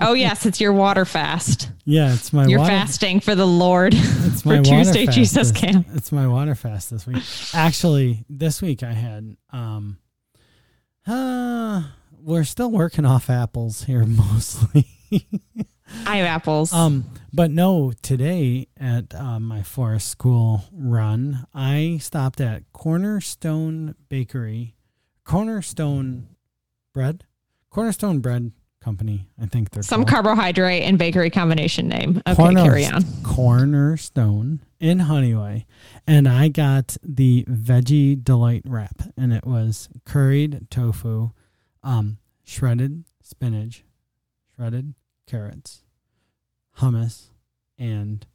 oh 0.00 0.12
yes, 0.12 0.46
it's 0.46 0.60
your 0.60 0.72
water 0.72 1.04
fast. 1.04 1.70
Yeah, 1.84 2.12
it's 2.12 2.32
my. 2.32 2.46
You're 2.46 2.58
water, 2.58 2.70
fasting 2.70 3.20
for 3.20 3.34
the 3.34 3.46
Lord. 3.46 3.94
It's 4.34 4.44
my 4.44 4.58
for 4.58 4.64
Tuesday 4.64 5.06
fast 5.06 5.16
Jesus 5.16 5.52
this, 5.52 5.60
camp. 5.60 5.86
It's 5.94 6.10
my 6.10 6.26
water 6.26 6.56
fast 6.56 6.90
this 6.90 7.06
week. 7.06 7.22
Actually, 7.52 8.24
this 8.28 8.60
week 8.60 8.82
I 8.82 8.92
had. 8.92 9.36
Um, 9.50 9.98
uh, 11.06 11.84
we're 12.24 12.44
still 12.44 12.70
working 12.70 13.04
off 13.04 13.28
apples 13.28 13.84
here 13.84 14.04
mostly. 14.06 14.86
I 16.06 16.16
have 16.16 16.26
apples. 16.26 16.72
Um, 16.72 17.04
but 17.32 17.50
no, 17.50 17.92
today 18.02 18.68
at 18.78 19.14
uh, 19.14 19.38
my 19.38 19.62
forest 19.62 20.08
school 20.08 20.64
run, 20.72 21.46
I 21.54 21.98
stopped 22.00 22.40
at 22.40 22.62
Cornerstone 22.72 23.94
Bakery, 24.08 24.74
Cornerstone 25.24 26.28
Bread, 26.94 27.24
Cornerstone 27.70 28.20
Bread 28.20 28.52
Company. 28.80 29.28
I 29.40 29.46
think 29.46 29.70
they're 29.70 29.82
some 29.82 30.00
called. 30.04 30.24
carbohydrate 30.24 30.82
and 30.84 30.98
bakery 30.98 31.30
combination 31.30 31.88
name. 31.88 32.22
Okay, 32.26 32.34
Corner- 32.34 32.62
carry 32.62 32.86
on. 32.86 33.02
Cornerstone 33.22 34.60
in 34.80 35.00
Honeyway, 35.00 35.66
and 36.06 36.26
I 36.28 36.48
got 36.48 36.96
the 37.02 37.44
veggie 37.48 38.22
delight 38.22 38.62
wrap, 38.66 39.02
and 39.16 39.32
it 39.32 39.46
was 39.46 39.88
curried 40.04 40.66
tofu, 40.70 41.30
um, 41.84 42.18
shredded 42.44 43.04
spinach, 43.22 43.84
shredded 44.56 44.94
carrots, 45.28 45.82
hummus, 46.78 47.28
and 47.78 48.26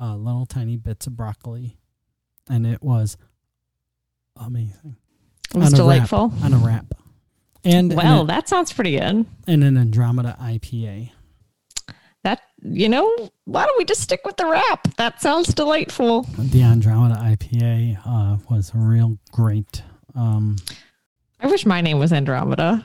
uh, 0.00 0.14
little 0.16 0.46
tiny 0.46 0.76
bits 0.76 1.06
of 1.08 1.16
broccoli, 1.16 1.76
and 2.48 2.66
it 2.66 2.82
was 2.82 3.16
amazing. 4.36 4.96
It 5.54 5.58
was 5.58 5.72
On 5.72 5.76
delightful. 5.78 6.28
wrap, 6.28 6.44
on 6.44 6.52
a 6.54 6.58
wrap, 6.58 6.86
and 7.64 7.94
Well, 7.94 8.20
and, 8.20 8.28
that 8.30 8.48
sounds 8.48 8.72
pretty 8.72 8.92
good. 8.92 9.26
and 9.46 9.64
an 9.64 9.76
Andromeda 9.76 10.36
IPA. 10.40 11.10
That 12.22 12.42
you 12.62 12.88
know, 12.90 13.30
why 13.46 13.64
don't 13.64 13.78
we 13.78 13.84
just 13.86 14.02
stick 14.02 14.20
with 14.26 14.36
the 14.36 14.44
wrap? 14.46 14.94
That 14.96 15.22
sounds 15.22 15.54
delightful. 15.54 16.22
The 16.38 16.62
Andromeda 16.62 17.14
IPA 17.18 17.98
uh, 18.06 18.36
was 18.50 18.72
real 18.74 19.18
great. 19.32 19.82
Um, 20.14 20.56
I 21.40 21.46
wish 21.46 21.64
my 21.64 21.80
name 21.80 21.98
was 21.98 22.12
Andromeda. 22.12 22.84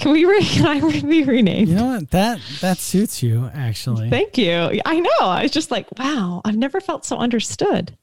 Can 0.00 0.12
we 0.12 0.24
re- 0.24 0.42
can 0.44 0.66
I 0.66 0.78
re- 0.80 1.00
be 1.00 1.24
renamed? 1.24 1.68
you 1.68 1.74
know 1.74 1.86
what? 1.86 2.10
That 2.10 2.40
that 2.60 2.78
suits 2.78 3.22
you 3.22 3.50
actually. 3.54 4.10
Thank 4.10 4.38
you. 4.38 4.80
I 4.84 5.00
know. 5.00 5.10
I 5.20 5.42
was 5.42 5.50
just 5.50 5.70
like, 5.70 5.86
wow, 5.98 6.40
I've 6.44 6.56
never 6.56 6.80
felt 6.80 7.04
so 7.04 7.16
understood. 7.18 7.96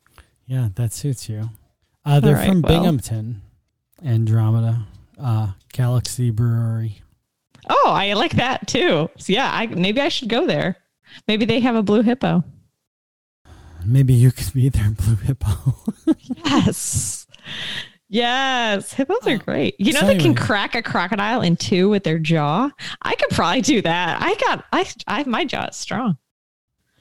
Yeah, 0.45 0.69
that 0.75 0.93
suits 0.93 1.27
you. 1.27 1.49
Uh, 2.05 2.19
they're 2.19 2.35
right, 2.35 2.47
from 2.47 2.61
well. 2.61 2.71
Binghamton, 2.71 3.41
Andromeda, 4.05 4.85
uh, 5.19 5.51
Galaxy 5.73 6.29
Brewery. 6.29 7.01
Oh, 7.69 7.89
I 7.93 8.13
like 8.13 8.33
that 8.33 8.67
too. 8.67 9.09
So 9.17 9.33
yeah, 9.33 9.49
I 9.51 9.67
maybe 9.67 9.99
I 9.99 10.09
should 10.09 10.29
go 10.29 10.47
there. 10.47 10.77
Maybe 11.27 11.45
they 11.45 11.59
have 11.59 11.75
a 11.75 11.83
blue 11.83 12.01
hippo. 12.01 12.43
Maybe 13.85 14.13
you 14.13 14.31
could 14.31 14.53
be 14.53 14.69
their 14.69 14.91
blue 14.91 15.15
hippo. 15.15 15.49
Yes. 16.45 17.27
Yes, 18.09 18.93
hippos 18.93 19.27
are 19.27 19.31
Oh, 19.31 19.37
great. 19.37 19.75
You 19.79 19.91
know 19.93 19.99
so 20.01 20.05
they 20.07 20.13
can 20.15 20.27
anyway. 20.31 20.35
crack 20.45 20.75
a 20.75 20.81
crocodile 20.81 21.41
in 21.41 21.57
two 21.57 21.89
with 21.89 22.03
their 22.03 22.17
jaw. 22.19 22.69
I 23.01 23.15
could 23.15 23.29
probably 23.31 23.61
do 23.61 23.81
that. 23.81 24.21
I 24.21 24.35
got 24.35 24.63
I 24.71 24.89
I 25.07 25.23
my 25.25 25.43
jaw 25.43 25.65
is 25.67 25.75
strong. 25.75 26.17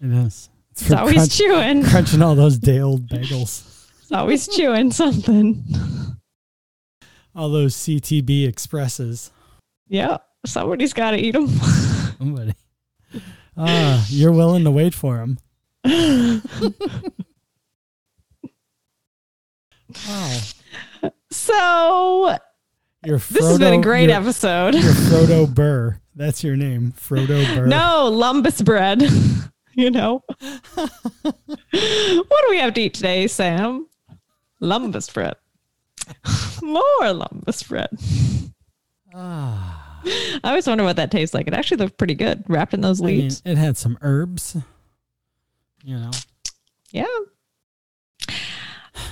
it 0.00 0.10
is. 0.10 0.48
It's, 0.72 0.82
It's 0.82 0.90
always 0.92 1.14
crunch- 1.14 1.38
chewing. 1.38 1.84
crunching 1.84 2.22
all 2.22 2.34
those 2.34 2.58
day 2.58 2.80
old 2.80 3.08
bagels. 3.08 3.88
It's 4.02 4.10
always 4.12 4.48
chewing 4.48 4.90
something. 4.90 5.62
All 7.34 7.50
those 7.50 7.74
CTB 7.76 8.46
expresses. 8.48 9.30
Yeah, 9.88 10.18
somebody's 10.44 10.92
got 10.92 11.12
to 11.12 11.18
eat 11.18 11.32
them. 11.32 11.48
Somebody. 12.18 12.54
Ah, 13.56 14.04
you're 14.08 14.32
willing 14.32 14.64
to 14.64 14.70
wait 14.70 14.92
for 14.94 15.16
them. 15.18 15.38
Wow. 20.08 20.38
So 21.36 22.36
You're 23.04 23.18
this 23.18 23.44
has 23.44 23.58
been 23.58 23.74
a 23.74 23.82
great 23.82 24.04
you're- 24.08 24.14
episode. 24.14 24.74
You're 24.74 24.92
Frodo 24.92 25.52
Burr. 25.52 26.00
That's 26.14 26.42
your 26.42 26.56
name, 26.56 26.92
Frodo 26.98 27.44
Burr. 27.54 27.66
No, 27.66 28.10
lembas 28.10 28.64
bread. 28.64 29.02
you 29.74 29.90
know. 29.90 30.24
what 30.40 31.34
do 31.54 32.46
we 32.50 32.58
have 32.58 32.72
to 32.74 32.80
eat 32.80 32.94
today, 32.94 33.26
Sam? 33.26 33.86
Lumbus 34.62 35.12
bread. 35.12 35.34
More 36.62 36.82
lembas 37.02 37.68
bread. 37.68 37.90
Ah, 39.14 40.00
I 40.42 40.48
always 40.50 40.66
wonder 40.66 40.84
what 40.84 40.96
that 40.96 41.10
tastes 41.10 41.34
like. 41.34 41.46
It 41.46 41.54
actually 41.54 41.76
looked 41.78 41.98
pretty 41.98 42.14
good 42.14 42.44
wrapped 42.48 42.72
in 42.72 42.80
those 42.80 43.02
I 43.02 43.04
mean, 43.06 43.20
leaves. 43.20 43.42
it 43.44 43.58
had 43.58 43.76
some 43.76 43.98
herbs. 44.00 44.56
You 45.84 45.98
know, 45.98 46.10
yeah. 46.90 47.04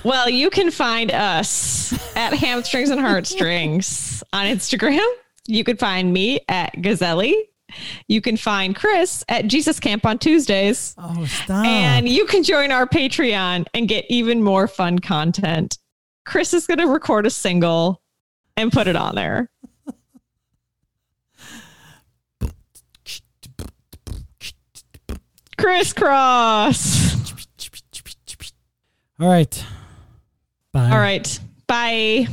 Well, 0.05 0.29
you 0.29 0.51
can 0.51 0.71
find 0.71 1.11
us 1.11 1.93
at 2.15 2.35
Hamstrings 2.35 2.91
and 2.91 3.01
Heartstrings 3.01 4.23
on 4.35 4.45
Instagram. 4.45 5.07
You 5.47 5.65
can 5.65 5.79
find 5.79 6.13
me 6.13 6.41
at 6.47 6.75
Gazelli. 6.77 7.35
You 8.07 8.21
can 8.21 8.37
find 8.37 8.77
Chris 8.77 9.25
at 9.31 9.47
Jesus 9.47 9.81
Camp 9.81 10.05
on 10.05 10.19
Tuesdays. 10.19 10.95
Oh, 10.99 11.25
stop. 11.25 11.65
And 11.65 12.07
you 12.07 12.27
can 12.27 12.43
join 12.43 12.71
our 12.71 12.87
Patreon 12.87 13.65
and 13.73 13.89
get 13.89 14.05
even 14.11 14.43
more 14.43 14.69
fun 14.69 14.99
content. 14.99 15.79
Chris 16.27 16.53
is 16.53 16.67
going 16.67 16.79
to 16.79 16.87
record 16.87 17.27
a 17.27 17.31
single 17.31 18.03
and 18.59 18.71
put 18.71 18.87
it 18.87 18.97
on 18.97 19.15
there. 19.15 19.51
Crisscross. 25.57 27.15
All 29.19 29.29
right. 29.29 29.65
Bye. 30.75 30.91
All 30.91 30.99
right. 30.99 31.39
Bye. 31.69 32.27